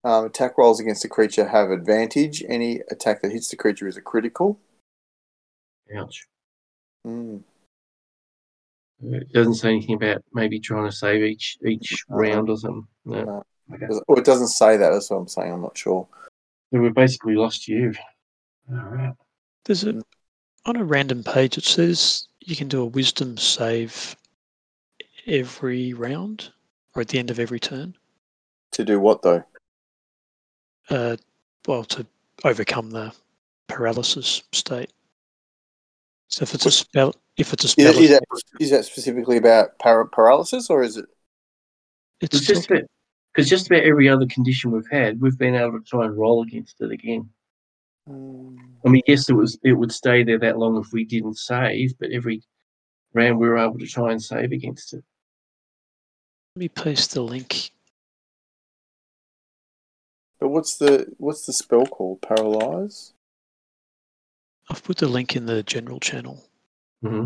Um, 0.03 0.25
attack 0.25 0.55
rolls 0.57 0.79
against 0.79 1.01
the 1.01 1.09
creature 1.09 1.47
have 1.47 1.71
advantage. 1.71 2.43
Any 2.47 2.81
attack 2.91 3.21
that 3.23 3.31
hits 3.31 3.49
the 3.49 3.55
creature 3.55 3.87
is 3.87 3.97
a 3.97 4.01
critical. 4.01 4.59
Ouch. 5.95 6.27
Mm. 7.07 7.43
It 9.01 9.33
doesn't 9.33 9.55
say 9.55 9.69
anything 9.69 9.95
about 9.95 10.23
maybe 10.31 10.59
trying 10.59 10.85
to 10.85 10.95
save 10.95 11.23
each 11.23 11.57
each 11.65 12.05
No. 12.07 12.15
round 12.17 12.49
or 12.49 12.57
something. 12.57 12.87
No. 13.03 13.23
No. 13.23 13.43
Okay. 13.73 13.87
Well, 14.07 14.19
it 14.19 14.25
doesn't 14.25 14.47
say 14.49 14.77
that. 14.77 14.91
That's 14.91 15.09
what 15.09 15.17
I'm 15.17 15.27
saying. 15.27 15.51
I'm 15.51 15.61
not 15.61 15.75
sure. 15.77 16.07
So 16.71 16.79
we've 16.79 16.93
basically 16.93 17.33
lost 17.35 17.67
you. 17.67 17.93
All 18.69 18.77
right. 18.77 19.13
There's 19.65 19.83
a 19.85 20.01
on 20.65 20.75
a 20.75 20.83
random 20.85 21.23
page. 21.23 21.57
It 21.57 21.63
says 21.65 22.27
you 22.41 22.55
can 22.55 22.67
do 22.67 22.81
a 22.81 22.85
wisdom 22.85 23.37
save 23.37 24.15
every 25.27 25.93
round 25.93 26.51
or 26.95 27.01
at 27.01 27.07
the 27.09 27.19
end 27.19 27.31
of 27.31 27.39
every 27.39 27.59
turn. 27.59 27.95
To 28.73 28.83
do 28.83 28.99
what 28.99 29.21
though? 29.21 29.43
Uh, 30.89 31.17
well, 31.67 31.83
to 31.85 32.05
overcome 32.43 32.91
the 32.91 33.13
paralysis 33.67 34.43
state. 34.51 34.91
So 36.27 36.43
if 36.43 36.53
it's 36.53 36.65
a 36.65 36.71
spell, 36.71 37.13
if 37.37 37.53
it's 37.53 37.63
a 37.63 37.67
spell, 37.67 37.97
is 37.97 38.09
that 38.09 38.23
is 38.59 38.71
that 38.71 38.85
specifically 38.85 39.37
about 39.37 39.77
para- 39.79 40.07
paralysis 40.09 40.69
or 40.69 40.81
is 40.83 40.97
it? 40.97 41.05
it's 42.21 42.37
It's 42.37 42.47
just 42.47 42.63
talking- 42.63 42.77
about 42.77 42.89
because 43.33 43.49
just 43.49 43.65
about 43.67 43.83
every 43.83 44.07
other 44.09 44.27
condition 44.27 44.71
we've 44.71 44.89
had, 44.91 45.19
we've 45.19 45.37
been 45.39 45.55
able 45.55 45.79
to 45.79 45.85
try 45.85 46.05
and 46.05 46.15
roll 46.15 46.43
against 46.43 46.79
it 46.81 46.91
again. 46.91 47.29
I 48.07 48.89
mean, 48.89 49.01
yes, 49.07 49.29
it 49.29 49.33
was 49.33 49.57
it 49.63 49.73
would 49.73 49.91
stay 49.91 50.23
there 50.23 50.39
that 50.39 50.57
long 50.57 50.77
if 50.77 50.91
we 50.91 51.05
didn't 51.05 51.37
save, 51.37 51.97
but 51.99 52.11
every 52.11 52.43
round 53.13 53.39
we 53.39 53.47
were 53.47 53.57
able 53.57 53.79
to 53.79 53.87
try 53.87 54.11
and 54.11 54.21
save 54.21 54.51
against 54.51 54.93
it. 54.93 55.03
Let 56.55 56.59
me 56.59 56.67
paste 56.69 57.15
the 57.15 57.21
link. 57.21 57.71
But 60.39 60.49
what's 60.49 60.77
the 60.77 61.07
what's 61.17 61.47
the 61.47 61.53
spell 61.53 61.87
called? 61.87 62.21
Paralyze. 62.21 63.13
I've 64.69 64.83
put 64.83 64.97
the 64.97 65.07
link 65.07 65.35
in 65.35 65.47
the 65.47 65.63
general 65.63 65.99
channel. 65.99 66.43
hmm 67.01 67.25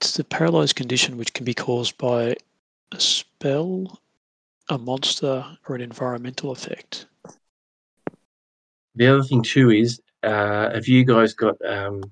It's 0.00 0.12
the 0.12 0.24
paralyzed 0.24 0.76
condition 0.76 1.16
which 1.16 1.32
can 1.32 1.46
be 1.46 1.54
caused 1.54 1.96
by 1.96 2.36
a 2.92 3.00
spell, 3.00 3.98
a 4.68 4.76
monster, 4.76 5.56
or 5.66 5.76
an 5.76 5.80
environmental 5.80 6.50
effect. 6.50 7.06
The 8.94 9.06
other 9.06 9.22
thing 9.22 9.42
too 9.42 9.70
is, 9.70 10.02
uh, 10.22 10.70
have 10.74 10.86
you 10.86 11.04
guys 11.06 11.32
got 11.32 11.56
um, 11.66 12.02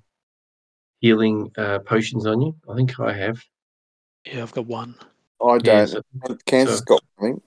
healing 1.00 1.52
uh, 1.58 1.80
potions 1.80 2.24
on 2.26 2.40
you? 2.40 2.56
I 2.70 2.74
think 2.74 2.98
I 2.98 3.12
have. 3.12 3.44
Yeah, 4.24 4.42
I've 4.42 4.52
got 4.52 4.66
one. 4.66 4.94
I 5.44 5.58
don't. 5.58 5.88
so 5.88 6.02
Kansas 6.46 6.78
so- 6.78 6.84
got 6.84 7.02
something. 7.18 7.42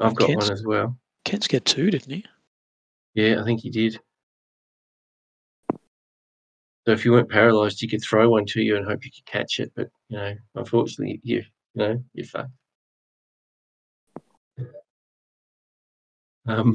I've 0.00 0.14
got 0.14 0.26
Kent's- 0.28 0.46
one 0.48 0.52
as 0.52 0.64
well. 0.66 0.98
Kent's 1.24 1.46
get 1.46 1.64
two, 1.64 1.90
didn't 1.90 2.12
he? 2.12 2.24
Yeah, 3.14 3.40
I 3.40 3.44
think 3.44 3.60
he 3.60 3.70
did. 3.70 4.00
So 6.84 6.90
if 6.90 7.04
you 7.04 7.12
weren't 7.12 7.30
paralyzed, 7.30 7.80
you 7.80 7.88
could 7.88 8.02
throw 8.02 8.28
one 8.28 8.44
to 8.46 8.60
you 8.60 8.76
and 8.76 8.84
hope 8.84 9.04
you 9.04 9.10
could 9.12 9.26
catch 9.26 9.60
it. 9.60 9.70
But 9.76 9.88
you 10.08 10.18
know, 10.18 10.34
unfortunately, 10.56 11.20
you 11.22 11.44
you 11.74 11.78
know 11.82 12.04
you're 12.12 12.26
fucked. 12.26 12.50
Um. 16.46 16.74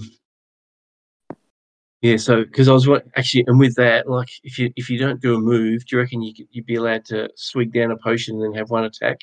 Yeah, 2.01 2.17
so 2.17 2.43
because 2.43 2.67
I 2.69 2.73
was 2.73 2.87
actually, 3.15 3.45
and 3.47 3.59
with 3.59 3.75
that, 3.75 4.07
like, 4.07 4.29
if 4.43 4.59
you 4.59 4.71
if 4.75 4.89
you 4.89 4.99
don't 4.99 5.21
do 5.21 5.35
a 5.35 5.39
move, 5.39 5.85
do 5.85 5.95
you 5.95 6.01
reckon 6.01 6.21
you 6.21 6.33
could, 6.33 6.47
you'd 6.51 6.65
be 6.65 6.75
allowed 6.75 7.05
to 7.05 7.29
swig 7.35 7.73
down 7.73 7.91
a 7.91 7.97
potion 7.97 8.35
and 8.35 8.43
then 8.43 8.53
have 8.53 8.69
one 8.69 8.83
attack? 8.85 9.21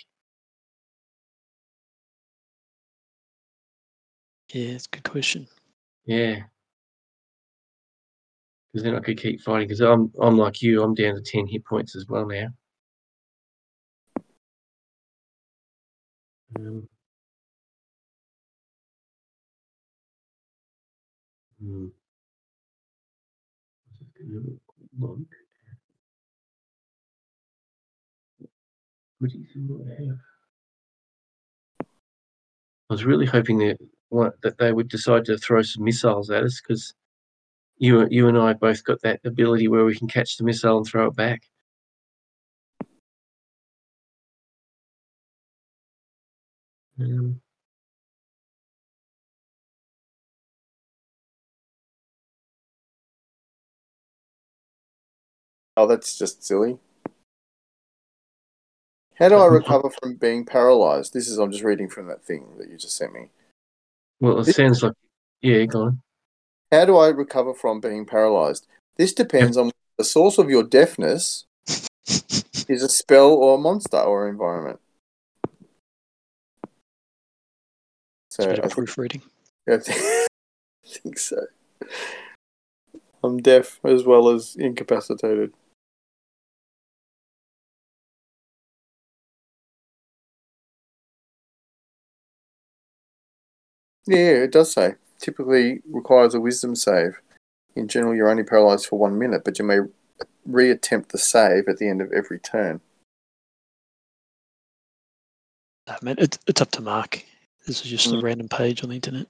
Yeah, 4.53 4.69
it's 4.71 4.87
a 4.87 4.89
good 4.91 5.05
question. 5.05 5.49
Yeah. 6.07 6.45
Because 8.73 8.85
then 8.85 8.95
I 8.95 9.01
could 9.01 9.17
keep 9.19 9.41
fighting. 9.41 9.69
Because 9.69 9.81
I'm 9.81 10.13
I'm 10.21 10.37
like 10.37 10.61
you. 10.61 10.83
I'm 10.83 10.95
down 10.95 11.15
to 11.15 11.23
ten 11.23 11.47
hit 11.47 11.65
points 11.65 11.97
as 11.97 12.07
well 12.07 12.27
now. 12.27 12.49
Um, 16.59 16.89
hmm. 21.61 21.89
Look. 24.29 24.61
What 29.19 29.31
do 29.31 29.39
you 29.39 29.47
think 29.53 29.71
what 29.71 29.87
I 29.87 30.05
have? 30.07 30.19
I 32.91 32.95
was 32.95 33.05
really 33.05 33.27
hoping 33.27 33.59
that 33.59 33.79
that 34.43 34.59
they 34.59 34.73
would 34.73 34.89
decide 34.89 35.25
to 35.25 35.39
throw 35.39 35.63
some 35.63 35.85
missiles 35.85 36.31
at 36.31 36.45
us 36.45 36.61
because 36.61 36.95
you 37.79 38.07
you 38.11 38.29
and 38.29 38.39
I 38.39 38.53
both 38.53 38.85
got 38.85 39.03
that 39.03 39.21
ability 39.25 39.69
where 39.69 39.85
we 39.85 39.97
can 39.97 40.09
catch 40.09 40.37
the 40.37 40.45
missile 40.45 40.77
and 40.79 40.87
throw 40.87 41.09
it 41.09 41.17
back. 41.17 41.43
Um, 47.01 47.41
Oh, 55.77 55.87
that's 55.87 56.17
just 56.19 56.45
silly. 56.45 56.79
How 59.17 59.29
do 59.29 59.37
I 59.37 59.47
recover 59.61 59.91
from 59.91 60.15
being 60.17 60.45
paralyzed? 60.45 61.13
This 61.13 61.29
is 61.29 61.39
I'm 61.39 61.51
just 61.51 61.65
reading 61.65 61.89
from 61.89 62.07
that 62.09 62.25
thing 62.25 62.47
that 62.59 62.69
you 62.69 62.77
just 62.77 62.97
sent 62.97 63.13
me. 63.13 63.29
well, 64.21 64.41
it 64.41 64.45
This- 64.47 64.57
sounds 64.57 64.83
like 64.83 64.95
yeah, 65.41 65.65
go 65.67 65.83
on. 65.83 66.01
How 66.73 66.85
do 66.85 66.97
I 66.97 67.09
recover 67.09 67.55
from 67.55 67.81
being 67.81 68.05
paralyzed? 68.05 68.67
This 68.97 69.13
depends 69.13 69.57
on 69.57 69.71
the 69.97 70.03
source 70.05 70.39
of 70.39 70.51
your 70.51 70.65
deafness 70.65 71.45
is 72.69 72.83
a 72.83 72.89
spell 72.89 73.33
or 73.33 73.57
a 73.57 73.59
monster 73.59 73.99
or 74.01 74.29
environment. 74.29 74.81
So 78.31 78.51
I 78.51 78.67
proofreading. 78.67 79.23
I 79.69 79.79
think 80.85 81.19
so. 81.19 81.47
I'm 83.23 83.39
deaf 83.39 83.79
as 83.85 84.03
well 84.05 84.29
as 84.31 84.57
incapacitated. 84.57 85.53
Yeah, 94.07 94.43
it 94.45 94.53
does 94.53 94.73
say. 94.73 94.95
Typically 95.19 95.81
requires 95.91 96.35
a 96.35 96.41
wisdom 96.41 96.75
save. 96.77 97.21
In 97.77 97.89
general, 97.89 98.15
you're 98.15 98.29
only 98.29 98.45
paralyzed 98.45 98.87
for 98.87 98.99
one 98.99 99.19
minute, 99.19 99.43
but 99.45 99.59
you 99.59 99.65
may 99.65 99.79
reattempt 100.49 101.09
the 101.09 101.19
save 101.19 101.69
at 101.69 101.79
the 101.79 101.89
end 101.89 102.01
of 102.03 102.13
every 102.13 102.39
turn. 102.39 102.81
I 105.89 105.97
mean, 106.03 106.17
it's, 106.19 106.39
it's 106.47 106.61
up 106.61 106.71
to 106.73 106.83
Mark. 106.83 107.25
This 107.67 107.85
is 107.85 107.91
just 107.91 108.07
a 108.13 108.17
Mm. 108.17 108.23
random 108.23 108.49
page 108.49 108.83
on 108.83 108.91
the 108.91 108.97
internet. 108.97 109.27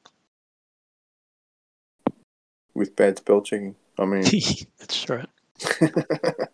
with 2.75 2.97
bad 2.97 3.16
spell 3.18 3.41
checking. 3.41 3.77
I 4.01 4.05
mean, 4.05 4.25
That's 4.79 5.09
right. 5.09 5.29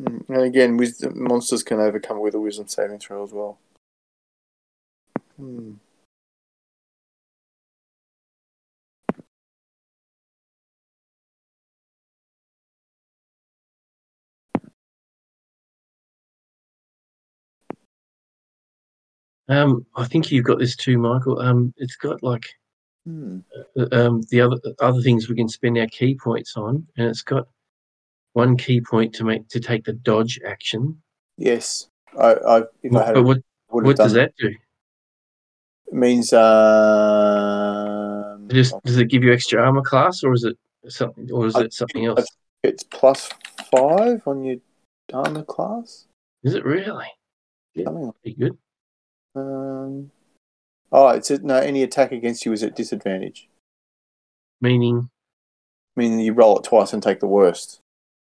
Mm, 0.00 0.28
and 0.28 0.42
again, 0.42 0.76
wisdom 0.76 1.22
monsters 1.22 1.62
can 1.62 1.78
overcome 1.78 2.18
with 2.20 2.34
a 2.34 2.40
wisdom 2.40 2.66
saving 2.66 2.98
throw 2.98 3.22
as 3.22 3.32
well. 3.32 3.58
Hmm. 5.36 5.72
Um, 19.48 19.84
I 19.94 20.06
think 20.06 20.30
you've 20.30 20.44
got 20.44 20.58
this 20.58 20.76
too, 20.76 20.98
Michael. 20.98 21.38
Um, 21.40 21.74
it's 21.76 21.96
got 21.96 22.22
like 22.22 22.44
Hmm. 23.04 23.40
uh, 23.76 23.86
um 23.92 24.22
the 24.30 24.40
other 24.40 24.56
other 24.80 25.02
things 25.02 25.28
we 25.28 25.36
can 25.36 25.48
spend 25.48 25.76
our 25.78 25.86
ki 25.86 26.16
points 26.16 26.56
on, 26.56 26.86
and 26.96 27.08
it's 27.08 27.22
got 27.22 27.46
one 28.32 28.56
ki 28.56 28.80
point 28.80 29.14
to 29.16 29.24
make 29.24 29.48
to 29.48 29.60
take 29.60 29.84
the 29.84 29.92
dodge 29.92 30.40
action. 30.46 31.02
Yes. 31.36 31.88
I, 32.18 32.34
I 32.34 32.62
if 32.82 32.94
I 32.94 33.04
had, 33.04 33.14
But 33.14 33.24
what 33.24 33.38
what 33.68 33.96
does 33.96 34.12
that 34.14 34.32
do? 34.38 34.54
It 35.86 35.94
means 35.94 36.32
um, 36.34 36.38
Just 38.48 38.74
does 38.84 38.98
it 38.98 39.08
give 39.08 39.22
you 39.24 39.32
extra 39.32 39.62
armor 39.62 39.82
class, 39.82 40.24
or 40.24 40.32
is 40.32 40.44
it 40.44 40.56
something, 40.88 41.30
or 41.30 41.46
is 41.46 41.54
I 41.54 41.62
it 41.62 41.72
something 41.72 42.04
else? 42.06 42.26
it's 42.62 42.82
plus 42.82 43.30
five 43.70 44.22
on 44.26 44.44
your 44.44 44.56
armor 45.12 45.44
class. 45.44 46.06
Is 46.42 46.54
it 46.54 46.64
really? 46.64 47.06
Yeah. 47.74 47.90
Pretty 48.22 48.36
good. 48.38 48.56
Um, 49.34 50.10
oh, 50.92 51.08
it's 51.08 51.30
a, 51.30 51.38
no. 51.38 51.56
Any 51.56 51.82
attack 51.82 52.12
against 52.12 52.46
you 52.46 52.52
is 52.52 52.62
at 52.62 52.76
disadvantage. 52.76 53.48
Meaning, 54.60 55.10
Meaning 55.96 56.20
you 56.20 56.32
roll 56.32 56.58
it 56.58 56.64
twice 56.64 56.92
and 56.92 57.02
take 57.02 57.20
the 57.20 57.26
worst. 57.26 57.80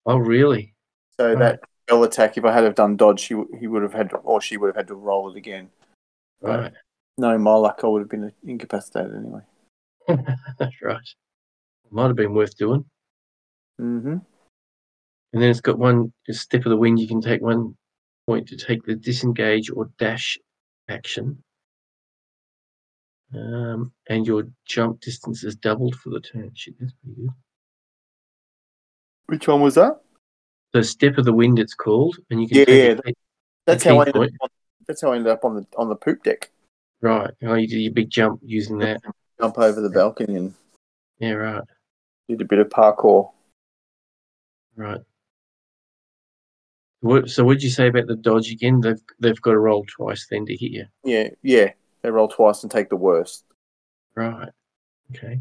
oh 0.05 0.17
really? 0.17 0.73
So 1.19 1.29
Right. 1.33 1.39
that 1.39 1.59
spell 1.87 2.03
attack, 2.03 2.37
if 2.37 2.45
I 2.45 2.53
had 2.53 2.63
have 2.63 2.75
done 2.75 2.95
dodge, 2.95 3.23
he, 3.25 3.35
he 3.59 3.67
would 3.67 3.81
have 3.83 3.93
had 3.93 4.11
to, 4.11 4.17
or 4.17 4.39
she 4.39 4.55
would 4.57 4.67
have 4.67 4.75
had 4.77 4.87
to 4.87 4.95
roll 4.95 5.29
it 5.31 5.37
again. 5.37 5.69
Right. 6.41 6.71
Right. 7.19 7.31
No, 7.31 7.37
my 7.37 7.53
luck, 7.55 7.81
I 7.83 7.87
would 7.87 8.01
have 8.01 8.09
been 8.09 8.31
incapacitated 8.43 9.15
anyway. 9.15 9.41
That's 10.57 10.81
right. 10.81 10.97
Might 11.91 12.07
have 12.07 12.15
been 12.15 12.33
worth 12.33 12.55
doing. 12.57 12.85
Mm-hmm. 13.81 14.17
And 15.33 15.41
then 15.41 15.49
it's 15.49 15.61
got 15.61 15.77
one 15.77 16.13
a 16.27 16.33
step 16.33 16.65
of 16.65 16.69
the 16.69 16.77
wind. 16.77 16.99
You 16.99 17.07
can 17.07 17.21
take 17.21 17.41
one 17.41 17.75
point 18.27 18.47
to 18.49 18.57
take 18.57 18.83
the 18.85 18.95
disengage 18.95 19.69
or 19.71 19.89
dash 19.97 20.37
action. 20.87 21.43
Um, 23.33 23.91
and 24.07 24.25
your 24.25 24.43
jump 24.65 25.01
distance 25.01 25.43
is 25.43 25.55
doubled 25.55 25.95
for 25.95 26.09
the 26.09 26.19
turn. 26.19 26.51
Shit, 26.55 26.75
that's 26.79 26.93
pretty 27.03 27.21
good. 27.21 27.29
Which 29.27 29.47
one 29.47 29.61
was 29.61 29.75
that? 29.75 29.99
The 30.73 30.83
step 30.83 31.17
of 31.17 31.25
the 31.25 31.33
wind, 31.33 31.59
it's 31.59 31.75
called, 31.75 32.17
and 32.29 32.41
you 32.41 32.47
can 32.47 32.57
Yeah, 32.57 32.65
take 32.65 32.97
yeah, 33.05 33.11
a 33.11 33.13
That's 33.65 33.83
key 33.83 33.89
how 33.89 33.97
I 33.97 34.01
ended 34.01 34.15
point. 34.15 34.31
up 34.35 34.41
on, 34.41 34.49
that's 34.87 35.01
how 35.01 35.11
I 35.11 35.15
ended 35.15 35.31
up 35.31 35.45
on 35.45 35.55
the 35.55 35.65
on 35.77 35.89
the 35.89 35.95
poop 35.95 36.23
deck. 36.23 36.51
Right. 37.01 37.31
Oh, 37.43 37.53
you 37.55 37.67
did 37.67 37.77
your 37.79 37.93
big 37.93 38.09
jump 38.09 38.41
using 38.43 38.77
that. 38.79 39.01
Jump 39.39 39.57
over 39.57 39.79
the 39.81 39.89
balcony 39.89 40.35
and 40.35 40.53
Yeah, 41.19 41.31
right, 41.31 41.63
did 42.27 42.41
a 42.41 42.45
bit 42.45 42.59
of 42.59 42.69
parkour. 42.69 43.31
right. 44.75 44.99
What, 47.01 47.29
so 47.29 47.45
what 47.45 47.53
did 47.53 47.63
you 47.63 47.69
say 47.69 47.87
about 47.87 48.07
the 48.07 48.15
dodge 48.17 48.51
again? 48.51 48.81
They've 48.81 48.99
they've 49.21 49.41
got 49.41 49.51
to 49.51 49.59
roll 49.59 49.85
twice 49.85 50.27
then 50.29 50.45
to 50.47 50.51
hit 50.57 50.71
you. 50.71 50.85
Yeah, 51.05 51.29
yeah. 51.41 51.71
They 52.01 52.11
roll 52.11 52.27
twice 52.27 52.61
and 52.63 52.69
take 52.71 52.89
the 52.89 52.97
worst. 52.97 53.45
Right. 54.15 54.49
Okay. 55.15 55.39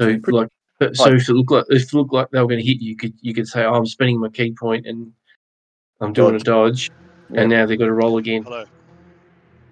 So 0.00 0.06
Pretty- 0.06 0.30
like, 0.32 0.48
but- 0.78 0.96
so 0.96 1.12
if 1.12 1.28
it 1.28 1.34
looked 1.34 1.50
like 1.50 1.64
if 1.68 1.82
it 1.82 1.92
looked 1.94 2.14
like 2.14 2.30
they 2.30 2.40
were 2.40 2.46
going 2.46 2.60
to 2.60 2.66
hit 2.66 2.80
you, 2.80 2.90
you 2.90 2.96
could 2.96 3.12
you 3.20 3.34
could 3.34 3.46
say, 3.46 3.62
oh, 3.64 3.74
"I'm 3.74 3.84
spending 3.84 4.18
my 4.20 4.30
ki 4.30 4.54
point 4.58 4.86
and 4.86 5.12
I'm 6.00 6.14
doing 6.14 6.34
a 6.36 6.38
dodge," 6.38 6.90
Yeah. 7.30 7.42
and 7.42 7.50
now 7.50 7.66
they've 7.66 7.78
got 7.78 7.86
to 7.86 7.92
roll 7.92 8.16
again. 8.16 8.42
Hello. 8.42 8.64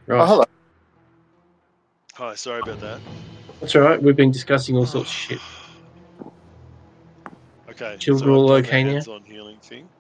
Right. 0.07 0.21
Oh, 0.23 0.27
hello. 0.27 0.45
Hi, 2.15 2.35
sorry 2.37 2.61
about 2.61 2.81
that. 2.81 3.03
That's 3.61 3.77
all 3.77 3.83
right. 3.83 4.03
We've 4.03 4.17
been 4.17 4.31
discussing 4.33 4.77
all 4.77 4.87
sorts 4.87 5.11
of 5.11 5.15
shit. 5.15 5.43
Okay. 7.71 7.99
Children 8.01 8.31
so 8.31 8.35
all 8.35 8.53
okay 8.53 8.85
now? 8.85 8.91
hands-on 8.91 9.25
healing 9.25 9.61
thing. 9.61 9.91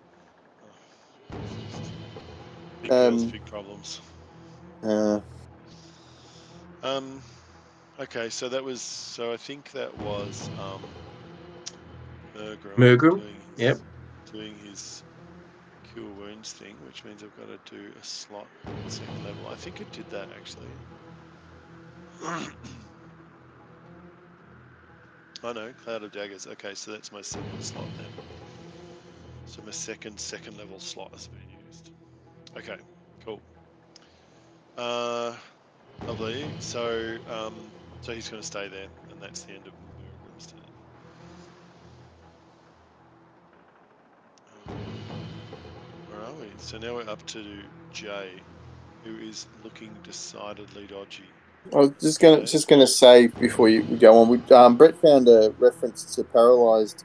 Big 2.82 2.94
girls, 2.96 3.24
Um, 3.24 3.30
big 3.32 3.46
problems. 3.46 4.00
Uh, 4.82 5.20
Um, 6.82 7.22
okay, 8.00 8.30
so 8.30 8.48
that 8.50 8.64
was 8.64 8.82
so 8.82 9.32
I 9.32 9.38
think 9.38 9.70
that 9.72 9.96
was 9.96 10.50
um, 10.56 10.94
Mergrim. 12.36 12.76
Mergrim, 12.78 13.18
doing 13.18 13.36
his- 13.36 13.46
yep. 13.56 13.78
Doing 14.32 14.58
his 14.58 15.03
cure 15.94 16.12
wounds 16.12 16.52
thing, 16.52 16.76
which 16.86 17.04
means 17.04 17.22
I've 17.22 17.36
got 17.36 17.46
to 17.46 17.58
do 17.76 17.92
a 17.98 18.04
slot 18.04 18.48
second 18.88 19.24
level. 19.24 19.46
I 19.48 19.54
think 19.54 19.80
it 19.80 19.90
did 19.92 20.10
that 20.10 20.28
actually. 20.36 20.68
I 25.42 25.52
know, 25.52 25.72
Cloud 25.84 26.02
of 26.02 26.12
Daggers. 26.12 26.46
Okay, 26.46 26.74
so 26.74 26.92
that's 26.92 27.12
my 27.12 27.22
second 27.22 27.62
slot 27.62 27.90
then. 27.98 28.06
So 29.46 29.62
my 29.62 29.72
second 29.72 30.18
second 30.18 30.56
level 30.56 30.80
slot 30.80 31.10
has 31.12 31.28
been 31.28 31.48
used. 31.66 31.90
Okay, 32.56 32.78
cool. 33.24 33.40
Uh, 34.76 35.34
lovely. 36.06 36.50
So 36.60 37.18
um, 37.28 37.72
so 38.00 38.12
he's 38.12 38.28
going 38.28 38.40
to 38.40 38.46
stay 38.46 38.68
there, 38.68 38.88
and 39.10 39.20
that's 39.20 39.44
the 39.44 39.52
end 39.52 39.66
of 39.66 39.74
Where 46.24 46.32
are 46.32 46.40
we? 46.40 46.46
So 46.56 46.78
now 46.78 46.94
we're 46.94 47.08
up 47.08 47.24
to 47.26 47.44
Jay, 47.92 48.30
who 49.04 49.16
is 49.18 49.46
looking 49.62 49.90
decidedly 50.02 50.86
dodgy. 50.86 51.24
I 51.72 51.76
was 51.76 51.90
just 52.00 52.20
gonna 52.20 52.46
just 52.46 52.66
gonna 52.66 52.86
say 52.86 53.26
before 53.26 53.68
you 53.68 53.82
go 53.82 54.18
on, 54.18 54.28
we, 54.28 54.38
um, 54.54 54.76
Brett 54.76 54.96
found 54.96 55.28
a 55.28 55.54
reference 55.58 56.14
to 56.14 56.24
paralyzed, 56.24 57.04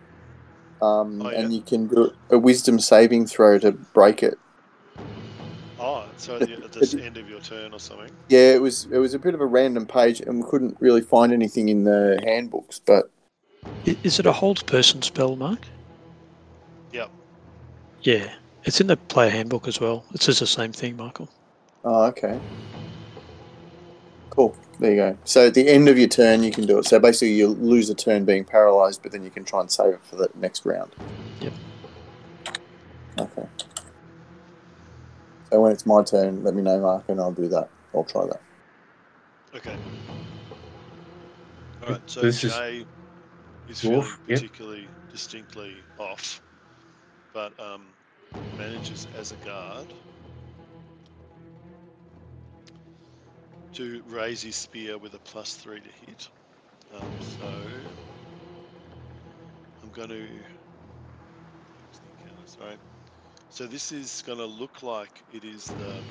um, 0.82 1.22
Oh, 1.22 1.28
and 1.28 1.54
you 1.54 1.62
can 1.62 1.88
do 1.88 2.14
a 2.30 2.38
wisdom 2.40 2.80
saving 2.80 3.28
throw 3.28 3.60
to 3.60 3.74
break 3.74 4.24
it. 4.24 4.38
Oh, 5.80 6.06
so 6.18 6.38
at 6.38 6.48
the, 6.48 6.54
at 6.54 6.72
the 6.72 7.04
end 7.04 7.18
of 7.18 7.30
your 7.30 7.42
turn 7.42 7.74
or 7.74 7.80
something. 7.80 8.12
Yeah, 8.30 8.54
it 8.54 8.62
was 8.62 8.88
it 8.90 9.00
was 9.00 9.14
a 9.14 9.20
bit 9.20 9.34
of 9.34 9.42
a 9.42 9.46
random 9.46 9.86
page, 9.86 10.22
and 10.22 10.42
we 10.42 10.50
couldn't 10.50 10.78
really 10.80 11.02
find 11.02 11.34
anything 11.34 11.68
in 11.68 11.84
the 11.84 12.22
handbooks. 12.24 12.80
But 12.80 13.10
Is 13.86 14.20
it 14.20 14.26
a 14.26 14.32
hold 14.32 14.66
person 14.66 15.02
spell, 15.02 15.36
Mark? 15.36 15.60
Yep. 16.94 17.10
Yeah, 18.02 18.30
it's 18.64 18.82
in 18.82 18.88
the 18.88 18.98
player 18.98 19.30
handbook 19.30 19.68
as 19.68 19.80
well. 19.80 20.06
It 20.14 20.22
says 20.22 20.40
the 20.40 20.48
same 20.48 20.72
thing, 20.72 20.98
Michael. 20.98 21.30
oh, 21.84 22.04
okay, 22.06 22.40
cool. 24.30 24.56
There 24.80 24.92
you 24.92 24.98
go. 24.98 25.18
So 25.26 25.48
at 25.48 25.54
the 25.54 25.68
end 25.68 25.90
of 25.90 25.98
your 25.98 26.08
turn, 26.08 26.42
you 26.42 26.52
can 26.52 26.66
do 26.66 26.78
it. 26.80 26.86
So 26.86 27.00
basically, 27.00 27.34
you 27.34 27.48
lose 27.48 27.90
a 27.90 27.96
turn 27.96 28.24
being 28.24 28.46
paralyzed, 28.46 29.04
but 29.04 29.12
then 29.12 29.24
you 29.24 29.30
can 29.30 29.44
try 29.44 29.60
and 29.60 29.70
save 29.70 29.96
it 29.96 30.06
for 30.06 30.16
the 30.16 30.30
next 30.36 30.66
round. 30.66 30.96
Yep. 31.42 31.54
Okay. 33.20 33.48
So 35.52 35.60
when 35.62 35.74
it's 35.74 35.86
my 35.86 36.02
turn, 36.04 36.44
let 36.44 36.54
me 36.54 36.62
know, 36.62 36.80
Mark, 36.80 37.04
and 37.10 37.20
I'll 37.20 37.34
do 37.34 37.50
that. 37.50 37.70
I'll 37.94 38.06
try 38.06 38.26
that. 38.28 38.42
Okay. 39.56 39.76
All 41.84 41.90
right. 41.90 42.02
So 42.06 42.22
This 42.22 42.44
is 42.46 42.54
Jay 42.54 42.86
is 43.68 43.82
dwarf, 43.82 43.82
feeling 43.82 44.06
yep. 44.28 44.40
particularly 44.40 44.88
distinctly 45.12 45.76
off, 45.98 46.42
but 47.34 47.52
um, 47.60 47.88
manages 48.58 49.08
as 49.18 49.32
a 49.32 49.36
guard 49.46 49.88
to 53.74 54.04
raise 54.08 54.42
his 54.42 54.56
spear 54.56 54.98
with 54.98 55.14
a 55.14 55.20
plus 55.20 55.56
three 55.56 55.80
to 55.80 55.90
hit. 56.06 56.28
Um, 56.94 57.02
so 57.20 57.48
I'm 59.84 59.90
going 59.92 60.10
to. 60.10 60.28
Sorry. 62.46 62.76
So 63.50 63.68
this 63.68 63.92
is 63.92 64.24
going 64.26 64.40
to 64.40 64.46
look 64.46 64.84
like 64.84 65.24
it 65.32 65.44
is 65.44 65.66
the 65.66 66.04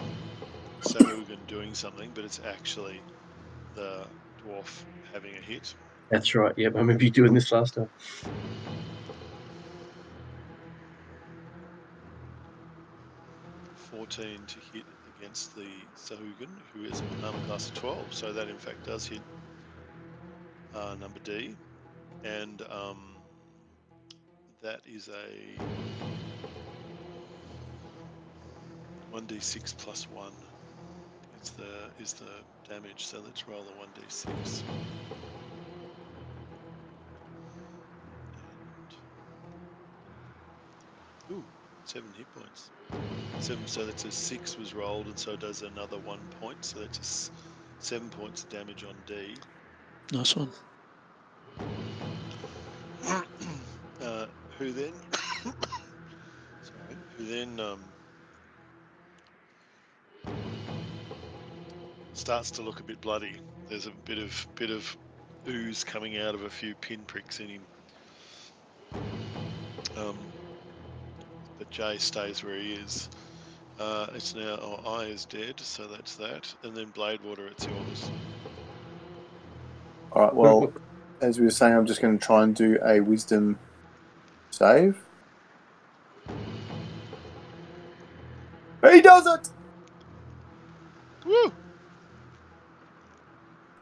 Sahuagin 0.83 1.47
doing 1.47 1.75
something, 1.75 2.11
but 2.14 2.25
it's 2.25 2.41
actually 2.45 3.01
the 3.75 4.07
dwarf 4.43 4.85
having 5.12 5.37
a 5.37 5.41
hit. 5.41 5.75
That's 6.11 6.35
right. 6.35 6.55
Yep. 6.57 6.75
I 6.75 6.79
remember 6.79 7.05
you 7.05 7.11
doing 7.11 7.35
this 7.35 7.53
last 7.53 7.75
time. 7.75 7.91
Fourteen 13.91 14.47
to 14.47 14.61
hit 14.61 14.86
against 15.09 15.55
the 15.55 15.89
Sahuagin, 15.97 16.59
who 16.72 16.84
is 16.84 17.01
an 17.03 17.14
armor 17.22 17.41
class 17.41 17.68
of 17.68 17.74
twelve. 17.74 18.12
So 18.12 18.32
that 18.34 18.49
in 18.49 18.59
fact 18.59 18.84
does 18.84 19.07
hit 19.07 19.22
uh, 20.74 20.97
number 20.99 21.20
D, 21.20 21.57
and 22.24 22.62
um, 22.70 23.22
that 24.62 24.80
is 24.86 25.09
a 25.09 25.66
one 29.11 29.26
d 29.26 29.41
six 29.41 29.72
plus 29.74 30.09
one. 30.09 30.34
Is 31.34 31.51
the 31.53 31.91
is 31.99 32.14
the 32.14 32.45
damage? 32.68 33.07
So 33.07 33.20
let's 33.20 33.49
roll 33.49 33.68
a 33.68 33.74
one 33.74 33.93
d 33.95 34.03
six. 34.09 34.64
Ooh, 41.30 41.47
seven 41.89 42.12
hit 42.14 42.26
points. 42.34 42.70
Seven, 43.41 43.66
so 43.66 43.86
that's 43.86 44.05
a 44.05 44.11
six 44.11 44.59
was 44.59 44.74
rolled, 44.74 45.07
and 45.07 45.18
so 45.18 45.36
does 45.36 45.62
another 45.62 45.99
one 45.99 46.20
point. 46.39 46.64
So 46.64 46.80
that's 46.80 46.99
a 46.99 47.03
s- 47.03 47.30
seven 47.78 48.11
points 48.11 48.43
of 48.43 48.49
damage 48.51 48.84
on 48.84 48.95
D. 49.07 49.36
Nice 50.12 50.36
one. 50.36 50.51
uh, 54.03 54.26
who 54.59 54.72
then? 54.72 54.93
sorry. 56.62 56.97
Who 57.16 57.24
then 57.26 57.59
um, 57.61 57.80
starts 62.12 62.51
to 62.53 62.62
look 62.62 62.80
a 62.80 62.84
bit 62.84 63.01
bloody. 63.01 63.34
There's 63.68 63.86
a 63.86 63.93
bit 64.05 64.18
of 64.18 64.47
bit 64.57 64.70
of 64.70 64.97
ooze 65.49 65.84
coming 65.84 66.18
out 66.18 66.34
of 66.34 66.43
a 66.43 66.51
few 66.51 66.74
pinpricks 66.74 67.41
in 67.41 67.49
him. 67.49 67.62
Um, 69.97 70.18
but 71.59 71.71
Jay 71.71 71.99
stays 71.99 72.43
where 72.43 72.57
he 72.57 72.75
is. 72.75 73.09
Uh, 73.79 74.07
it's 74.15 74.35
now 74.35 74.59
oh, 74.61 74.99
I 74.99 75.05
is 75.05 75.25
dead, 75.25 75.61
so 75.61 75.87
that's 75.87 76.17
that. 76.17 76.53
And 76.65 76.77
then 76.77 76.87
Bladewater, 76.87 77.47
it's 77.49 77.67
yours. 77.67 78.11
All 80.13 80.23
right. 80.23 80.35
Well, 80.35 80.73
as 81.21 81.39
we 81.39 81.45
were 81.45 81.51
saying, 81.51 81.75
I'm 81.75 81.87
just 81.87 82.01
going 82.01 82.19
to 82.19 82.25
try 82.25 82.43
and 82.43 82.55
do 82.55 82.79
a 82.85 83.01
wisdom 83.01 83.59
save. 84.51 84.97
He 88.91 89.01
does 89.01 89.27
it. 89.27 89.49
Woo! 91.27 91.53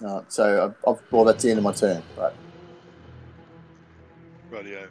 All 0.04 0.16
right, 0.16 0.32
so 0.32 0.64
I've, 0.64 0.88
I've, 0.88 1.02
well, 1.10 1.24
that's 1.24 1.42
the 1.42 1.50
end 1.50 1.58
of 1.58 1.64
my 1.64 1.72
turn. 1.72 2.02
Right. 2.18 2.32
Rightio. 4.52 4.88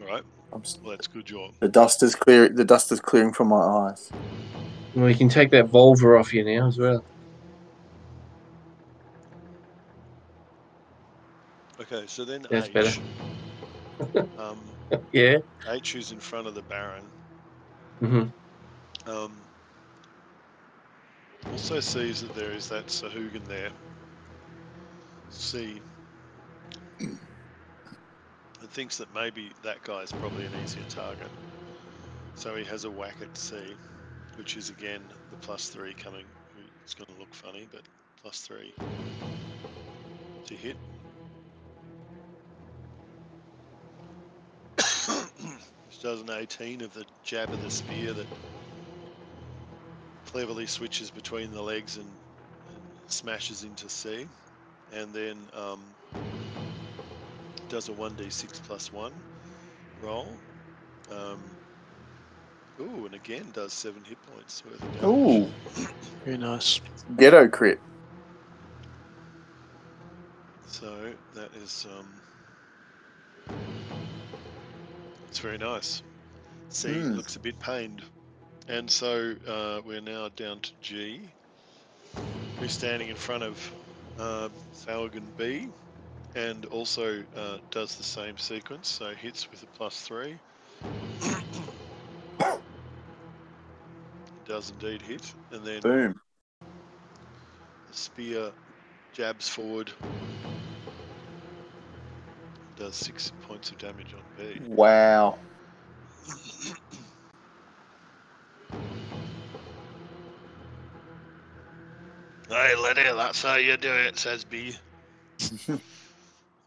All 0.00 0.06
right. 0.06 0.22
I'm, 0.52 0.60
s- 0.62 0.78
Well, 0.82 0.90
that's 0.92 1.06
good 1.06 1.26
job. 1.26 1.52
the 1.60 1.68
dust 1.68 2.02
is 2.02 2.14
clear. 2.14 2.48
The 2.48 2.64
dust 2.64 2.92
is 2.92 3.00
clearing 3.00 3.32
from 3.32 3.48
my 3.48 3.56
eyes. 3.60 4.12
Well, 4.94 5.08
you 5.10 5.16
can 5.16 5.28
take 5.28 5.50
that 5.52 5.66
Volva 5.66 6.18
off 6.18 6.32
you 6.32 6.44
now 6.44 6.68
as 6.68 6.78
well. 6.78 7.04
Okay, 11.80 12.06
so 12.06 12.24
then 12.24 12.46
That's 12.50 12.68
H. 12.68 13.02
better. 14.00 14.28
um, 14.38 14.76
Yeah. 15.12 15.38
H 15.68 15.92
who's 15.92 16.12
in 16.12 16.20
front 16.20 16.46
of 16.46 16.54
the 16.54 16.62
Baron. 16.62 17.10
hmm 18.00 18.24
Um, 19.06 19.44
also 21.50 21.80
sees 21.80 22.20
that 22.20 22.34
there 22.34 22.52
is 22.52 22.68
that 22.68 22.88
Sahuagin 22.88 23.46
there. 23.46 23.70
C. 25.30 25.82
And 28.60 28.70
thinks 28.70 28.98
that 28.98 29.12
maybe 29.14 29.52
that 29.62 29.82
guy 29.82 30.00
is 30.02 30.12
probably 30.12 30.44
an 30.44 30.54
easier 30.54 30.84
target. 30.84 31.30
So 32.34 32.56
he 32.56 32.64
has 32.64 32.84
a 32.84 32.90
whack 32.90 33.16
at 33.20 33.36
C, 33.36 33.76
which 34.36 34.56
is 34.56 34.68
again 34.68 35.12
the 35.30 35.36
plus 35.36 35.68
three 35.68 35.94
coming. 35.94 36.26
It's 36.84 36.94
going 36.94 37.06
to 37.08 37.20
look 37.20 37.34
funny, 37.34 37.68
but 37.70 37.82
plus 38.22 38.40
three 38.40 38.74
to 40.46 40.56
hit. 40.56 40.78
Does 46.02 46.20
an 46.20 46.30
18 46.30 46.82
of 46.82 46.92
the 46.94 47.04
jab 47.24 47.52
of 47.52 47.60
the 47.60 47.70
spear 47.70 48.12
that 48.14 48.28
cleverly 50.26 50.66
switches 50.66 51.10
between 51.10 51.52
the 51.52 51.62
legs 51.62 51.96
and, 51.96 52.16
and 52.68 52.82
smashes 53.08 53.64
into 53.64 53.88
C, 53.88 54.28
and 54.92 55.12
then 55.12 55.48
um, 55.52 55.96
does 57.68 57.88
a 57.88 57.92
1d6 57.92 58.60
plus 58.62 58.92
1 58.92 59.22
roll. 60.00 60.40
Um, 61.10 61.58
ooh, 62.80 63.06
and 63.06 63.14
again 63.14 63.50
does 63.52 63.74
7 63.74 64.04
hit 64.04 64.22
points 64.22 64.64
worth 64.64 64.84
of 64.84 64.92
damage. 64.92 65.42
Ooh, 65.42 65.52
Very 66.24 66.38
nice. 66.38 66.80
ghetto 67.16 67.48
crit. 67.48 67.80
So 70.66 71.14
that 71.34 71.54
is. 71.54 71.86
Um, 71.90 72.22
it's 75.28 75.40
very 75.40 75.58
nice. 75.58 76.02
C 76.70 76.88
Mm. 76.90 77.14
looks 77.14 77.36
a 77.36 77.40
bit 77.40 77.58
pained. 77.60 78.02
And 78.68 78.90
so 78.90 79.34
uh, 79.46 79.80
we're 79.84 80.00
now 80.02 80.28
down 80.36 80.60
to 80.60 80.72
G, 80.80 81.30
who's 82.58 82.72
standing 82.72 83.08
in 83.08 83.16
front 83.16 83.44
of 83.44 83.74
uh, 84.18 84.50
Sahuagin 84.74 85.34
B 85.36 85.68
and 86.34 86.64
also 86.66 87.22
uh, 87.36 87.58
does 87.70 87.96
the 87.96 88.02
same 88.04 88.36
sequence, 88.36 88.88
so 88.88 89.10
hits 89.14 89.50
with 89.50 89.62
a 89.62 89.66
plus 89.76 90.00
three. 90.00 90.34
does 94.46 94.70
indeed 94.70 95.02
hit, 95.02 95.32
and 95.52 95.64
then 95.64 95.80
Boom. 95.80 96.20
the 97.88 97.94
spear 97.94 98.50
jabs 99.12 99.48
forward, 99.48 99.90
does 102.76 102.94
six 102.94 103.32
points 103.46 103.70
of 103.70 103.78
damage 103.78 104.14
on 104.14 104.22
B. 104.36 104.60
Wow. 104.68 105.38
Hey, 112.48 112.74
Letty, 112.82 113.02
that's 113.02 113.42
how 113.42 113.56
you 113.56 113.76
do 113.76 113.92
it, 113.92 114.18
says 114.18 114.44
B. 114.44 114.74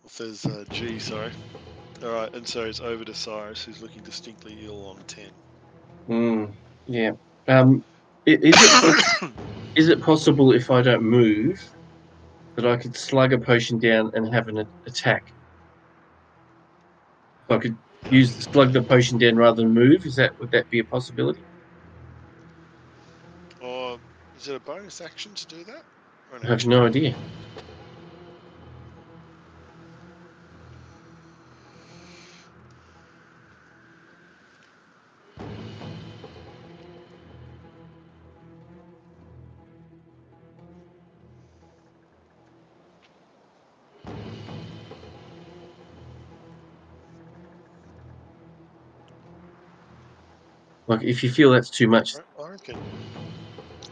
says 0.07 0.45
uh, 0.45 0.65
G, 0.69 0.99
sorry. 0.99 1.33
Alright, 2.03 2.33
and 2.33 2.47
so 2.47 2.63
it's 2.65 2.79
over 2.81 3.05
to 3.05 3.13
Cyrus, 3.13 3.63
who's 3.63 3.81
looking 3.81 4.03
distinctly 4.03 4.65
ill 4.65 4.85
on 4.87 5.03
10. 5.05 5.31
Mm, 6.09 6.55
yeah. 6.85 7.11
Um, 7.47 7.85
is 8.25 8.39
it 8.43 9.31
is 9.75 9.89
it 9.89 10.01
possible 10.01 10.51
if 10.53 10.69
I 10.71 10.81
don't 10.81 11.03
move 11.03 11.59
that 12.55 12.65
I 12.67 12.77
could 12.77 12.95
slug 12.95 13.33
a 13.33 13.39
potion 13.39 13.79
down 13.79 14.11
and 14.13 14.33
have 14.33 14.47
an 14.47 14.67
attack? 14.87 15.33
If 17.49 17.55
I 17.57 17.59
could 17.59 17.77
use 18.09 18.35
slug 18.37 18.73
the 18.73 18.83
potion 18.83 19.17
down 19.17 19.37
rather 19.37 19.61
than 19.61 19.73
move. 19.73 20.05
Is 20.05 20.15
that 20.17 20.37
would 20.39 20.51
that 20.51 20.69
be 20.69 20.79
a 20.79 20.85
possibility? 20.85 21.45
Or 23.61 23.99
is 24.35 24.47
it 24.47 24.55
a 24.55 24.59
bonus 24.59 25.01
action 25.01 25.33
to 25.35 25.47
do 25.47 25.63
that? 25.65 25.85
I 26.43 26.47
have 26.47 26.65
no 26.65 26.85
idea. 26.85 27.15
Like 50.91 51.03
if 51.03 51.23
you 51.23 51.31
feel 51.31 51.51
that's 51.51 51.69
too 51.69 51.87
much, 51.87 52.15
I, 52.37 52.49
reckon. 52.49 52.75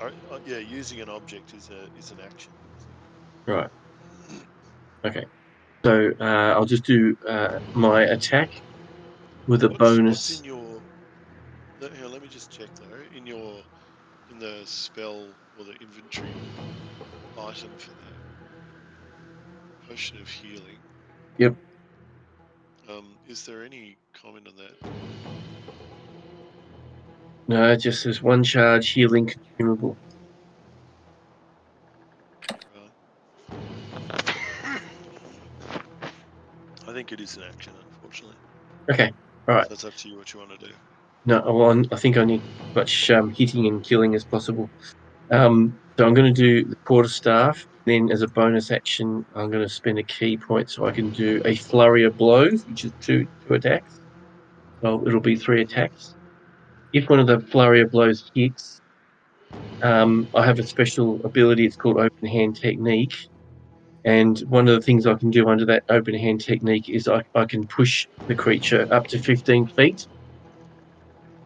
I, 0.02 0.08
I, 0.08 0.40
yeah, 0.46 0.58
using 0.58 1.00
an 1.00 1.08
object 1.08 1.54
is 1.54 1.70
a 1.70 1.88
is 1.98 2.12
an 2.12 2.18
action. 2.22 2.52
right? 3.48 3.70
Okay. 5.06 5.26
So 5.86 6.12
uh, 6.20 6.24
I'll 6.24 6.66
just 6.66 6.84
do 6.84 7.16
uh, 7.26 7.60
my 7.74 8.02
attack 8.02 8.52
with 9.48 9.64
a 9.64 9.70
What's, 9.70 9.80
bonus. 9.80 10.30
What's 10.30 10.40
in 10.42 10.46
your? 10.46 10.82
Let, 11.80 11.94
here, 11.94 12.08
let 12.08 12.22
me 12.22 12.28
just 12.28 12.52
check 12.52 12.68
though. 12.76 13.18
In 13.18 13.26
your, 13.26 13.64
in 14.30 14.38
the 14.38 14.64
spell 14.66 15.30
or 15.58 15.64
the 15.64 15.76
inventory 15.80 16.34
item 17.38 17.70
for 17.78 17.92
that 17.92 19.88
potion 19.88 20.20
of 20.20 20.28
healing. 20.28 20.80
Yep. 21.38 21.56
Um, 22.90 23.06
is 23.30 23.46
there 23.46 23.64
any 23.64 23.96
comment 24.22 24.50
on 24.50 24.58
that? 24.58 25.39
No, 27.50 27.72
it 27.72 27.78
just 27.78 28.04
says 28.04 28.22
one 28.22 28.44
charge 28.44 28.90
healing 28.90 29.26
consumable. 29.26 29.98
Right. 32.48 32.92
I 36.88 36.94
think 36.94 37.12
it 37.12 37.20
is 37.20 37.38
an 37.38 37.44
action, 37.52 37.74
unfortunately. 37.92 38.36
Okay. 38.92 39.12
Right. 39.48 39.66
So 39.66 39.74
it's 39.74 39.84
up 39.84 39.96
to 39.96 40.10
you 40.10 40.18
what 40.20 40.32
you 40.32 40.40
want 40.42 40.60
to 40.60 40.68
do. 40.68 40.72
No, 41.26 41.42
well, 41.52 41.84
I 41.92 41.96
think 41.96 42.18
I 42.18 42.24
need 42.24 42.44
as 42.70 42.76
much 42.76 43.10
um, 43.10 43.32
hitting 43.32 43.66
and 43.66 43.84
killing 43.84 44.14
as 44.14 44.24
possible. 44.24 44.70
Um, 45.32 45.76
so 45.98 46.06
I'm 46.06 46.14
going 46.14 46.32
to 46.32 46.42
do 46.42 46.64
the 46.66 46.76
quarter 46.76 47.10
staff. 47.10 47.66
Then, 47.86 48.12
as 48.12 48.22
a 48.22 48.28
bonus 48.28 48.70
action, 48.70 49.26
I'm 49.34 49.50
going 49.50 49.64
to 49.64 49.74
spend 49.74 49.98
a 49.98 50.04
ki 50.04 50.38
point 50.38 50.70
so 50.70 50.86
I 50.86 50.92
can 50.92 51.10
do 51.10 51.42
a 51.46 51.56
flurry 51.56 52.04
of 52.04 52.16
blows, 52.16 52.64
which 52.68 52.86
is 52.86 52.92
two 53.02 53.28
two 53.48 53.56
attacks. 53.56 54.00
Well, 54.82 55.02
it'll 55.08 55.20
be 55.20 55.36
three 55.36 55.64
attacks. 55.64 56.14
If 56.94 57.10
one 57.10 57.20
of 57.20 57.28
the 57.28 57.40
flurry 57.40 57.82
of 57.82 57.92
blows 57.92 58.30
hits, 58.36 58.82
um, 59.82 60.30
I 60.34 60.46
have 60.46 60.60
a 60.60 60.64
special 60.68 61.22
ability. 61.26 61.66
It's 61.66 61.76
called 61.78 61.98
open 61.98 62.28
hand 62.28 62.58
technique. 62.60 63.14
And 64.06 64.40
one 64.50 64.68
of 64.68 64.76
the 64.76 64.82
things 64.82 65.08
I 65.08 65.16
can 65.16 65.32
do 65.32 65.48
under 65.50 65.66
that 65.68 65.84
open 65.90 66.16
hand 66.16 66.42
technique 66.42 66.90
is 66.90 67.08
I, 67.08 67.24
I 67.36 67.46
can 67.46 67.68
push 67.68 68.08
the 68.28 68.36
creature 68.36 68.88
up 68.92 69.08
to 69.08 69.20
15 69.20 69.68
feet. 69.68 70.08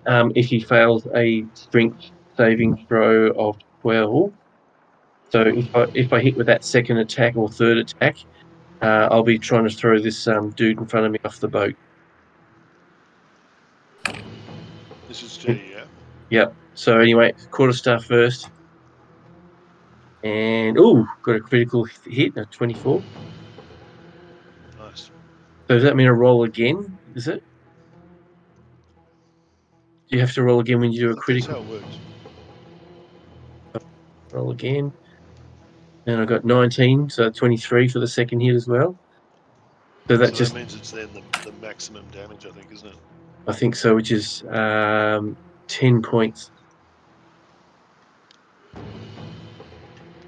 um, 0.05 0.31
if 0.35 0.47
he 0.47 0.59
fails 0.59 1.07
a 1.15 1.45
strength 1.53 2.11
saving 2.37 2.85
throw 2.87 3.27
of 3.31 3.57
12. 3.81 4.33
So 5.31 5.43
if 5.47 5.67
I, 5.73 5.85
if 5.93 6.13
I 6.13 6.21
hit 6.21 6.37
with 6.37 6.47
that 6.47 6.63
second 6.65 6.97
attack 6.97 7.35
or 7.37 7.49
third 7.49 7.77
attack, 7.79 8.17
uh, 8.81 9.09
I'll 9.11 9.23
be 9.23 9.39
trying 9.39 9.67
to 9.67 9.75
throw 9.75 9.99
this 9.99 10.27
um, 10.27 10.51
dude 10.51 10.79
in 10.79 10.87
front 10.87 11.07
of 11.07 11.13
me 11.13 11.19
off 11.25 11.39
the 11.39 11.49
boat. 11.49 11.75
This 15.13 15.37
is 15.37 15.45
yeah. 15.45 15.83
Yep. 16.31 16.55
So 16.73 16.97
anyway, 16.97 17.35
quarterstaff 17.51 18.05
first. 18.05 18.49
And, 20.23 20.75
oh, 20.79 21.07
got 21.21 21.35
a 21.35 21.39
critical 21.39 21.83
hit, 21.83 22.35
a 22.35 22.45
24. 22.45 23.03
Nice. 24.79 25.11
So 25.67 25.75
does 25.75 25.83
that 25.83 25.95
mean 25.95 26.07
a 26.07 26.13
roll 26.13 26.45
again? 26.45 26.97
Is 27.13 27.27
it? 27.27 27.43
Do 30.09 30.15
you 30.15 30.19
have 30.19 30.33
to 30.33 30.41
roll 30.41 30.61
again 30.61 30.79
when 30.79 30.91
you 30.91 30.99
do 30.99 31.11
a 31.11 31.15
critical? 31.15 31.61
That's 31.61 31.67
how 31.67 31.75
it 31.75 31.81
works. 33.75 33.85
roll 34.31 34.49
again? 34.49 34.91
And 36.07 36.21
I 36.21 36.25
got 36.25 36.43
19, 36.43 37.11
so 37.11 37.29
23 37.29 37.87
for 37.87 37.99
the 37.99 38.07
second 38.07 38.39
hit 38.39 38.55
as 38.55 38.67
well. 38.67 38.97
So 40.07 40.17
that 40.17 40.29
so 40.29 40.33
just, 40.33 40.53
that 40.53 40.59
means 40.59 40.73
it's 40.73 40.89
then 40.89 41.09
the, 41.13 41.21
the 41.43 41.51
maximum 41.61 42.03
damage, 42.07 42.47
I 42.47 42.49
think, 42.49 42.71
isn't 42.71 42.87
it? 42.87 42.95
I 43.47 43.53
think 43.53 43.75
so, 43.75 43.95
which 43.95 44.11
is 44.11 44.43
um, 44.51 45.37
10 45.69 46.01
points. 46.01 46.51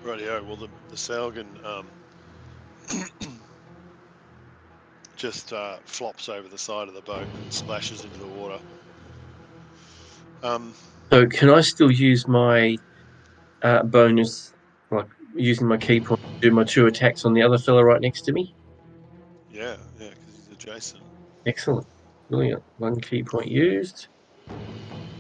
Rightio. 0.03 0.45
Well, 0.45 0.57
the 0.57 0.69
the 0.89 0.95
Sahuagin 0.97 1.63
um, 1.65 1.93
just 5.17 5.53
uh, 5.53 5.79
flops 5.85 6.29
over 6.29 6.49
the 6.49 6.57
side 6.57 6.87
of 6.89 6.93
the 6.95 7.01
boat 7.03 7.29
and 7.35 7.51
splashes 7.53 8.03
into 8.03 8.19
the 8.19 8.29
water. 8.29 8.61
Um, 10.43 10.75
So 11.11 11.27
can 11.27 11.49
I 11.49 11.61
still 11.61 11.91
use 11.91 12.27
my 12.27 12.77
uh, 13.63 13.83
bonus, 13.83 14.53
like 14.91 15.07
using 15.35 15.67
my 15.67 15.77
ki 15.77 16.01
point, 16.01 16.19
to 16.41 16.49
do 16.49 16.55
my 16.55 16.63
two 16.65 16.87
attacks 16.87 17.25
on 17.25 17.33
the 17.33 17.43
other 17.43 17.57
fella 17.59 17.83
right 17.85 18.01
next 18.01 18.23
to 18.23 18.33
me? 18.33 18.55
yeah, 19.49 19.77
yeah, 19.99 20.09
because 20.11 20.35
he's 20.35 20.49
adjacent. 20.49 21.05
Excellent. 21.45 21.87
Brilliant. 22.29 22.63
One 22.77 22.99
ki 22.99 23.23
point 23.23 23.47
used. 23.47 24.07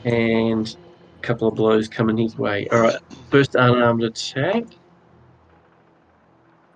And 0.05 0.75
a 1.17 1.21
couple 1.21 1.47
of 1.47 1.55
blows 1.55 1.87
coming 1.87 2.17
his 2.17 2.37
way. 2.37 2.67
All 2.71 2.81
right. 2.81 2.97
First 3.29 3.55
unarmed 3.55 4.03
attack. 4.03 4.63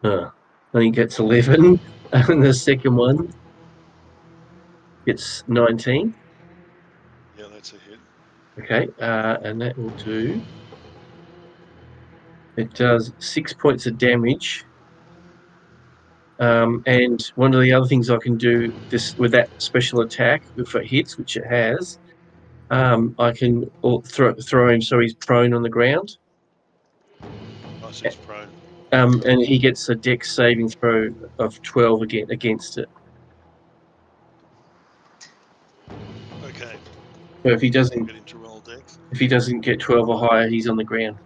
Uh, 0.04 0.30
and 0.74 0.84
he 0.84 0.92
gets 0.92 1.20
11. 1.20 1.80
And 2.12 2.42
the 2.44 2.56
second 2.56 2.96
one 2.96 3.32
gets 5.06 5.44
19. 5.48 6.12
Yeah, 7.38 7.46
that's 7.54 7.74
a 7.74 7.76
hit. 7.76 8.00
Okay. 8.58 8.88
Uh, 9.00 9.38
and 9.44 9.62
that 9.62 9.78
will 9.78 9.90
do. 9.92 10.42
It 12.58 12.74
does 12.74 13.14
six 13.20 13.54
points 13.54 13.86
of 13.86 14.00
damage. 14.00 14.66
Um, 16.40 16.84
and 16.86 17.20
one 17.36 17.54
of 17.54 17.62
the 17.62 17.74
other 17.74 17.88
things 17.88 18.10
I 18.10 18.18
can 18.18 18.38
do 18.38 18.74
this 18.90 19.16
with 19.18 19.32
that 19.34 19.52
special 19.60 20.02
attack, 20.02 20.44
if 20.58 20.76
it 20.76 20.88
hits, 20.88 21.18
which 21.18 21.36
it 21.38 21.46
has, 21.48 22.00
um, 22.70 23.16
I 23.20 23.32
can 23.34 23.66
throw 24.08 24.34
throw 24.36 24.70
him 24.74 24.82
so 24.82 25.00
he's 25.00 25.16
prone 25.16 25.54
on 25.54 25.64
the 25.64 25.70
ground, 25.70 26.18
Oh, 27.82 27.92
so 27.92 28.08
he's 28.08 28.18
prone. 28.18 28.52
um, 28.92 29.22
and 29.26 29.42
he 29.42 29.60
gets 29.60 29.90
a 29.90 29.96
dex 29.96 30.36
saving 30.36 30.70
throw 30.70 31.10
of 31.40 31.62
twelve 31.64 32.02
again 32.04 32.28
against 32.32 32.78
it. 32.78 32.90
Okay, 36.44 36.80
So 37.46 37.54
if 37.54 37.62
he 37.62 37.70
doesn't 37.70 38.06
get 38.06 38.16
him 38.16 38.42
roll 38.42 38.62
dex. 38.62 39.00
if 39.12 39.20
he 39.20 39.28
doesn't 39.28 39.62
get 39.62 39.80
twelve 39.82 40.10
or 40.10 40.20
higher, 40.20 40.50
he's 40.50 40.68
on 40.70 40.78
the 40.78 40.84
ground. 40.86 41.20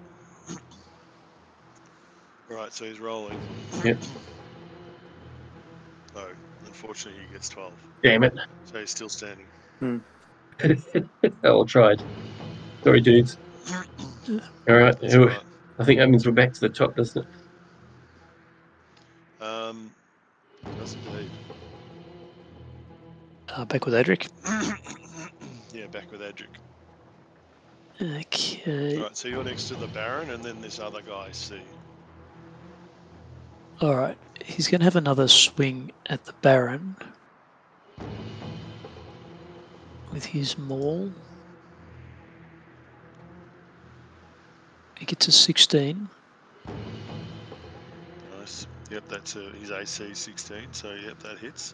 Right, 2.49 2.73
so 2.73 2.85
he's 2.85 2.99
rolling. 2.99 3.41
Yep. 3.83 4.03
No, 6.83 6.89
unfortunately, 6.89 7.21
he 7.27 7.33
gets 7.33 7.49
12. 7.49 7.73
Damn 8.03 8.23
it! 8.23 8.33
So 8.65 8.79
he's 8.79 8.91
still 8.91 9.09
standing. 9.09 9.45
All 11.43 11.65
tried. 11.65 12.01
Sorry, 12.83 13.01
dudes. 13.01 13.37
All 14.67 14.75
right. 14.75 14.95
Who- 15.11 15.21
all 15.21 15.27
right. 15.27 15.43
I 15.79 15.85
think 15.85 15.99
that 15.99 16.09
means 16.09 16.25
we're 16.25 16.33
back 16.33 16.53
to 16.53 16.59
the 16.59 16.69
top, 16.69 16.95
doesn't 16.95 17.25
it? 17.25 17.29
Um, 19.43 19.91
does 20.77 20.95
indeed. 21.11 21.29
Uh, 23.49 23.65
back 23.65 23.85
with 23.85 23.95
Adric. 23.95 24.27
yeah, 25.73 25.87
back 25.87 26.11
with 26.11 26.21
Adric. 26.21 26.47
Okay. 28.01 28.99
Right, 28.99 29.17
so 29.17 29.27
you're 29.29 29.43
next 29.43 29.67
to 29.69 29.75
the 29.75 29.87
Baron, 29.87 30.29
and 30.31 30.43
then 30.43 30.61
this 30.61 30.79
other 30.79 31.01
guy, 31.01 31.29
C. 31.31 31.59
All 33.81 33.95
right. 33.95 34.17
He's 34.45 34.67
going 34.67 34.79
to 34.79 34.85
have 34.85 34.95
another 34.95 35.27
swing 35.27 35.91
at 36.07 36.25
the 36.25 36.33
Baron 36.41 36.95
with 40.11 40.25
his 40.25 40.57
maul. 40.57 41.11
He 44.99 45.05
gets 45.05 45.27
a 45.27 45.31
16. 45.31 46.07
Nice. 48.31 48.67
Yep, 48.89 49.03
that's 49.09 49.35
a, 49.35 49.51
his 49.59 49.71
AC 49.71 50.13
16, 50.13 50.73
so 50.73 50.93
yep, 50.93 51.17
that 51.19 51.39
hits. 51.39 51.73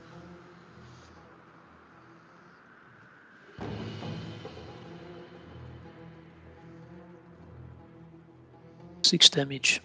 Six 9.04 9.30
damage. 9.30 9.82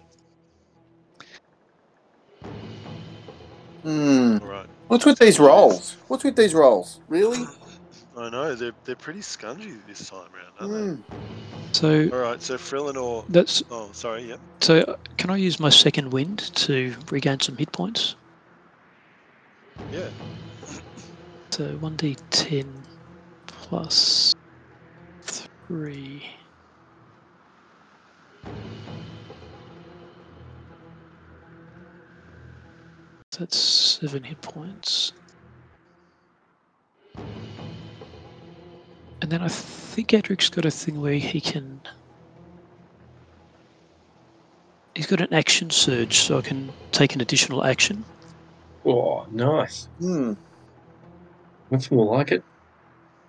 Hmm. 3.85 4.37
All 4.41 4.47
right. 4.49 4.65
What's 4.87 5.05
with 5.05 5.19
these 5.19 5.39
rolls? 5.39 5.95
What's 6.07 6.23
with 6.23 6.35
these 6.35 6.53
rolls? 6.55 6.99
Really? 7.07 7.45
I 8.17 8.29
know 8.29 8.55
they're 8.55 8.71
they're 8.85 8.95
pretty 8.95 9.19
scungy 9.19 9.77
this 9.87 10.09
time 10.09 10.27
round, 10.33 10.71
aren't 10.73 10.99
Hmm. 11.07 11.17
So 11.71 12.05
they? 12.05 12.11
All 12.11 12.17
right, 12.19 12.41
so 12.41 12.55
Frelinor. 12.57 13.25
that's 13.29 13.61
Oh, 13.69 13.89
sorry. 13.91 14.23
Yep. 14.29 14.39
so. 14.61 14.79
uh, 14.79 14.95
Can 15.17 15.29
I 15.29 15.35
use 15.37 15.59
my 15.59 15.69
second 15.69 16.11
wind 16.11 16.39
to 16.55 16.95
regain 17.11 17.39
some 17.41 17.57
hit 17.57 17.71
points? 17.71 18.15
Yeah. 19.91 20.07
So 21.51 21.65
one 21.77 21.95
d 21.95 22.17
ten 22.31 22.81
plus 23.45 24.33
three. 25.21 26.23
That's 33.37 33.57
seven 33.57 34.23
hit 34.23 34.41
points. 34.41 35.11
And 39.21 39.31
then 39.31 39.41
I 39.41 39.49
think 39.49 40.09
Edric's 40.09 40.49
got 40.49 40.65
a 40.65 40.71
thing 40.71 41.01
where 41.01 41.13
he 41.13 41.41
can. 41.41 41.81
He's 44.93 45.07
got 45.07 45.19
an 45.19 45.33
action 45.33 45.69
surge, 45.69 46.17
so 46.19 46.37
I 46.37 46.41
can 46.41 46.73
take 46.91 47.15
an 47.15 47.21
additional 47.21 47.65
action. 47.65 48.05
Oh, 48.85 49.25
nice. 49.29 49.89
Hmm. 49.99 50.33
That's 51.69 51.91
more 51.91 52.17
like 52.17 52.31
it. 52.31 52.45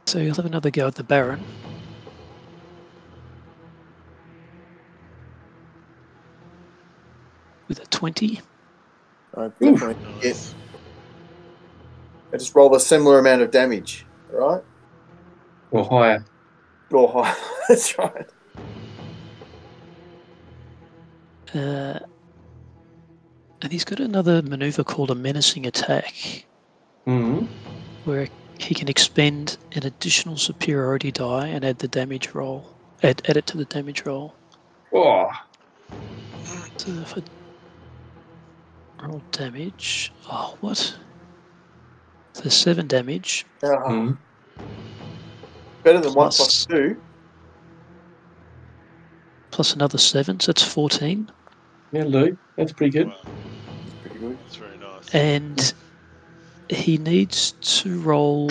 So 0.07 0.19
you'll 0.21 0.37
have 0.37 0.47
another 0.47 0.71
go 0.71 0.87
at 0.87 0.95
the 0.95 1.03
Baron. 1.05 1.47
With 7.69 7.81
a 7.81 7.87
20. 7.87 8.41
I 9.37 9.49
definitely 9.61 9.97
get. 10.21 10.37
I 12.33 12.39
just 12.39 12.55
roll 12.55 12.75
a 12.75 12.81
similar 12.81 13.19
amount 13.19 13.43
of 13.43 13.51
damage, 13.51 14.07
right? 14.31 14.63
Or 15.71 15.85
higher. 15.85 16.25
Or 16.93 17.13
higher. 17.13 17.37
That's 17.69 17.99
right. 17.99 18.27
Uh, 21.55 21.99
and 23.63 23.73
he's 23.73 23.85
got 23.85 24.01
another 24.01 24.43
maneuver 24.43 24.85
called 24.85 25.11
a 25.11 25.15
menacing 25.15 25.67
attack, 25.67 26.47
hmm 27.07 27.45
where 28.05 28.29
he 28.59 28.75
can 28.75 28.89
expend 28.89 29.59
an 29.75 29.85
additional 29.85 30.37
superiority 30.37 31.11
die 31.13 31.49
and 31.49 31.65
add 31.65 31.79
the 31.79 31.89
damage 31.89 32.35
roll. 32.35 32.79
Add, 33.03 33.23
add 33.29 33.37
it 33.37 33.47
to 33.47 33.57
the 33.57 33.65
damage 33.65 34.07
roll. 34.07 34.37
Oh, 34.95 35.29
So 36.79 36.91
if 36.93 37.17
I 37.17 37.23
roll 39.03 39.23
damage. 39.33 40.13
Oh, 40.31 40.57
what? 40.61 40.97
So 42.35 42.49
seven 42.51 42.87
damage 42.87 43.47
Ah, 43.65 43.69
mm. 43.89 44.19
Better 45.83 46.01
than 46.01 46.13
one 46.13 46.27
Plus- 46.31 46.37
plus 46.37 46.67
two. 46.67 47.03
plus 49.53 49.73
another 49.75 49.97
seven, 49.99 50.39
so 50.41 50.53
that's 50.53 50.63
14. 50.63 51.31
That'll 51.93 52.11
do. 52.11 52.39
That's 52.57 52.73
pretty 52.73 52.91
good. 52.91 53.07
Wow, 53.09 53.15
Pretty 54.03 54.19
good. 54.19 54.39
that's 54.43 54.57
very 54.57 54.77
nice. 54.77 55.15
And 55.15 55.75
he 56.69 56.99
needs 56.99 57.53
to 57.53 57.99
roll 58.01 58.49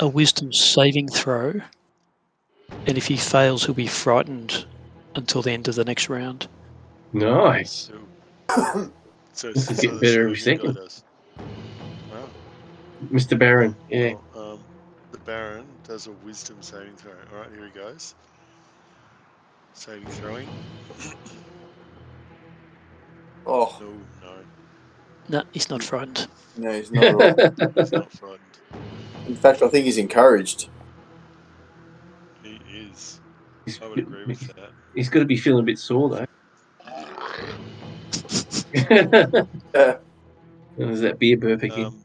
a 0.00 0.08
wisdom 0.08 0.52
saving 0.52 1.08
throw 1.08 1.52
And 2.86 2.98
if 2.98 3.06
he 3.06 3.16
fails, 3.16 3.64
he'll 3.64 3.74
be 3.74 3.86
frightened 3.86 4.66
until 5.14 5.40
the 5.42 5.52
end 5.52 5.68
of 5.68 5.74
the 5.76 5.84
next 5.84 6.08
round. 6.08 6.48
Nice. 7.12 7.90
So, 9.34 9.52
so, 9.52 9.60
This 9.60 9.66
so 9.66 9.74
getting 9.82 9.98
better 9.98 10.22
every 10.22 10.36
second. 10.36 10.74
does. 10.74 11.02
Wow. 12.10 12.28
Mr. 13.12 13.38
Baron. 13.38 13.76
Yeah. 13.88 14.14
Well, 14.34 14.52
um, 14.52 14.60
the 15.12 15.18
Baron 15.18 15.66
does 15.86 16.06
a 16.06 16.12
wisdom 16.12 16.62
saving 16.62 16.96
throw. 16.96 17.12
All 17.32 17.40
right, 17.40 17.50
here 17.50 17.66
he 17.66 17.70
goes. 17.72 18.14
Saving 19.74 20.08
throwing. 20.08 20.48
Oh, 23.46 23.76
No, 23.80 23.88
no, 24.22 24.34
No, 25.28 25.42
he's 25.52 25.68
not 25.68 25.82
frightened. 25.82 26.28
no, 26.56 26.72
he's 26.72 26.90
not 26.92 27.04
at 27.38 27.54
he's 27.76 27.92
not 27.92 28.12
frightened. 28.12 28.58
In 29.26 29.34
fact, 29.36 29.62
I 29.62 29.68
think 29.68 29.84
he's 29.84 29.98
encouraged. 29.98 30.68
He 32.42 32.60
is. 32.72 33.20
he's, 33.66 33.80
I 33.82 33.88
would 33.88 33.98
agree 33.98 34.26
with 34.26 34.46
that. 34.56 34.70
he's 34.94 35.08
got 35.08 35.20
to 35.20 35.24
be 35.24 35.36
feeling 35.36 35.62
a 35.62 35.66
bit 35.66 35.78
sore 35.78 36.08
though. 36.10 36.24
Yeah. 39.74 39.96
There's 40.76 41.00
that 41.02 41.18
beer 41.18 41.36
burp 41.36 41.62
again. 41.62 41.86
Um, 41.86 42.04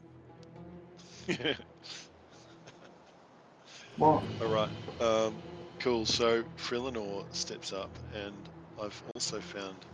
yeah. 1.28 1.54
What? 3.96 4.24
All 4.40 4.48
right. 4.48 4.70
Um, 5.00 5.42
cool. 5.80 6.06
So 6.06 6.44
Frelinor 6.58 7.24
steps 7.34 7.72
up, 7.72 7.98
and 8.12 8.48
I've 8.78 9.02
also 9.14 9.40
found 9.40 9.86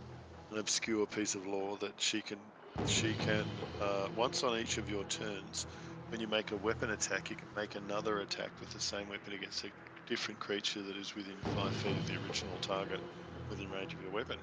an 0.51 0.57
obscure 0.59 1.07
piece 1.07 1.35
of 1.35 1.45
law 1.47 1.77
that 1.77 1.99
she 1.99 2.21
can 2.21 2.39
she 2.85 3.15
can 3.15 3.45
uh, 3.79 4.07
once 4.15 4.43
on 4.43 4.57
each 4.59 4.77
of 4.77 4.89
your 4.89 5.05
turns, 5.05 5.65
when 6.09 6.21
you 6.21 6.27
make 6.27 6.51
a 6.51 6.57
weapon 6.57 6.91
attack, 6.91 7.29
you 7.29 7.35
can 7.35 7.49
make 7.55 7.75
another 7.75 8.19
attack 8.19 8.51
with 8.59 8.69
the 8.69 8.79
same 8.79 9.07
weapon 9.07 9.33
against 9.33 9.63
a 9.65 9.71
different 10.07 10.39
creature 10.39 10.83
that 10.83 10.97
is 10.97 11.15
within 11.15 11.41
five 11.43 11.75
feet 11.75 11.97
of 11.97 12.05
the 12.05 12.15
original 12.15 12.57
target 12.59 13.01
within 13.49 13.69
range 13.69 13.93
of 13.93 14.01
your 14.01 14.11
weapon. 14.11 14.37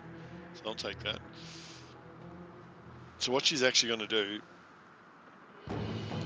So 0.54 0.62
I'll 0.68 0.74
take 0.74 0.98
that. 1.00 1.18
So 3.24 3.32
what 3.32 3.46
she's 3.46 3.62
actually 3.62 3.88
going 3.88 4.00
to 4.00 4.06
do 4.06 4.38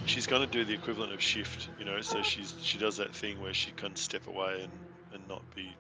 she's 0.05 0.27
going 0.27 0.43
to 0.43 0.49
do 0.49 0.65
the 0.65 0.75
equivalent 0.75 1.13
of 1.13 1.23
shift, 1.23 1.71
you 1.79 1.85
know. 1.85 2.01
So 2.01 2.23
she's 2.23 2.57
she 2.61 2.77
does 2.77 2.97
that 2.97 3.15
thing 3.15 3.41
where 3.41 3.55
she 3.55 3.71
can 3.71 3.95
step 3.95 4.27
away 4.27 4.65
and 4.65 4.73
and 5.13 5.29
not 5.29 5.45
be 5.55 5.77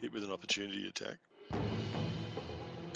hit 0.00 0.14
with 0.14 0.24
an 0.24 0.32
opportunity 0.32 0.88
attack. 0.88 1.18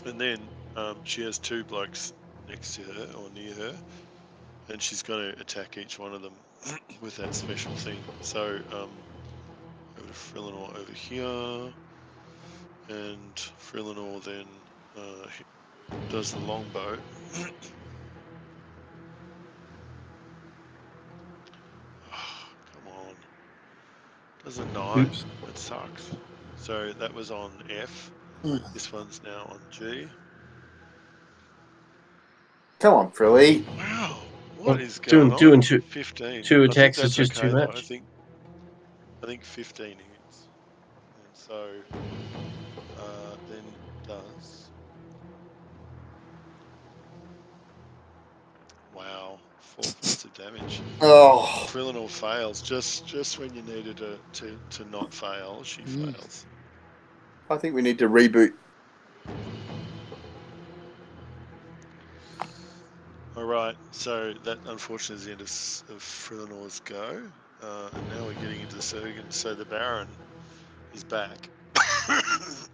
And 0.07 0.19
then 0.19 0.49
um, 0.75 1.03
she 1.05 1.23
has 1.25 1.39
two 1.39 1.65
blokes 1.65 2.15
next 2.49 2.77
to 2.77 2.83
her 2.85 3.09
or 3.15 3.29
near 3.29 3.53
her, 3.53 3.79
and 4.71 4.81
she's 4.81 5.03
going 5.03 5.31
to 5.31 5.39
attack 5.39 5.77
each 5.77 5.99
one 5.99 6.15
of 6.15 6.23
them 6.23 6.41
with 7.03 7.17
that 7.17 7.35
special 7.35 7.75
thing. 7.75 8.01
So 8.23 8.59
um, 8.73 9.03
over 9.99 10.09
to 10.09 10.15
Frelinor 10.15 10.75
over 10.79 10.93
here, 10.93 11.75
and 12.89 13.37
Frelinor 13.37 14.25
then 14.25 14.47
uh, 14.97 15.27
does 16.11 16.33
the 16.33 16.41
longbow. 16.41 16.99
Come 22.13 22.89
on. 22.89 23.15
Does 24.45 24.59
a 24.59 24.67
nine. 24.67 25.07
Oops. 25.07 25.25
That 25.47 25.59
sucks. 25.59 26.11
So 26.57 26.93
that 26.99 27.13
was 27.13 27.31
on 27.31 27.51
F. 27.71 28.11
Hmm. 28.43 28.57
This 28.73 28.93
one's 28.93 29.21
now 29.25 29.47
on 29.51 29.61
G. 29.71 30.07
Come 32.81 32.95
on, 32.95 33.11
Frilly. 33.11 33.65
Wow. 33.79 34.19
What 34.59 34.77
Well, 34.77 34.81
is 34.81 34.99
going 34.99 35.31
and- 35.31 35.39
two 35.39 35.49
on? 35.49 35.55
and 35.55 35.63
two- 35.63 35.81
15. 35.81 36.43
two 36.43 36.63
attacks 36.65 36.99
is 36.99 37.03
that's 37.05 37.15
just 37.15 37.37
too 37.37 37.51
much. 37.53 37.73
though. 37.73 37.79
I 37.79 37.83
think 37.83 38.05
I 39.23 39.27
think 39.27 39.43
15 39.45 39.87
hits. 39.97 40.49
And 41.17 41.35
so 41.35 41.69
Wow. 48.95 49.41
Four 49.61 49.85
points 49.85 50.25
of 50.25 50.33
damage. 50.35 50.85
Oh, 51.01 51.69
Frelinor 51.69 52.11
fails 52.11 52.63
just 52.63 53.07
just 53.07 53.39
when 53.39 53.53
you 53.55 53.63
needed 53.63 53.99
her 54.01 54.21
to, 54.35 54.61
to 54.71 54.85
not 54.85 55.13
fail, 55.15 55.65
she 55.65 55.83
Mm. 55.83 56.15
fails. 56.15 56.47
I 57.51 57.59
think 57.59 57.75
we 57.75 57.83
need 57.83 57.99
to 58.01 58.09
reboot. 58.09 58.55
All 63.37 63.45
right, 63.45 63.77
so 63.91 64.35
that 64.45 64.61
unfortunately 64.67 65.17
is 65.21 65.25
the 65.27 65.33
end 65.33 65.41
of, 65.41 65.97
of 65.97 66.03
Frelinor's 66.03 66.81
go, 66.81 67.31
uh, 67.61 67.91
and 67.97 68.09
now 68.09 68.27
we're 68.27 68.35
getting 68.37 68.61
into 68.63 68.77
the 68.77 68.83
Surgeon. 68.83 69.31
So 69.31 69.55
the 69.55 69.67
Baron 69.67 70.17
is 70.93 71.05
back. 71.05 71.51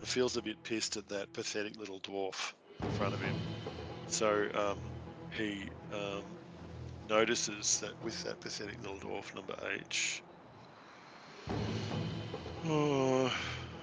He 0.00 0.06
feels 0.06 0.36
a 0.36 0.42
bit 0.42 0.62
pissed 0.64 0.96
at 0.98 1.08
that 1.08 1.32
pathetic 1.32 1.78
little 1.78 2.00
dwarf 2.00 2.52
in 2.82 2.90
front 2.90 3.14
of 3.14 3.22
him. 3.22 3.40
So 4.06 4.48
um, 4.54 4.93
he 5.36 5.64
um, 5.92 6.22
notices 7.08 7.80
that 7.80 7.92
with 8.04 8.22
that 8.24 8.40
pathetic 8.40 8.76
little 8.82 8.96
dwarf 8.98 9.34
number 9.34 9.54
H. 9.78 10.22
Oh, 12.66 13.32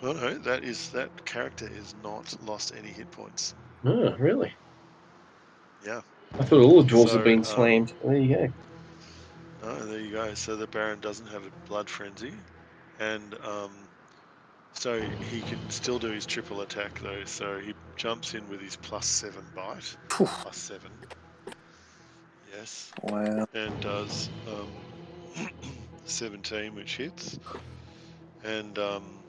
oh 0.02 0.14
no, 0.14 0.38
that 0.40 0.64
is 0.64 0.90
that 0.90 1.26
character 1.26 1.70
is 1.78 1.94
not 2.04 2.36
lost 2.46 2.74
any 2.78 2.90
hit 2.90 3.12
points. 3.12 3.54
Oh, 3.86 4.16
really? 4.18 4.54
Yeah. 5.86 6.02
I 6.40 6.44
thought 6.46 6.62
all 6.62 6.82
the 6.82 6.94
dwarves 6.94 7.10
So, 7.10 7.16
had 7.18 7.24
been 7.24 7.40
um, 7.40 7.44
slammed. 7.44 7.94
There 8.04 8.18
you 8.18 8.36
go. 8.36 8.54
Oh, 9.64 9.86
there 9.86 10.00
you 10.00 10.12
go. 10.12 10.34
So 10.34 10.56
the 10.56 10.68
Baron 10.68 11.00
doesn't 11.02 11.28
have 11.28 11.44
a 11.46 11.68
blood 11.68 11.90
frenzy, 11.90 12.34
and 13.00 13.36
um, 13.46 13.72
so 14.74 15.00
he 15.00 15.42
can 15.42 15.70
still 15.70 16.00
do 16.00 16.10
his 16.10 16.26
triple 16.26 16.62
attack 16.62 17.00
though. 17.02 17.24
So 17.26 17.60
he 17.60 17.74
jumps 17.98 18.34
in 18.34 18.48
with 18.50 18.62
his 18.62 18.76
plus 18.78 19.06
seven 19.06 19.44
bite, 19.56 19.96
Phew. 20.10 20.26
plus 20.26 20.58
seven. 20.58 20.90
Yes, 22.52 22.92
Wow. 23.04 23.46
and 23.54 23.80
does 23.80 24.30
um, 24.46 24.84
17, 26.06 26.76
which 26.76 26.98
hits, 26.98 27.40
and 28.44 28.78
um, 28.78 29.24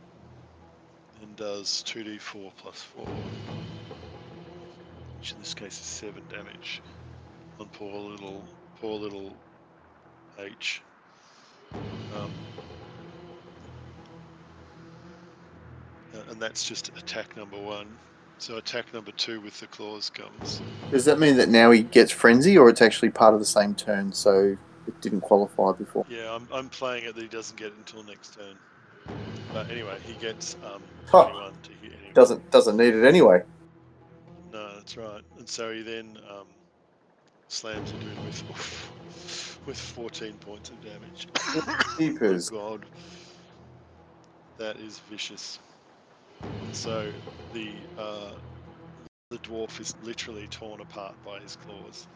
and 1.20 1.36
does 1.36 1.84
2d4 1.86 2.52
plus 2.56 2.82
four, 2.82 3.22
which 5.18 5.32
in 5.32 5.38
this 5.38 5.54
case 5.54 5.78
is 5.80 5.86
seven 5.86 6.24
damage 6.28 6.82
on 7.60 7.68
poor 7.70 8.10
little 8.10 8.48
poor 8.80 8.98
little 8.98 9.40
H. 10.38 10.82
Um, 12.10 12.32
and 16.28 16.40
that's 16.42 16.64
just 16.64 16.90
attack 16.96 17.36
number 17.36 17.58
one. 17.58 17.98
So 18.42 18.56
attack 18.56 18.92
number 18.92 19.12
two 19.12 19.40
with 19.40 19.60
the 19.60 19.68
claws 19.68 20.10
comes. 20.10 20.60
Does 20.90 21.04
that 21.04 21.20
mean 21.20 21.36
that 21.36 21.48
now 21.48 21.70
he 21.70 21.84
gets 21.84 22.10
frenzy, 22.10 22.58
or 22.58 22.68
it's 22.68 22.82
actually 22.82 23.10
part 23.10 23.34
of 23.34 23.38
the 23.38 23.46
same 23.46 23.72
turn, 23.72 24.12
so 24.12 24.56
it 24.88 25.00
didn't 25.00 25.20
qualify 25.20 25.70
before? 25.78 26.04
Yeah, 26.08 26.34
I'm, 26.34 26.48
I'm 26.52 26.68
playing 26.68 27.04
it 27.04 27.14
that 27.14 27.22
he 27.22 27.28
doesn't 27.28 27.56
get 27.56 27.68
it 27.68 27.74
until 27.78 28.02
next 28.02 28.34
turn. 28.34 28.56
But 29.54 29.70
anyway, 29.70 29.96
he 30.04 30.14
gets 30.14 30.56
um, 30.64 30.82
Huh. 31.06 31.28
21 31.28 31.52
to 31.52 31.70
hit 31.70 31.92
anyway. 31.92 32.12
Doesn't 32.14 32.50
doesn't 32.50 32.76
need 32.76 32.94
it 32.96 33.04
anyway. 33.04 33.42
No, 34.52 34.74
that's 34.74 34.96
right. 34.96 35.22
And 35.38 35.48
so 35.48 35.72
he 35.72 35.82
then 35.82 36.18
um, 36.28 36.48
slams 37.46 37.92
into 37.92 38.06
him 38.06 38.24
with 38.24 39.60
with 39.66 39.78
14 39.78 40.32
points 40.38 40.70
of 40.70 40.82
damage. 40.82 41.28
oh 41.36 41.86
Jeepers. 41.96 42.50
God, 42.50 42.84
that 44.58 44.78
is 44.78 44.98
vicious. 45.08 45.60
So 46.72 47.12
the 47.52 47.86
uh, 47.96 48.32
the 49.30 49.38
dwarf 49.40 49.80
is 49.80 49.94
literally 50.00 50.48
torn 50.48 50.80
apart 50.80 51.16
by 51.24 51.40
his 51.40 51.56
claws, 51.56 52.08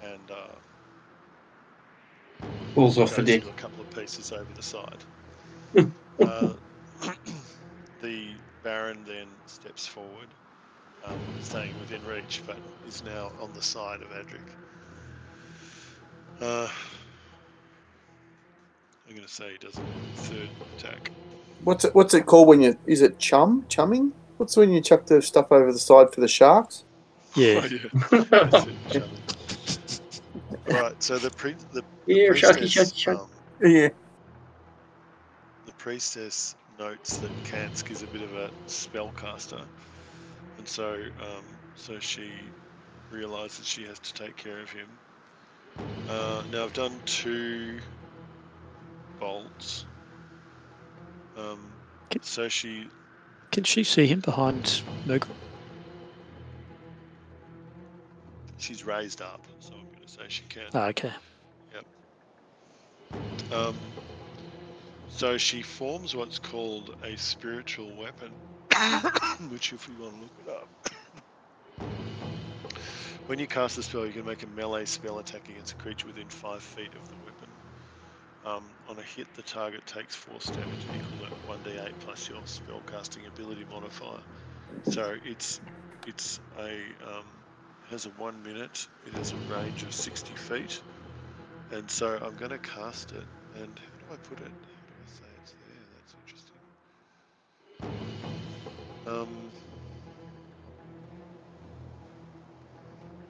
and 0.00 0.30
uh, 0.30 0.56
Falls 2.74 2.98
off 2.98 3.16
the 3.16 3.22
deck. 3.22 3.42
a 3.48 3.54
couple 3.54 3.82
of 3.82 3.90
pieces 3.90 4.32
over 4.32 4.52
the 4.52 4.62
side. 4.62 5.04
uh, 6.22 6.54
the 8.00 8.40
Baron 8.62 9.04
then 9.04 9.40
steps 9.46 9.86
forward, 9.86 10.34
um, 11.02 11.20
staying 11.38 11.78
within 11.78 12.04
reach, 12.04 12.42
but 12.46 12.60
is 12.82 13.02
now 13.02 13.32
on 13.38 13.52
the 13.52 13.62
side 13.62 14.02
of 14.02 14.10
Adric. 14.10 14.48
Uh, 16.40 16.68
I'm 19.06 19.14
going 19.14 19.26
to 19.26 19.32
say 19.32 19.52
he 19.52 19.58
doesn't 19.58 19.88
a 20.12 20.16
third 20.16 20.50
attack. 20.70 21.12
What's 21.64 21.84
it 21.86 21.94
What's 21.94 22.14
it 22.14 22.26
called 22.26 22.48
when 22.48 22.62
you? 22.62 22.78
Is 22.86 23.02
it 23.02 23.20
chum 23.20 23.66
chumming? 23.70 24.14
What's 24.38 24.56
when 24.56 24.72
you 24.72 24.82
chuck 24.82 25.06
the 25.06 25.22
stuff 25.22 25.48
over 25.52 25.72
the 25.72 25.80
side 25.80 26.08
for 26.14 26.22
the 26.22 26.28
sharks? 26.28 26.84
Yeah. 27.36 27.62
Oh, 27.62 27.68
yeah. 27.70 27.90
That's 28.40 28.66
right, 30.70 31.02
so 31.02 31.18
the 31.18 31.30
pre- 31.32 31.56
the, 31.72 31.84
the 32.08 32.16
Yeah, 32.16 32.30
sharky, 32.30 32.66
priestess, 32.66 32.70
sharky, 32.70 32.96
shark. 32.96 33.20
um, 33.20 33.30
Yeah. 33.62 33.90
the 35.66 35.74
priestess 35.74 36.54
notes 36.78 37.18
that 37.18 37.32
Kansk 37.44 37.90
is 37.90 38.02
a 38.02 38.08
bit 38.08 38.22
of 38.22 38.34
a 38.34 38.50
spellcaster, 38.68 39.66
and 40.58 40.68
so 40.68 41.06
um, 41.20 41.58
so 41.74 41.98
she 42.00 42.52
realizes 43.10 43.66
she 43.66 43.84
has 43.84 44.00
to 44.00 44.12
take 44.14 44.36
care 44.36 44.60
of 44.60 44.70
him. 44.70 44.98
Uh, 46.08 46.44
now 46.50 46.64
I've 46.64 46.72
done 46.72 47.00
two 47.06 47.80
bolts, 49.20 49.86
Um, 51.36 51.76
Can- 52.10 52.22
so 52.22 52.48
she 52.48 52.90
Can 53.52 53.64
she 53.64 53.84
see 53.84 54.06
him 54.06 54.20
behind 54.20 54.82
Murgle? 55.06 55.36
she's 58.64 58.84
raised 58.84 59.20
up, 59.20 59.46
so 59.58 59.76
I'm 59.76 59.84
going 59.94 60.06
to 60.06 60.12
say 60.12 60.22
she 60.28 60.46
can. 60.46 60.64
Ah, 60.72 60.86
okay. 60.86 61.12
Um, 63.50 63.92
so 65.06 65.36
she 65.36 65.62
forms 65.62 66.16
what's 66.16 66.38
called 66.38 66.90
a 67.04 67.16
spiritual 67.16 67.94
weapon, 67.96 68.32
which, 69.48 69.72
if 69.72 69.86
you 69.86 69.94
want 70.00 70.14
to 70.14 70.20
look 70.22 70.32
it 70.38 70.48
up, 70.48 70.68
when 73.26 73.38
you 73.38 73.46
cast 73.46 73.78
a 73.78 73.82
spell, 73.82 74.06
you 74.06 74.12
can 74.12 74.24
make 74.24 74.42
a 74.42 74.46
melee 74.46 74.86
spell 74.86 75.18
attack 75.18 75.48
against 75.48 75.72
a 75.72 75.76
creature 75.76 76.08
within 76.08 76.28
five 76.30 76.62
feet 76.62 76.94
of 76.96 77.06
the 77.08 77.16
weapon. 77.22 77.50
Um, 78.44 78.74
on 78.88 78.98
a 78.98 79.02
hit, 79.02 79.28
the 79.34 79.42
target 79.42 79.86
takes 79.86 80.14
force 80.14 80.50
damage 80.50 80.86
equal 80.92 81.13
1d8 81.46 81.92
plus 82.00 82.28
your 82.28 82.42
spellcasting 82.42 83.26
ability 83.28 83.64
modifier. 83.68 84.20
So 84.84 85.16
it's 85.24 85.60
it's 86.06 86.40
a 86.58 86.80
um, 87.06 87.26
has 87.90 88.06
a 88.06 88.10
one 88.10 88.42
minute. 88.42 88.88
It 89.06 89.14
has 89.14 89.32
a 89.32 89.38
range 89.38 89.82
of 89.84 89.94
60 89.94 90.34
feet, 90.36 90.82
and 91.70 91.90
so 91.90 92.18
I'm 92.20 92.36
going 92.36 92.50
to 92.52 92.58
cast 92.58 93.12
it. 93.12 93.26
And 93.54 93.78
how 93.78 94.06
do 94.06 94.12
I 94.12 94.16
put 94.18 94.40
it? 94.40 94.52
How 94.52 94.86
do 94.86 94.94
I 95.00 95.06
say 95.06 95.26
it's 95.38 95.54
there? 95.66 95.84
That's 95.94 96.14
interesting. 96.14 96.60
Um, 99.06 99.52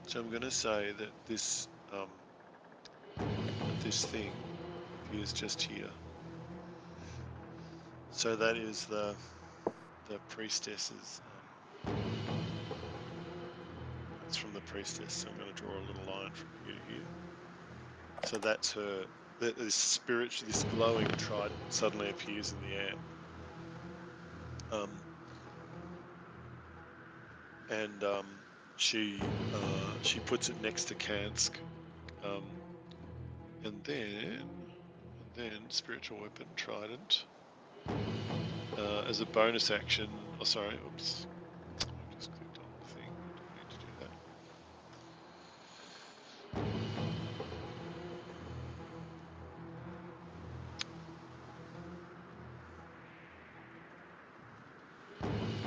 so 0.08 0.20
I'm 0.20 0.30
going 0.30 0.42
to 0.42 0.50
say 0.50 0.92
that 0.98 1.12
this 1.26 1.68
um, 1.92 2.10
this 3.80 4.04
thing 4.04 4.34
appears 4.94 5.32
just 5.32 5.62
here. 5.62 5.90
So 8.14 8.36
that 8.36 8.56
is 8.56 8.86
the 8.86 9.16
the 10.08 10.20
priestess's. 10.28 11.20
Um, 11.26 11.42
that's 14.20 14.36
from 14.36 14.52
the 14.52 14.60
priestess. 14.62 15.12
So 15.12 15.30
I'm 15.30 15.36
going 15.36 15.52
to 15.52 15.54
draw 15.54 15.78
a 15.78 15.84
little 15.86 16.06
line 16.06 16.30
from 16.32 16.50
here 16.62 16.74
to 16.74 16.92
here. 16.92 17.02
So 18.24 18.38
that's 18.38 18.72
her. 18.72 19.06
This 19.40 19.74
spirit, 19.74 20.32
this 20.46 20.62
glowing 20.62 21.08
trident, 21.16 21.72
suddenly 21.72 22.08
appears 22.08 22.52
in 22.52 22.60
the 22.60 22.74
air. 22.74 22.94
Um, 24.70 24.90
and 27.68 28.04
um, 28.04 28.26
she 28.76 29.28
uh, 29.52 29.94
she 30.02 30.20
puts 30.20 30.48
it 30.48 30.60
next 30.60 30.84
to 30.86 30.94
Kansk, 30.94 31.56
um, 32.22 32.44
and 33.64 33.82
then 33.84 34.68
and 35.20 35.34
then 35.34 35.68
spiritual 35.68 36.20
weapon 36.20 36.46
trident 36.54 37.24
uh, 38.78 39.02
as 39.08 39.20
a 39.20 39.26
bonus 39.26 39.70
action. 39.70 40.08
Oh, 40.40 40.44
sorry, 40.44 40.74
oops, 40.86 41.26
I 41.80 42.14
just 42.16 42.30
clicked 42.32 42.58
on 42.58 42.64
the 42.82 42.94
thing. 42.94 43.10
I 43.52 43.58
need 43.58 43.70
to 43.70 43.78
do 43.78 43.92
that. 44.00 44.10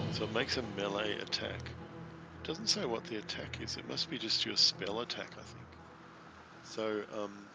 So 0.10 0.26
it 0.26 0.32
makes 0.34 0.58
a 0.58 0.64
melee 0.64 1.18
attack. 1.20 1.72
It 2.44 2.48
doesn't 2.48 2.68
say 2.68 2.86
what 2.86 3.04
the 3.06 3.18
attack 3.18 3.60
is. 3.62 3.78
It 3.78 3.88
must 3.88 4.10
be 4.10 4.18
just 4.18 4.46
your 4.46 4.56
spell 4.58 5.00
attack, 5.02 5.32
I 5.38 5.44
think. 5.44 5.68
So, 6.64 7.04
um, 7.14 7.50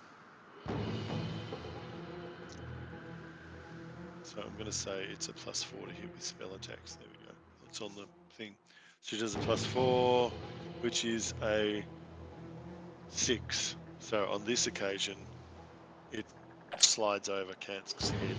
so 4.35 4.41
I'm 4.41 4.53
going 4.55 4.67
to 4.67 4.73
say 4.73 5.05
it's 5.13 5.29
a 5.29 5.33
plus 5.33 5.63
four 5.63 5.87
to 5.87 5.93
hit 5.93 6.11
with 6.15 6.25
spell 6.25 6.55
attacks. 6.55 6.95
There 6.95 7.09
we 7.09 7.27
go. 7.27 7.33
It's 7.69 7.81
on 7.83 7.95
the 7.95 8.07
thing. 8.35 8.55
She 9.03 9.19
does 9.19 9.35
a 9.35 9.39
plus 9.39 9.65
four, 9.65 10.33
which 10.81 11.05
is 11.05 11.35
a 11.43 11.85
six. 13.11 13.77
So 13.99 14.27
on 14.33 14.45
this 14.45 14.67
occasion, 14.67 15.17
it 16.13 16.25
slides 16.79 17.29
over 17.29 17.53
Kansk's 17.61 18.09
head 18.11 18.37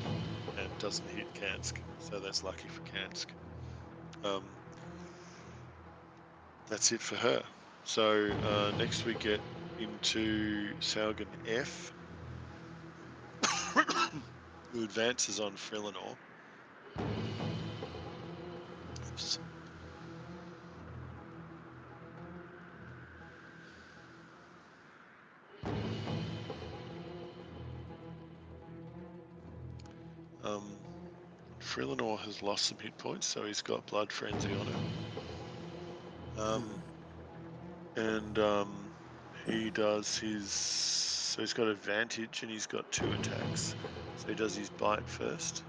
and 0.60 0.68
doesn't 0.80 1.10
hit 1.10 1.28
Kansk. 1.36 1.78
So 2.00 2.20
that's 2.20 2.44
lucky 2.44 2.70
for 2.70 2.82
Kansk. 2.82 3.28
Um, 4.24 4.44
that's 6.70 6.92
it 6.92 7.02
for 7.02 7.16
her. 7.18 7.44
So 7.84 8.32
uh, 8.48 8.72
next 8.80 9.06
we 9.06 9.14
get 9.16 9.42
into 9.78 10.74
Sahuagin 10.82 11.28
F, 11.48 11.94
who 14.74 14.84
advances 14.84 15.40
on 15.40 15.54
Frelinor. 15.56 16.18
Oops. 19.08 19.40
Um, 30.44 30.80
has 32.18 32.42
lost 32.42 32.66
some 32.66 32.78
hit 32.80 32.98
points, 32.98 33.28
so 33.28 33.46
he's 33.46 33.62
got 33.62 33.86
Blood 33.88 34.12
Frenzy 34.12 34.56
on 34.56 34.68
him. 34.68 34.84
Um, 36.38 36.84
and 37.96 38.40
um, 38.40 38.92
he 39.46 39.70
does 39.72 40.18
his. 40.18 40.52
So 40.52 41.42
he's 41.42 41.54
got 41.54 41.68
advantage 41.68 42.44
and 42.44 42.52
he's 42.52 42.68
got 42.68 42.90
two 42.92 43.12
attacks. 43.14 43.76
So 44.24 44.30
he 44.30 44.36
does 44.36 44.56
his 44.56 44.70
bite 44.70 45.06
first. 45.06 45.64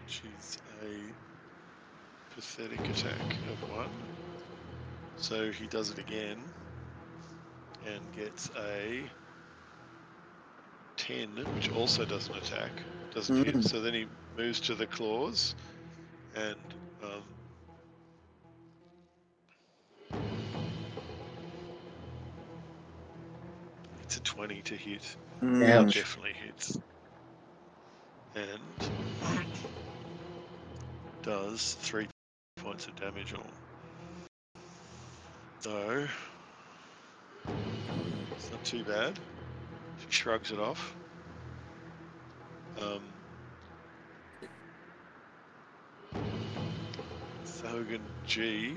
Which 0.00 0.22
is 0.38 0.58
a 0.84 2.34
pathetic 2.36 2.88
attack 2.88 3.36
of 3.50 3.68
one. 3.68 3.90
So 5.16 5.50
he 5.50 5.66
does 5.66 5.90
it 5.90 5.98
again 5.98 6.38
and 7.84 8.12
gets 8.12 8.48
a 8.56 9.10
10, 10.98 11.46
which 11.52 11.68
also 11.70 12.04
doesn't 12.04 12.36
attack, 12.36 12.84
doesn't 13.12 13.44
hit. 13.44 13.56
Mm. 13.56 13.68
So 13.68 13.80
then 13.80 13.94
he 13.94 14.06
moves 14.36 14.60
to 14.60 14.76
the 14.76 14.86
claws 14.86 15.56
and 16.36 16.56
a 24.16 24.20
20 24.20 24.62
to 24.62 24.74
hit. 24.76 25.16
Mm. 25.42 25.68
Ouch. 25.68 25.94
Definitely 25.94 26.34
hits. 26.44 26.78
And 28.34 28.60
does 31.22 31.76
three 31.80 32.06
points 32.56 32.86
of 32.86 32.96
damage 32.96 33.34
all. 33.34 33.50
So 35.60 36.06
it's 38.32 38.50
not 38.50 38.64
too 38.64 38.84
bad. 38.84 39.18
She 40.00 40.10
shrugs 40.10 40.50
it 40.50 40.58
off. 40.58 40.94
Um, 42.82 43.00
Sahuagin 47.46 48.00
G 48.26 48.74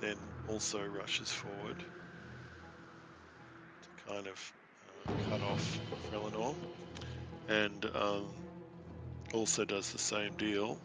then 0.00 0.16
also 0.48 0.78
rushes 0.86 1.30
forward 1.30 1.76
to 1.78 1.99
kind 4.06 4.26
of 4.26 4.52
uh, 4.88 5.06
cut 5.18 5.42
off 5.42 5.80
Frelinor 6.08 6.58
and 7.48 7.84
um, 7.94 8.34
also 9.34 9.64
does 9.64 9.92
the 9.92 9.98
same 9.98 10.36
deal. 10.36 10.82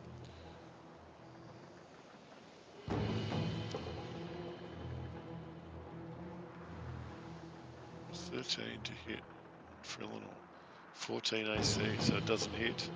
Thirteen 8.15 8.81
to 8.81 8.93
hit 8.95 9.23
Frelinor, 9.83 10.41
fourteen 10.93 11.47
AC, 11.47 11.99
so 11.99 12.17
it 12.17 12.25
doesn't 12.25 12.55
hit. 12.55 12.91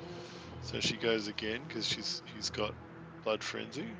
So 0.62 0.80
she 0.82 0.98
goes 0.98 1.28
again 1.28 1.64
because 1.64 1.88
she's 1.88 2.24
he's 2.26 2.50
got 2.50 2.76
blood 3.24 3.44
frenzy. 3.44 4.00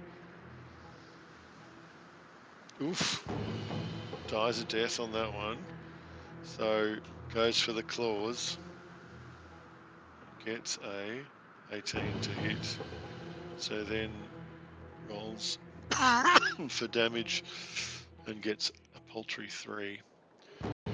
Oof, 2.82 3.26
dies 4.28 4.60
a 4.60 4.66
death 4.66 5.00
on 5.02 5.12
that 5.12 5.34
one. 5.34 5.68
So 6.42 6.98
goes 7.30 7.60
for 7.60 7.72
the 7.74 7.84
claws. 7.84 8.58
Gets 10.40 10.78
a 10.84 11.28
18 11.70 12.20
to 12.22 12.34
hit. 12.34 12.80
So 13.56 13.84
then 13.84 14.32
rolls 15.04 15.58
for 16.70 16.88
damage 16.88 17.44
and 18.26 18.42
gets 18.42 18.72
a 18.96 19.00
paltry 19.02 19.48
three. 19.50 20.02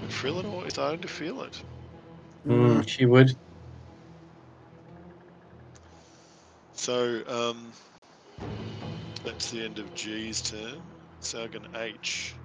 But 0.02 0.10
Frelinor 0.12 0.66
is 0.68 0.74
starting 0.74 1.02
to 1.02 1.08
feel 1.08 1.42
it. 1.44 1.64
Mm, 2.46 2.88
she 2.88 3.06
would. 3.06 3.30
So 6.74 7.24
um, 7.28 7.74
that's 9.24 9.50
the 9.50 9.64
end 9.64 9.80
of 9.80 9.94
G's 9.94 10.42
turn. 10.42 10.94
Sahuagin 11.22 11.66
H, 11.74 12.40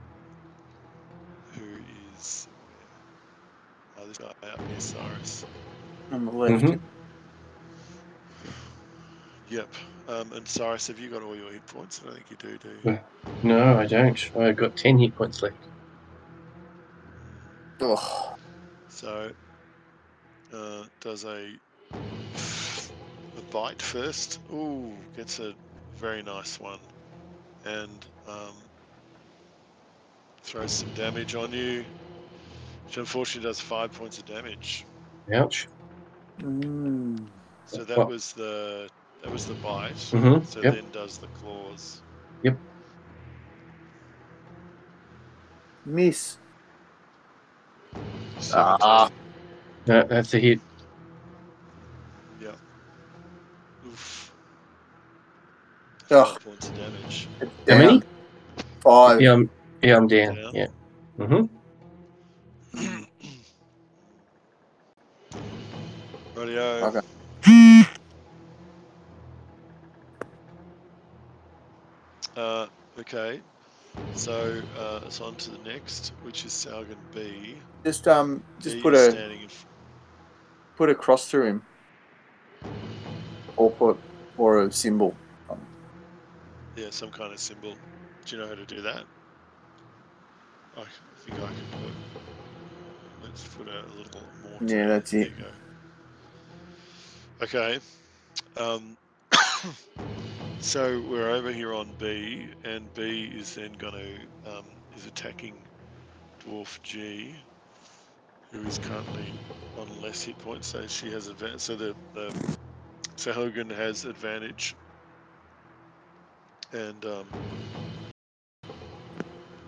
who 1.54 1.80
is 1.86 2.48
oh 4.00 4.06
this 4.06 4.18
guy 4.18 4.26
out 4.26 4.60
here, 4.68 4.80
Cyrus. 4.80 5.44
On 6.12 6.24
the 6.24 6.32
left. 6.32 6.64
Mhm. 6.64 6.80
Yep. 9.48 9.68
Um, 10.08 10.32
and 10.32 10.46
Cyrus, 10.48 10.86
have 10.88 10.98
you 10.98 11.08
got 11.08 11.22
all 11.22 11.36
your 11.36 11.52
hit 11.52 11.66
points? 11.66 12.00
I 12.02 12.06
don't 12.06 12.14
think 12.14 12.30
you 12.30 12.36
do, 12.36 12.58
do 12.58 12.90
you? 12.90 13.00
No, 13.42 13.78
I 13.78 13.86
don't. 13.86 14.30
I've 14.36 14.56
got 14.56 14.76
10 14.76 14.98
hit 14.98 15.14
points 15.16 15.42
left. 15.42 15.56
Ugh. 17.80 18.38
So, 18.88 19.32
uh, 20.52 20.84
does 21.00 21.24
a 21.24 21.52
a 21.94 23.42
bite 23.50 23.80
first. 23.80 24.40
Ooh, 24.52 24.92
gets 25.16 25.38
a 25.38 25.54
very 25.96 26.22
nice 26.22 26.58
one, 26.60 26.78
and 27.64 28.06
um, 28.28 28.54
throws 30.42 30.72
some 30.72 30.92
damage 30.94 31.34
on 31.34 31.52
you. 31.52 31.84
Which 32.90 32.96
unfortunately 32.98 33.48
does 33.48 33.60
five 33.60 33.92
points 33.92 34.18
of 34.18 34.24
damage. 34.24 34.84
Ouch. 35.32 35.68
Mm. 36.42 37.28
So 37.66 37.84
that 37.84 37.98
What? 37.98 38.08
was 38.08 38.32
the 38.32 38.88
that 39.22 39.30
was 39.30 39.46
the 39.46 39.54
bite. 39.54 39.98
Mhm, 40.12 40.44
So 40.44 40.64
yep. 40.64 40.74
then 40.74 40.90
does 40.90 41.18
the 41.18 41.28
claws. 41.28 42.02
Yep. 42.42 42.58
Miss. 45.84 46.38
Seventeen. 48.38 48.78
Ah. 48.82 49.10
No, 49.86 50.04
that's 50.08 50.34
a 50.34 50.40
hit. 50.40 50.60
Yep. 52.40 52.58
Oof. 53.86 54.34
Ugh. 56.10 56.26
Five 56.26 56.40
points 56.40 56.68
of 56.68 56.74
damage. 56.74 57.30
How 57.68 57.78
many? 57.78 58.02
Five. 58.84 59.20
Yeah, 59.20 59.32
I'm, 59.34 59.50
yeah, 59.82 59.96
I'm 59.96 60.08
down. 60.08 60.34
Down. 60.34 60.52
Yeah. 60.52 60.68
hmm 61.18 61.44
Radio. 66.36 66.62
Okay. 66.86 67.00
Uh, 72.36 72.66
okay. 72.98 73.40
So 74.14 74.62
uh, 74.78 75.00
it's 75.04 75.20
on 75.20 75.34
to 75.36 75.50
the 75.50 75.58
next, 75.58 76.12
which 76.22 76.44
is 76.44 76.52
Sahuagin 76.52 76.96
B. 77.14 77.56
Just 77.84 78.06
um, 78.06 78.42
just 78.60 78.76
B 78.76 78.82
put 78.82 78.94
a 78.94 79.10
standing 79.10 79.42
in. 79.42 79.48
put 80.76 80.88
a 80.90 80.94
cross 80.94 81.28
through 81.28 81.46
him, 81.46 81.62
or 83.56 83.70
put 83.70 83.98
or 84.38 84.62
a 84.62 84.72
symbol. 84.72 85.14
Yeah, 86.76 86.86
some 86.90 87.10
kind 87.10 87.32
of 87.32 87.40
symbol. 87.40 87.74
Do 88.24 88.36
you 88.36 88.42
know 88.42 88.48
how 88.48 88.54
to 88.54 88.64
do 88.64 88.80
that? 88.82 89.04
I 90.76 90.84
think 91.24 91.36
I 91.36 91.46
can 91.46 91.66
put. 91.72 92.29
Let's 93.30 93.44
put 93.44 93.68
a 93.68 93.84
little 93.96 94.22
more. 94.42 94.58
Yeah, 94.68 94.88
that's 94.88 95.12
it. 95.12 95.30
Okay. 97.40 97.78
Um, 98.56 98.96
so 100.60 101.00
we're 101.08 101.30
over 101.30 101.52
here 101.52 101.72
on 101.72 101.92
B, 101.96 102.48
and 102.64 102.92
B 102.92 103.30
is 103.32 103.54
then 103.54 103.72
going 103.74 103.92
to 103.92 104.50
um, 104.50 104.64
is 104.96 105.06
attacking 105.06 105.54
Dwarf 106.44 106.82
G, 106.82 107.36
who 108.50 108.66
is 108.66 108.78
currently 108.78 109.32
on 109.78 110.02
less 110.02 110.24
hit 110.24 110.36
points. 110.38 110.66
So 110.66 110.88
she 110.88 111.12
has 111.12 111.28
advantage. 111.28 111.60
So 111.60 111.76
the 111.76 111.94
the 112.14 112.56
so 113.14 113.32
Hogan 113.32 113.70
has 113.70 114.06
advantage, 114.06 114.74
and 116.72 117.04
um, 117.04 117.26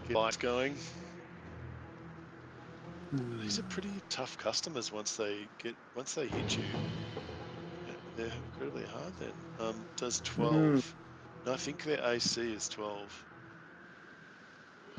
get 0.08 0.16
lights 0.16 0.36
going. 0.36 0.74
These 3.12 3.58
are 3.58 3.64
pretty 3.64 4.02
tough 4.10 4.36
customers 4.38 4.90
once 4.92 5.16
they 5.16 5.50
get 5.58 5.76
once 5.94 6.14
they 6.14 6.28
hit 6.28 6.56
you. 6.56 6.78
They're 8.16 8.32
incredibly 8.32 8.86
hard 8.86 9.14
then. 9.18 9.34
Um, 9.58 9.88
does 9.96 10.20
12. 10.22 10.96
No, 11.44 11.52
I 11.52 11.56
think 11.56 11.82
their 11.82 12.04
AC 12.04 12.52
is 12.52 12.68
12. 12.68 13.26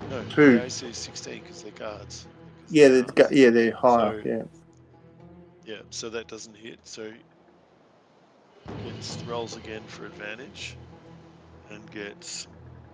No, 0.10 0.26
their 0.44 0.64
AC 0.66 0.90
is 0.90 0.98
16 0.98 1.44
because 1.44 1.62
they're 1.62 1.72
guards. 1.74 2.28
'cause 2.60 2.68
Yeah, 2.70 2.88
they're 2.88 2.90
they're, 2.90 3.04
gu- 3.04 3.28
guards. 3.28 3.32
yeah, 3.36 3.50
they're 3.50 3.76
higher. 3.76 4.16
So- 4.16 4.24
yeah. 4.26 4.44
Yeah, 5.66 5.82
so 5.92 6.10
that 6.12 6.28
doesn't 6.28 6.56
hit. 6.56 6.80
So 6.84 7.14
gets 8.78 9.24
rolls 9.26 9.56
again 9.56 9.88
for 9.88 10.06
advantage 10.06 10.78
and 11.70 11.90
gets 11.90 12.48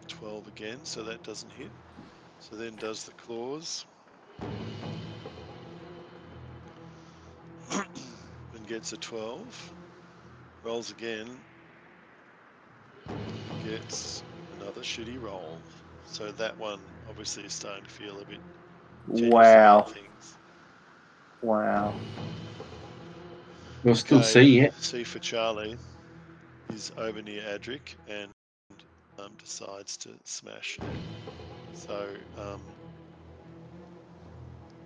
12 0.07 0.47
again, 0.47 0.85
so 0.85 1.03
that 1.03 1.23
doesn't 1.23 1.51
hit. 1.51 1.73
So 2.39 2.55
then 2.55 2.77
does 2.77 3.05
the 3.05 3.13
claws 3.13 3.85
gets 8.69 8.93
a 8.93 8.97
12. 8.97 9.73
Rolls 10.63 10.91
again. 10.91 11.27
Gets 13.63 14.23
another 14.51 14.81
shitty 14.81 15.19
roll. 15.19 15.63
So 16.05 16.31
that 16.33 16.57
one 16.59 16.79
obviously 17.07 17.45
is 17.45 17.53
starting 17.53 17.83
to 17.83 17.89
feel 17.89 18.21
a 18.21 18.25
bit 18.25 18.41
Wow, 19.07 19.87
wow. 21.41 22.01
We'll 23.83 23.95
still 23.95 24.21
Okay, 24.21 24.23
see 24.23 24.59
yet. 24.61 24.73
C 24.75 25.03
for 25.03 25.19
Charlie 25.19 25.77
is 26.71 26.91
over 26.97 27.21
near 27.23 27.41
Adric 27.41 27.95
and 28.07 28.31
um, 29.17 29.31
decides 29.39 29.97
to 29.97 30.09
smash. 30.25 30.79
So 31.73 32.15
um, 32.37 32.61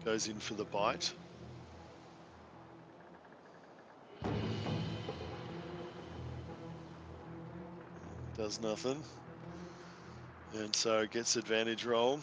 goes 0.05 0.27
in 0.27 0.39
for 0.39 0.53
the 0.55 0.65
bite. 0.65 1.14
Does 8.38 8.60
nothing. 8.60 9.03
And 10.55 10.76
so 10.76 11.05
gets 11.07 11.35
advantage 11.35 11.85
roll. 11.85 12.19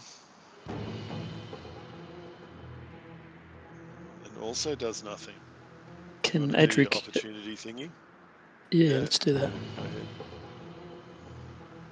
And 4.24 4.36
also 4.40 4.74
does 4.74 5.02
nothing. 5.04 5.34
Can 6.22 6.42
Wanna 6.42 6.52
do 6.52 6.58
your 6.58 6.62
Edric? 6.62 6.96
opportunity 6.96 7.56
thingy? 7.56 7.90
Yeah, 8.70 8.94
yeah. 8.94 8.98
let's 8.98 9.18
do 9.18 9.32
that. 9.34 9.50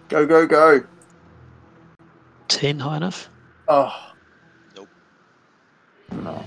Go. 0.08 0.26
Go, 0.26 0.26
go, 0.26 0.46
go. 0.46 0.86
10 2.48 2.78
high 2.78 2.96
enough? 2.96 3.30
Oh. 3.68 3.92
Nope. 4.76 4.88
No. 6.12 6.44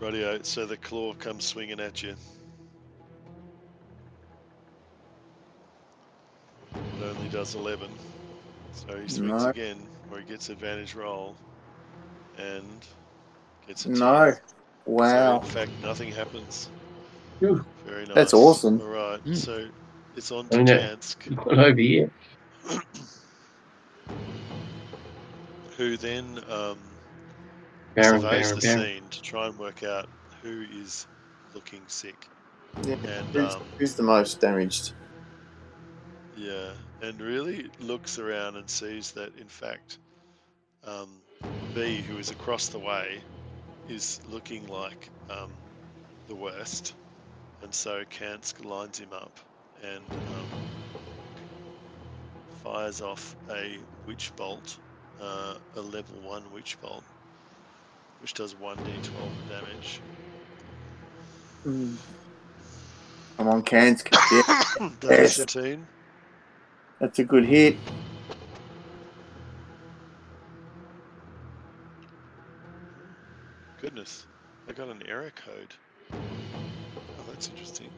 Rightio, 0.00 0.44
so 0.44 0.66
the 0.66 0.76
claw 0.76 1.14
comes 1.14 1.44
swinging 1.44 1.80
at 1.80 2.02
you. 2.02 2.14
Only 7.04 7.28
does 7.28 7.54
11. 7.54 7.90
So 8.72 8.98
he 8.98 9.08
swings 9.08 9.42
No. 9.44 9.48
again, 9.50 9.76
where 10.08 10.20
he 10.20 10.26
gets 10.26 10.48
advantage 10.48 10.94
roll 10.94 11.36
and 12.38 12.84
gets 13.66 13.84
a 13.84 13.88
10. 13.90 13.98
No. 13.98 14.32
So 14.32 14.38
Wow. 14.86 15.36
in 15.40 15.42
fact, 15.46 15.70
nothing 15.82 16.10
happens. 16.10 16.68
Phew. 17.38 17.64
Very 17.86 18.06
nice. 18.06 18.14
That's 18.14 18.34
awesome. 18.34 18.80
All 18.80 18.88
right, 18.88 19.24
Mm. 19.24 19.36
so 19.36 19.68
it's 20.16 20.30
on 20.32 20.46
I 20.46 20.56
to 20.56 20.56
mean, 20.58 20.66
Kansk, 20.66 21.46
over 21.46 21.80
yet. 21.80 22.10
who 25.76 25.96
then 25.96 26.38
um, 26.50 26.78
Baron, 27.94 28.20
surveys 28.20 28.52
Baron, 28.52 28.54
the 28.56 28.60
Baron. 28.60 28.80
scene 28.80 29.02
to 29.10 29.22
try 29.22 29.46
and 29.46 29.58
work 29.58 29.82
out 29.82 30.08
who 30.42 30.64
is 30.72 31.06
looking 31.54 31.82
sick. 31.86 32.28
Yeah. 32.84 32.96
And 33.04 33.36
Who's, 33.36 33.54
um, 33.54 33.62
who's 33.78 33.94
the 33.94 34.02
most 34.02 34.40
damaged? 34.40 34.92
Yeah, 36.36 36.72
and 37.00 37.20
really 37.20 37.70
looks 37.78 38.18
around 38.18 38.56
and 38.56 38.68
sees 38.70 39.12
that, 39.12 39.34
in 39.36 39.48
fact, 39.48 39.98
um, 40.84 41.22
B, 41.72 42.02
who 42.02 42.18
is 42.18 42.30
across 42.30 42.68
the 42.68 42.80
way, 42.80 43.24
is 43.86 44.20
looking 44.24 44.66
like 44.66 45.10
um, 45.28 45.58
the 46.26 46.36
worst. 46.36 46.94
And 47.62 47.74
so 47.74 48.04
Kansk 48.04 48.64
lines 48.64 48.98
him 48.98 49.12
up 49.12 49.38
and 49.82 50.16
um, 50.26 50.50
fires 52.48 53.00
off 53.00 53.36
a 53.50 53.80
witch 54.04 54.34
bolt, 54.36 54.78
uh, 55.18 55.56
a 55.74 55.80
level 55.80 56.20
1 56.22 56.50
witch 56.50 56.80
bolt, 56.80 57.04
which 58.18 58.34
does 58.34 58.54
1d12 58.54 59.44
damage. 59.46 60.02
Mm. 61.66 61.98
Come 63.36 63.48
on, 63.48 63.62
Kansk. 63.62 64.10
Yeah, 64.30 64.42
does 65.00 65.18
Yes. 65.18 65.44
17. 65.44 65.88
That's 67.04 67.18
a 67.18 67.24
good 67.24 67.44
hit. 67.44 67.76
Goodness, 73.78 74.26
I 74.66 74.72
got 74.72 74.88
an 74.88 75.02
error 75.06 75.30
code. 75.36 75.74
Oh, 76.14 77.24
that's 77.28 77.48
interesting. 77.48 77.90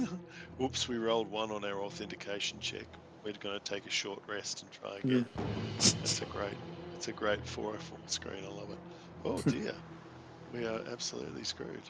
Oops, 0.60 0.88
we 0.88 0.96
rolled 0.96 1.30
one 1.30 1.52
on 1.52 1.64
our 1.64 1.80
authentication 1.82 2.58
check. 2.58 2.86
We're 3.24 3.34
going 3.34 3.60
to 3.60 3.64
take 3.64 3.86
a 3.86 3.90
short 3.90 4.20
rest 4.28 4.64
and 4.64 4.72
try 4.72 4.96
again. 4.96 5.26
That's 5.76 6.20
a 6.20 6.24
great, 6.24 6.56
it's 6.96 7.06
a 7.06 7.12
great 7.12 7.46
404 7.46 7.98
screen. 8.06 8.44
I 8.44 8.48
love 8.48 8.70
it. 8.70 8.78
Oh 9.24 9.36
hmm. 9.36 9.50
dear. 9.50 9.74
we 10.52 10.66
are 10.66 10.80
absolutely 10.90 11.44
screwed. 11.44 11.88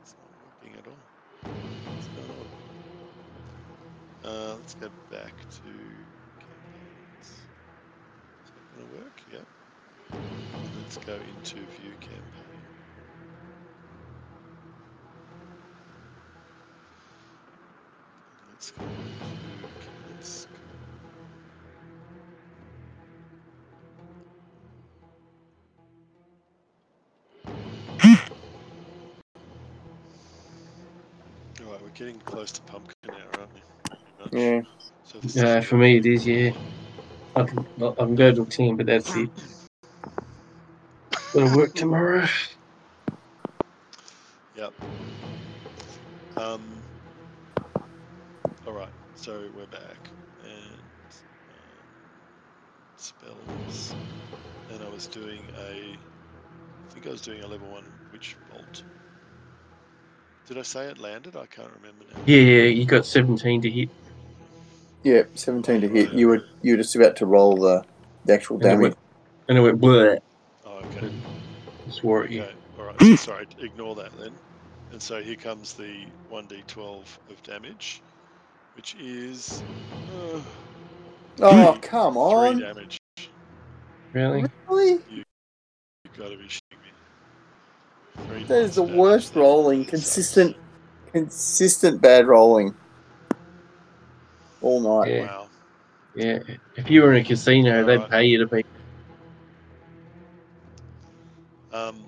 It's 0.00 0.14
not 0.14 0.62
working 0.62 0.78
at 0.78 0.86
all. 0.86 2.41
Uh, 4.24 4.54
let's 4.56 4.74
go 4.74 4.88
back 5.10 5.34
to 5.50 5.62
campaigns. 6.38 7.42
Is 8.44 8.52
that 8.54 8.76
going 8.76 8.88
to 8.88 8.94
work? 8.96 9.20
Yep. 9.32 9.46
Let's 10.82 10.96
go 10.98 11.14
into 11.14 11.56
view 11.56 11.92
campaign. 12.00 12.22
Let's 18.52 18.70
go 18.70 18.84
to 18.84 19.90
let's. 20.14 20.46
All 31.64 31.72
right, 31.72 31.82
we're 31.82 31.88
getting 31.90 32.18
close 32.20 32.52
to 32.52 32.62
pumpkin 32.62 32.94
now, 33.08 33.14
aren't 33.38 33.54
we? 33.54 33.60
Pretty 33.84 34.04
much. 34.20 34.21
Yeah. 34.32 34.62
So 35.04 35.20
Yeah, 35.22 35.60
for 35.60 35.76
me 35.76 35.98
it 35.98 36.06
is. 36.06 36.26
Yeah, 36.26 36.52
I 37.36 37.44
can 37.44 37.66
I 37.80 37.92
can 37.96 38.14
go 38.14 38.32
to 38.32 38.42
a 38.42 38.46
team, 38.46 38.76
but 38.76 38.86
that's 38.86 39.14
it. 39.16 39.30
Got 41.34 41.50
to 41.50 41.56
work 41.58 41.74
tomorrow. 41.74 42.26
Yep. 44.54 44.74
Um, 46.36 46.82
all 48.66 48.72
right, 48.72 48.92
so 49.14 49.50
we're 49.54 49.66
back 49.66 50.10
and 50.42 50.82
um, 51.50 51.86
spells, 52.96 53.96
and 54.68 54.82
I 54.82 54.88
was 54.88 55.06
doing 55.08 55.50
a, 55.58 55.94
I 55.94 56.92
think 56.92 57.06
I 57.06 57.10
was 57.10 57.22
doing 57.22 57.42
a 57.42 57.46
level 57.46 57.70
one 57.70 57.92
witch 58.12 58.36
bolt. 58.48 58.82
Did 60.46 60.58
I 60.58 60.62
say 60.62 60.86
it 60.86 60.98
landed? 60.98 61.36
I 61.36 61.46
can't 61.46 61.72
remember 61.72 62.04
now. 62.08 62.22
Yeah, 62.26 62.38
yeah, 62.40 62.62
you 62.64 62.86
got 62.86 63.06
17 63.06 63.62
to 63.62 63.70
hit. 63.70 63.90
Yeah, 65.02 65.22
17 65.34 65.80
to 65.80 65.88
hit. 65.88 66.12
You 66.12 66.28
were 66.28 66.44
you 66.62 66.74
were 66.74 66.76
just 66.76 66.94
about 66.94 67.16
to 67.16 67.26
roll 67.26 67.56
the, 67.56 67.84
the 68.24 68.34
actual 68.34 68.56
And 68.56 68.64
it 68.64 68.68
damage. 68.68 68.80
went, 68.82 68.96
and 69.48 69.58
it 69.58 69.60
went 69.60 69.80
bleh. 69.80 70.18
Oh, 70.64 70.78
okay. 70.96 71.10
Swore 71.90 72.24
at 72.24 72.30
you. 72.30 72.42
Okay, 72.42 72.52
all 72.78 72.84
right. 72.84 73.18
Sorry, 73.18 73.46
ignore 73.58 73.94
that 73.96 74.16
then. 74.18 74.32
And 74.92 75.02
so 75.02 75.20
here 75.22 75.36
comes 75.36 75.72
the 75.74 76.04
1d12 76.30 77.02
of 77.30 77.42
damage, 77.42 78.02
which 78.76 78.94
is 79.00 79.62
uh, 80.32 80.40
Oh, 81.40 81.78
come 81.82 82.12
three 82.14 82.20
on. 82.20 82.60
damage. 82.60 83.00
Really? 84.12 84.44
Really? 84.68 85.00
You've 85.10 85.24
got 86.16 86.28
to 86.28 86.36
be 86.36 86.44
shitting 86.44 86.78
me. 86.82 88.26
Three 88.28 88.44
That 88.44 88.62
is 88.62 88.74
the 88.76 88.82
worst 88.82 89.34
rolling. 89.34 89.84
Consistent 89.86 90.56
consistent 91.12 92.00
bad 92.00 92.26
rolling. 92.26 92.74
All 94.62 95.00
night. 95.02 95.12
Yeah. 95.12 95.22
Wow. 95.22 95.48
Yeah. 96.14 96.38
If 96.76 96.90
you 96.90 97.02
were 97.02 97.14
in 97.14 97.22
a 97.22 97.24
casino, 97.24 97.84
they'd 97.84 98.08
pay 98.08 98.24
you 98.24 98.38
to 98.38 98.46
be. 98.46 98.62
Um, 101.72 102.04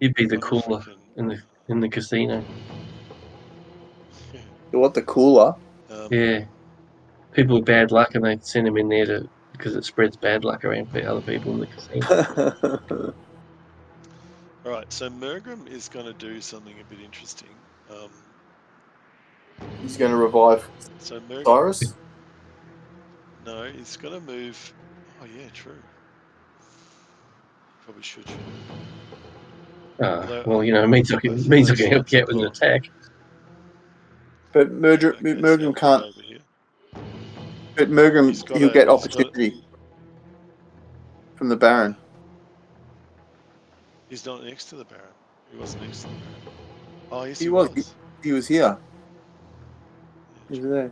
You'd 0.00 0.14
be 0.14 0.26
the 0.26 0.36
wonder 0.36 0.46
if 0.46 0.52
we 0.52 0.60
cooler 0.62 0.84
in 1.16 1.26
the 1.28 1.38
in 1.68 1.80
the 1.80 1.88
casino. 1.88 2.44
What 4.72 4.94
the 4.94 5.02
cooler? 5.02 5.52
um, 5.88 6.12
Yeah. 6.12 6.44
People 7.32 7.56
with 7.56 7.64
bad 7.64 7.92
luck, 7.92 8.14
and 8.14 8.24
they 8.24 8.38
send 8.42 8.66
them 8.66 8.76
in 8.76 8.88
there 8.88 9.06
to 9.06 9.28
because 9.52 9.74
it 9.74 9.84
spreads 9.84 10.16
bad 10.16 10.44
luck 10.44 10.64
around 10.64 10.90
for 10.90 11.06
other 11.08 11.22
people 11.22 11.52
in 11.54 11.60
the 11.60 11.66
casino. 11.66 13.12
All 14.64 14.72
right. 14.72 14.92
So 14.92 15.08
Mergrim 15.08 15.66
is 15.68 15.88
going 15.88 16.06
to 16.06 16.14
do 16.14 16.40
something 16.40 16.78
a 16.78 16.84
bit 16.84 17.00
interesting. 17.00 17.56
Um, 17.88 18.10
He's 19.82 19.96
going 19.96 20.10
to 20.10 20.16
revive 20.16 20.68
so 20.98 21.20
Mergrim, 21.20 21.44
Cyrus. 21.44 21.94
no, 23.44 23.64
he's 23.64 23.96
going 23.96 24.14
to 24.14 24.20
move. 24.20 24.72
Oh 25.20 25.24
yeah, 25.24 25.48
true. 25.52 25.82
Probably 27.84 28.02
should. 28.02 28.26
shouldn't? 28.28 28.42
Ah, 30.02 30.42
well, 30.46 30.62
you 30.62 30.72
know, 30.74 30.82
it 30.84 30.88
means 30.88 31.12
I 31.12 31.20
can 31.20 31.36
Both- 31.36 31.48
means 31.48 31.70
I 31.70 31.74
can 31.76 31.90
help 31.90 32.08
sides 32.08 32.12
you 32.12 32.20
out 32.20 32.28
with 32.28 32.36
an 32.38 32.44
attack. 32.44 32.90
But 34.52 34.72
Murder, 34.72 35.14
Okay, 35.14 35.20
so 35.34 35.40
Mergrim 35.40 35.66
I'll 35.66 35.72
can't. 35.72 36.02
go 36.02 36.08
over 36.08 36.22
here. 36.22 36.38
But 37.76 37.90
Mergrim, 37.90 38.28
He's 38.28 38.42
got 38.42 38.58
he'll 38.58 38.70
a- 38.70 38.72
get 38.72 38.88
he's 38.88 39.06
a- 39.06 39.08
opportunity 39.08 39.64
from 41.36 41.48
the 41.48 41.56
Baron. 41.56 41.96
He's 44.08 44.24
not 44.26 44.44
next 44.44 44.66
to 44.66 44.76
the 44.76 44.84
Baron. 44.84 45.04
He 45.52 45.58
wasn't 45.58 45.82
next 45.84 46.02
to 46.02 46.08
the 46.08 46.14
Baron. 46.14 46.58
Oh, 47.12 47.24
yes, 47.24 47.38
He 47.38 47.44
he, 47.46 47.48
was. 47.50 47.68
was. 47.74 47.94
He 48.22 48.32
was 48.32 48.48
here. 48.48 48.76
Yeah, 50.48 50.56
He 50.56 50.62
there. 50.62 50.90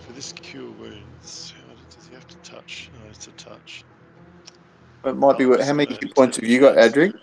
For 0.00 0.12
this 0.12 0.32
cure 0.32 0.70
wounds, 0.72 1.54
how 1.56 1.74
does 1.94 2.08
he 2.08 2.14
have 2.14 2.26
to 2.26 2.36
touch? 2.38 2.90
No, 2.94 3.10
it's 3.10 3.26
a 3.26 3.30
touch. 3.32 3.84
But 5.02 5.10
it 5.10 5.16
might 5.16 5.38
be. 5.38 5.44
Oh, 5.46 5.62
How 5.62 5.72
many 5.72 5.94
hit 5.94 6.14
points 6.14 6.36
have 6.36 6.44
you 6.44 6.60
got, 6.60 6.76
Adric? 6.76 7.14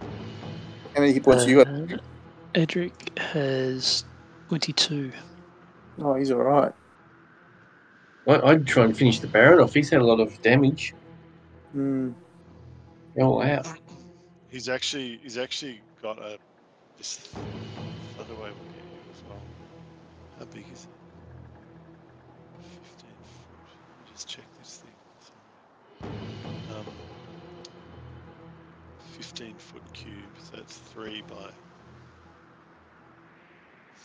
How 0.00 1.00
many 1.00 1.12
hit 1.12 1.22
points 1.22 1.42
have 1.42 1.50
you 1.50 1.64
got? 1.64 1.68
Uh, 1.68 1.98
Edric 2.54 3.18
has 3.18 4.04
22. 4.48 5.10
Oh, 5.98 6.14
he's 6.14 6.30
all 6.30 6.42
right. 6.42 6.72
I, 8.28 8.40
I'd 8.40 8.66
try 8.66 8.84
and 8.84 8.96
finish 8.96 9.18
the 9.20 9.26
Baron 9.26 9.60
off. 9.60 9.74
He's 9.74 9.90
had 9.90 10.00
a 10.00 10.04
lot 10.04 10.20
of 10.20 10.40
damage. 10.42 10.94
Hmm. 11.72 12.12
All 13.18 13.42
out. 13.42 13.66
He's 14.48 14.68
actually 14.68 15.18
he's 15.22 15.38
actually 15.38 15.80
got 16.02 16.18
a 16.18 16.38
this 17.02 17.18
Thunderwave 18.16 18.54
will 18.54 18.70
get 18.70 18.84
you 18.94 19.00
as 19.10 19.22
well. 19.28 19.42
How 20.38 20.44
big 20.44 20.64
is 20.72 20.84
it? 20.84 20.90
Fifteen 22.62 23.16
foot. 23.26 23.58
Let 23.98 24.06
me 24.06 24.12
just 24.12 24.28
check 24.28 24.44
this 24.60 24.76
thing. 24.76 24.94
Um, 26.78 26.86
fifteen 29.16 29.54
foot 29.58 29.82
cube. 29.92 30.14
So 30.44 30.58
that's 30.58 30.76
three 30.76 31.24
by 31.28 31.50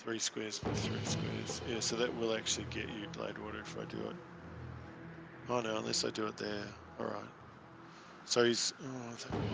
three 0.03 0.17
squares 0.17 0.57
by 0.57 0.71
three 0.73 0.97
squares. 1.03 1.61
Yeah, 1.69 1.81
so 1.81 1.97
that 1.97 2.17
will 2.19 2.35
actually 2.35 2.65
get 2.71 2.89
you 2.89 3.05
blade 3.15 3.37
water 3.37 3.59
if 3.59 3.77
I 3.77 3.85
do 3.85 4.09
it. 4.09 4.15
Oh 5.49 5.61
no, 5.61 5.77
unless 5.77 6.03
I 6.03 6.09
do 6.09 6.25
it 6.25 6.37
there. 6.37 6.65
All 6.99 7.05
right. 7.05 7.31
So 8.25 8.43
he's. 8.43 8.73
Oh, 8.83 9.11
that- 9.11 9.47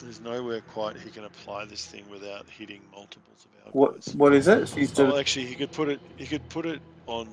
there's 0.00 0.20
nowhere 0.20 0.60
quite 0.60 0.96
he 0.96 1.10
can 1.10 1.24
apply 1.24 1.64
this 1.64 1.84
thing 1.86 2.04
without 2.10 2.46
hitting 2.48 2.80
multiples 2.92 3.46
of 3.46 3.66
our 3.66 3.72
What? 3.72 4.04
What 4.14 4.34
is 4.34 4.48
it? 4.48 4.68
He's 4.70 4.98
Oh, 4.98 5.06
doing. 5.06 5.18
actually, 5.18 5.46
he 5.46 5.54
could 5.54 5.72
put 5.72 5.88
it. 5.88 6.00
He 6.16 6.26
could 6.26 6.48
put 6.48 6.66
it 6.66 6.80
on 7.06 7.28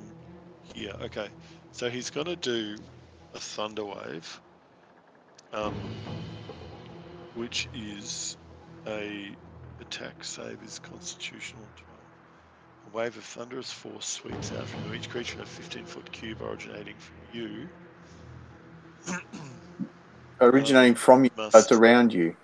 here. 0.74 0.94
Okay, 1.04 1.28
so 1.72 1.90
he's 1.90 2.10
going 2.10 2.28
to 2.28 2.36
do 2.36 2.76
a 3.34 3.40
thunder 3.40 3.86
wave, 3.86 4.42
um, 5.54 5.74
which 7.36 7.68
is 7.74 8.38
a 8.88 9.32
attack 9.82 10.24
save 10.24 10.58
is 10.64 10.80
constitutional 10.80 11.62
A 12.88 12.98
wave 12.98 13.18
of 13.18 13.24
thunderous 13.24 13.72
force 13.72 14.06
sweeps 14.06 14.52
out 14.54 14.66
from 14.68 14.86
you. 14.88 14.94
Each 14.96 15.10
creature 15.10 15.36
in 15.36 15.42
a 15.42 15.46
15 15.46 15.86
foot 15.86 16.12
cube 16.12 16.42
originating 16.42 16.96
from 16.98 17.16
you. 17.34 17.68
originating 20.42 20.96
from 20.96 21.26
you. 21.26 21.30
It's 21.38 21.72
around 21.72 22.14
you. 22.14 22.36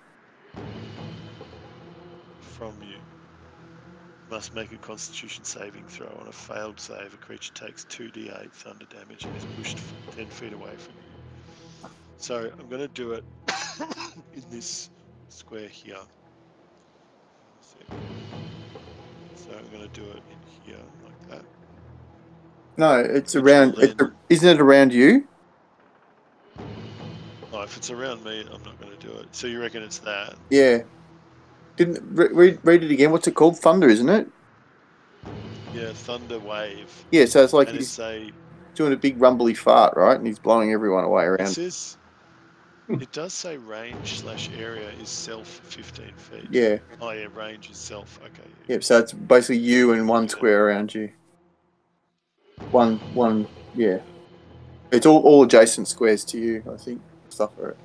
From 2.62 2.80
you 2.82 2.98
must 4.30 4.54
make 4.54 4.70
a 4.72 4.76
constitution 4.76 5.42
saving 5.42 5.84
throw. 5.88 6.06
On 6.20 6.28
a 6.28 6.32
failed 6.32 6.78
save, 6.78 7.12
a 7.12 7.16
creature 7.16 7.52
takes 7.54 7.84
2d8 7.86 8.52
thunder 8.52 8.86
damage 8.86 9.24
and 9.24 9.36
is 9.36 9.44
pushed 9.56 9.78
10 10.12 10.26
feet 10.28 10.52
away 10.52 10.70
from 10.76 10.94
you. 10.94 11.90
So 12.18 12.50
I'm 12.56 12.68
going 12.68 12.80
to 12.80 12.88
do 12.88 13.12
it 13.12 13.24
in 14.34 14.44
this 14.48 14.90
square 15.28 15.68
here. 15.68 15.96
Hang 15.96 17.48
on 17.50 17.58
a 17.60 17.64
sec. 17.64 17.88
So 19.34 19.50
I'm 19.58 19.68
going 19.76 19.90
to 19.90 20.00
do 20.00 20.08
it 20.10 20.22
in 20.30 20.38
here 20.64 20.76
like 21.04 21.28
that. 21.30 21.44
No, 22.76 23.00
it's 23.00 23.34
Which 23.34 23.42
around. 23.42 23.74
it's, 23.78 23.94
isn't 24.30 24.48
it 24.48 24.60
around 24.60 24.92
you? 24.94 25.26
Oh, 27.52 27.62
if 27.62 27.76
it's 27.76 27.90
around 27.90 28.24
me, 28.24 28.46
I'm 28.50 28.62
not 28.62 28.80
going 28.80 28.96
to 28.96 29.06
do 29.06 29.12
it. 29.14 29.26
So 29.32 29.48
you 29.48 29.60
reckon 29.60 29.82
it's 29.82 29.98
that? 29.98 30.36
Yeah. 30.48 30.82
Didn't 31.76 32.00
re- 32.14 32.28
read 32.32 32.58
read 32.62 32.84
it 32.84 32.90
again. 32.90 33.10
What's 33.12 33.26
it 33.26 33.34
called? 33.34 33.58
Thunder, 33.58 33.88
isn't 33.88 34.08
it? 34.08 34.28
Yeah, 35.74 35.92
thunder 35.92 36.38
wave. 36.38 37.04
Yeah. 37.10 37.24
So 37.24 37.42
it's 37.42 37.52
like 37.52 37.68
and 37.68 37.78
he's 37.78 37.98
it's 37.98 37.98
a 38.00 38.30
doing 38.74 38.92
a 38.92 38.96
big 38.96 39.20
rumbly 39.20 39.54
fart, 39.54 39.96
right? 39.96 40.16
And 40.16 40.26
he's 40.26 40.38
blowing 40.38 40.72
everyone 40.72 41.04
away 41.04 41.24
It 41.24 41.28
around. 41.28 41.48
says 41.48 41.96
it 42.88 43.10
does 43.12 43.32
say 43.32 43.56
range 43.56 44.20
slash 44.20 44.50
area 44.58 44.90
is 45.00 45.08
self 45.08 45.46
15 45.48 46.12
feet. 46.16 46.48
Yeah. 46.50 46.78
Oh 47.00 47.10
yeah, 47.10 47.28
range 47.34 47.70
is 47.70 47.78
self. 47.78 48.20
Okay. 48.22 48.48
Yeah. 48.68 48.78
So 48.80 48.98
it's 48.98 49.12
basically 49.12 49.58
you 49.58 49.92
and 49.92 50.06
one 50.08 50.28
square 50.28 50.66
around 50.68 50.94
you. 50.94 51.10
One. 52.70 52.98
One. 53.14 53.46
Yeah. 53.74 53.98
It's 54.90 55.06
all, 55.06 55.22
all 55.22 55.42
adjacent 55.44 55.88
squares 55.88 56.22
to 56.26 56.38
you, 56.38 56.62
I 56.70 56.76
think. 56.76 57.00
Stuff 57.30 57.54
for 57.56 57.70
it. 57.70 57.76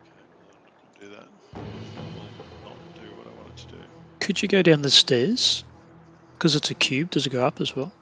Okay, 0.00 0.12
well, 0.48 0.56
I'm 0.56 0.62
not 0.62 0.72
going 0.72 0.98
to 0.98 1.06
do 1.06 1.08
that. 1.14 1.79
To 3.60 3.76
do. 3.76 3.84
Could 4.20 4.42
you 4.42 4.48
go 4.48 4.62
down 4.62 4.82
the 4.82 4.90
stairs? 4.90 5.64
Because 6.38 6.54
it's 6.56 6.70
a 6.70 6.74
cube. 6.74 7.10
Does 7.10 7.26
it 7.26 7.30
go 7.30 7.44
up 7.46 7.60
as 7.60 7.74
well? 7.76 7.94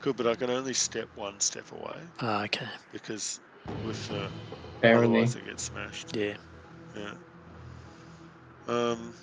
Good, 0.00 0.16
but 0.16 0.26
I 0.26 0.36
can 0.36 0.50
only 0.50 0.74
step 0.74 1.08
one 1.14 1.40
step 1.40 1.72
away 1.72 2.08
Ah, 2.20 2.44
okay. 2.44 2.68
because 2.92 3.40
with 3.82 4.06
the 4.08 4.32
Baron 4.80 5.12
there. 5.12 5.22
otherwise 5.22 5.36
it 5.36 5.44
gets 5.44 5.64
smashed. 5.64 6.16
Yeah. 6.16 6.36
Yeah. 6.94 7.14
Um. 8.66 9.14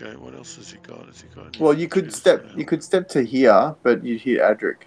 Okay, 0.00 0.16
what 0.16 0.34
else 0.34 0.56
has 0.56 0.70
he 0.70 0.78
got? 0.78 1.06
Has 1.06 1.20
he 1.20 1.28
got? 1.28 1.48
any 1.48 1.58
Well, 1.58 1.74
you 1.74 1.88
could 1.88 2.12
step. 2.12 2.44
now? 2.46 2.56
You 2.56 2.64
could 2.64 2.82
step 2.82 3.08
to 3.08 3.22
here, 3.22 3.76
but 3.82 4.04
you'd 4.04 4.22
hit 4.22 4.40
Adric. 4.40 4.82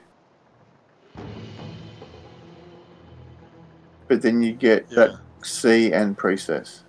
But 4.08 4.22
then 4.22 4.42
you 4.42 4.54
get 4.54 4.88
Yeah. 4.90 4.96
that 4.96 5.20
C 5.44 5.92
and 5.94 6.18
priestess. 6.18 6.84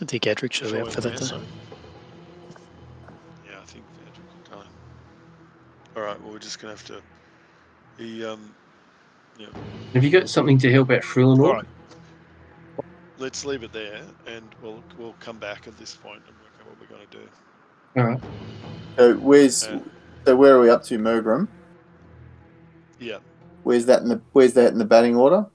I 0.00 0.04
think 0.04 0.24
Adric 0.24 0.52
should 0.52 0.64
be 0.64 0.70
Shall 0.78 0.86
up 0.86 0.92
for 0.92 1.00
that. 1.02 1.20
advance 1.20 1.30
Though. 1.30 1.42
Yeah, 3.46 3.60
I 3.60 3.64
think 3.64 3.84
Andrew 4.06 4.24
will 4.50 4.62
go. 4.62 6.00
All 6.00 6.06
right. 6.06 6.20
Well, 6.22 6.32
we're 6.32 6.38
just 6.38 6.58
gonna 6.60 6.72
have 6.74 6.84
to. 6.86 7.02
He 7.98 8.24
um. 8.24 8.54
Yeah. 9.38 9.48
Have 9.94 10.04
you 10.04 10.10
got 10.10 10.28
something 10.28 10.58
to 10.58 10.72
help 10.72 10.90
out 10.90 11.02
Frelinor? 11.02 11.46
All 11.46 11.54
right. 11.54 11.75
Let's 13.18 13.44
leave 13.44 13.62
it 13.62 13.72
there, 13.72 14.02
and 14.26 14.44
we'll 14.62 14.82
we'll 14.98 15.14
come 15.20 15.38
back 15.38 15.66
at 15.66 15.78
this 15.78 15.94
point 15.94 16.22
and 16.26 16.36
work 16.36 16.52
out 16.60 16.66
what 16.68 16.80
we're 16.80 16.94
gonna 16.94 17.08
do. 17.10 17.28
All 17.96 18.04
right. 18.04 18.20
So 18.96 19.14
where's 19.16 19.66
Yeah. 19.66 19.80
so 20.26 20.36
where 20.36 20.56
are 20.56 20.60
we 20.60 20.68
up 20.68 20.82
to, 20.84 20.98
Mergrim? 20.98 21.48
Yeah. 22.98 23.18
Where's 23.62 23.86
that 23.86 24.02
in 24.02 24.08
the 24.08 24.20
Where's 24.32 24.52
that 24.54 24.72
in 24.72 24.78
the 24.78 24.84
batting 24.84 25.16
order? 25.16 25.46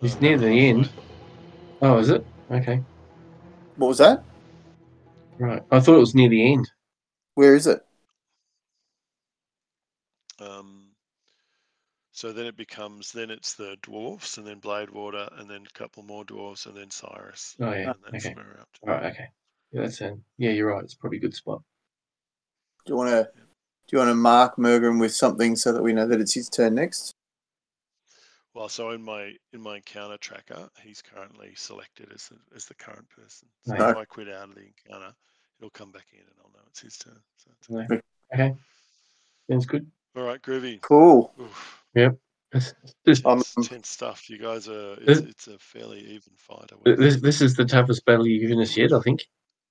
He's 0.00 0.16
uh, 0.16 0.20
near 0.20 0.38
the 0.38 0.46
end. 0.46 0.88
Oh, 1.82 1.98
is 1.98 2.08
it? 2.08 2.24
Okay. 2.50 2.82
What 3.76 3.88
was 3.88 3.98
that? 3.98 4.24
Right. 5.38 5.62
I 5.70 5.80
thought 5.80 5.96
it 5.96 6.00
was 6.00 6.14
near 6.14 6.28
the 6.28 6.52
end. 6.52 6.70
Where 7.34 7.54
is 7.54 7.66
it? 7.66 7.80
Um, 10.38 10.79
so 12.20 12.34
then 12.34 12.44
it 12.44 12.54
becomes 12.56 13.12
then 13.12 13.30
it's 13.30 13.54
the 13.54 13.78
dwarfs 13.80 14.36
and 14.36 14.46
then 14.46 14.58
Blade 14.58 14.90
Water 14.90 15.26
and 15.38 15.48
then 15.48 15.62
a 15.66 15.78
couple 15.78 16.02
more 16.02 16.22
dwarfs 16.22 16.66
and 16.66 16.76
then 16.76 16.90
Cyrus. 16.90 17.56
Oh, 17.58 17.72
yeah. 17.72 17.92
And 17.92 17.94
that's 18.12 18.26
Okay. 18.26 18.34
where 18.34 18.60
up. 18.60 18.68
All 18.82 18.90
right. 18.90 19.04
Okay. 19.12 19.28
Yeah, 19.72 19.80
that's 19.82 20.02
um, 20.02 20.22
yeah. 20.36 20.50
You're 20.50 20.68
right. 20.74 20.84
It's 20.84 20.92
probably 20.94 21.16
a 21.16 21.22
good 21.22 21.34
spot. 21.34 21.62
Do 22.84 22.92
you 22.92 22.96
want 22.98 23.08
to 23.08 23.30
Do 23.34 23.96
you 23.96 23.98
want 23.98 24.10
to 24.10 24.14
mark 24.16 24.56
Mergrim 24.56 25.00
with 25.00 25.14
something 25.14 25.56
so 25.56 25.72
that 25.72 25.82
we 25.82 25.94
know 25.94 26.06
that 26.06 26.20
it's 26.20 26.34
his 26.34 26.50
turn 26.50 26.74
next? 26.74 27.14
Well, 28.52 28.68
so 28.68 28.90
in 28.90 29.02
my 29.02 29.32
in 29.54 29.62
my 29.62 29.76
encounter 29.76 30.18
tracker, 30.18 30.68
he's 30.82 31.00
currently 31.00 31.54
selected 31.54 32.12
as 32.14 32.28
the, 32.28 32.36
as 32.54 32.66
the 32.66 32.74
current 32.74 33.08
person. 33.08 33.48
So 33.64 33.72
Right. 33.76 33.90
if 33.92 33.96
I 33.96 34.04
quit 34.04 34.28
out 34.28 34.50
of 34.50 34.56
the 34.56 34.66
encounter, 34.66 35.14
it'll 35.58 35.70
come 35.70 35.90
back 35.90 36.08
in 36.12 36.20
and 36.20 36.34
I'll 36.44 36.50
know 36.52 36.66
it's 36.68 36.80
his 36.82 36.98
turn. 36.98 37.18
So 37.38 37.50
it's- 37.80 37.88
Yeah. 37.90 38.34
Okay. 38.34 38.56
Sounds 39.48 39.64
good. 39.64 39.90
All 40.16 40.22
right, 40.24 40.42
groovy. 40.42 40.80
Cool. 40.82 41.32
Oof, 41.40 41.82
This, 42.52 42.74
this, 43.04 43.22
Um, 43.24 43.40
it's 43.40 43.68
tense 43.68 43.88
stuff. 43.88 44.28
You 44.28 44.38
guys 44.38 44.68
are. 44.68 44.94
It's, 45.00 45.20
it's 45.20 45.46
a 45.46 45.58
fairly 45.58 46.00
even 46.00 46.32
fight. 46.36 46.70
This, 46.84 47.20
this 47.20 47.40
is 47.40 47.54
the 47.54 47.64
toughest 47.64 48.04
battle 48.04 48.26
you've 48.26 48.42
given 48.42 48.60
us 48.60 48.76
yet. 48.76 48.92
I 48.92 49.00
think. 49.00 49.24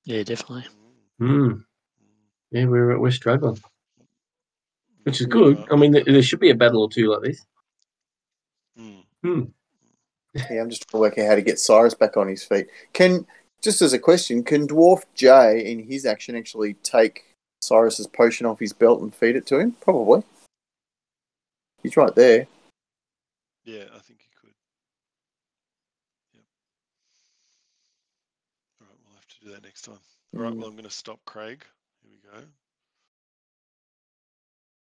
Yeah, 0.06 0.24
definitely. 0.24 0.66
Mm, 1.22 1.28
Hmm. 1.28 1.48
mm. 1.52 1.64
Yeah, 2.52 2.66
we're 2.66 3.00
we're 3.00 3.12
struggling, 3.12 3.60
which 5.04 5.22
is 5.22 5.28
Mm, 5.28 5.32
good. 5.32 5.66
I 5.72 5.76
mean, 5.76 5.92
there, 5.92 6.04
there 6.06 6.22
should 6.24 6.40
be 6.40 6.52
a 6.52 6.56
battle 6.56 6.84
or 6.84 6.90
two 6.90 7.12
like 7.12 7.22
this. 7.24 7.46
mm. 9.26 9.52
Yeah, 10.50 10.62
I'm 10.62 10.70
just 10.70 10.88
trying 10.88 11.00
to 11.00 11.02
work 11.02 11.18
out 11.18 11.28
how 11.30 11.36
to 11.36 11.42
get 11.42 11.60
Cyrus 11.60 11.94
back 11.94 12.18
on 12.18 12.28
his 12.28 12.44
feet. 12.44 12.68
Can 12.94 13.26
just 13.62 13.82
as 13.82 13.94
a 13.94 14.00
question, 14.00 14.44
can 14.44 14.68
Dwarf 14.68 15.04
J 15.16 15.72
in 15.72 15.84
his 15.84 16.06
action 16.06 16.36
actually 16.36 16.76
take 16.76 17.29
Cyrus's 17.64 18.08
potion 18.08 18.46
off 18.46 18.60
his 18.60 18.74
belt 18.74 19.02
and 19.02 19.14
feed 19.14 19.36
it 19.36 19.46
to 19.48 19.60
him? 19.60 19.74
Probably. 19.82 20.24
He's 21.84 21.98
right 21.98 22.14
there. 22.16 22.48
Yeah, 23.66 23.84
I 23.96 24.00
think 24.00 24.22
he 24.22 24.30
could. 24.40 24.54
Yep. 26.34 26.44
All 28.82 28.88
right, 28.88 28.98
we'll 29.06 29.16
have 29.16 29.28
to 29.28 29.46
do 29.46 29.52
that 29.52 29.64
next 29.64 29.82
time. 29.84 30.00
All 30.36 30.42
right, 30.42 30.54
Mm. 30.54 30.58
well, 30.58 30.68
I'm 30.68 30.74
going 30.74 30.84
to 30.86 30.90
stop 30.90 31.20
Craig. 31.26 31.64
Here 32.02 32.12
we 32.12 32.18
go. 32.42 32.46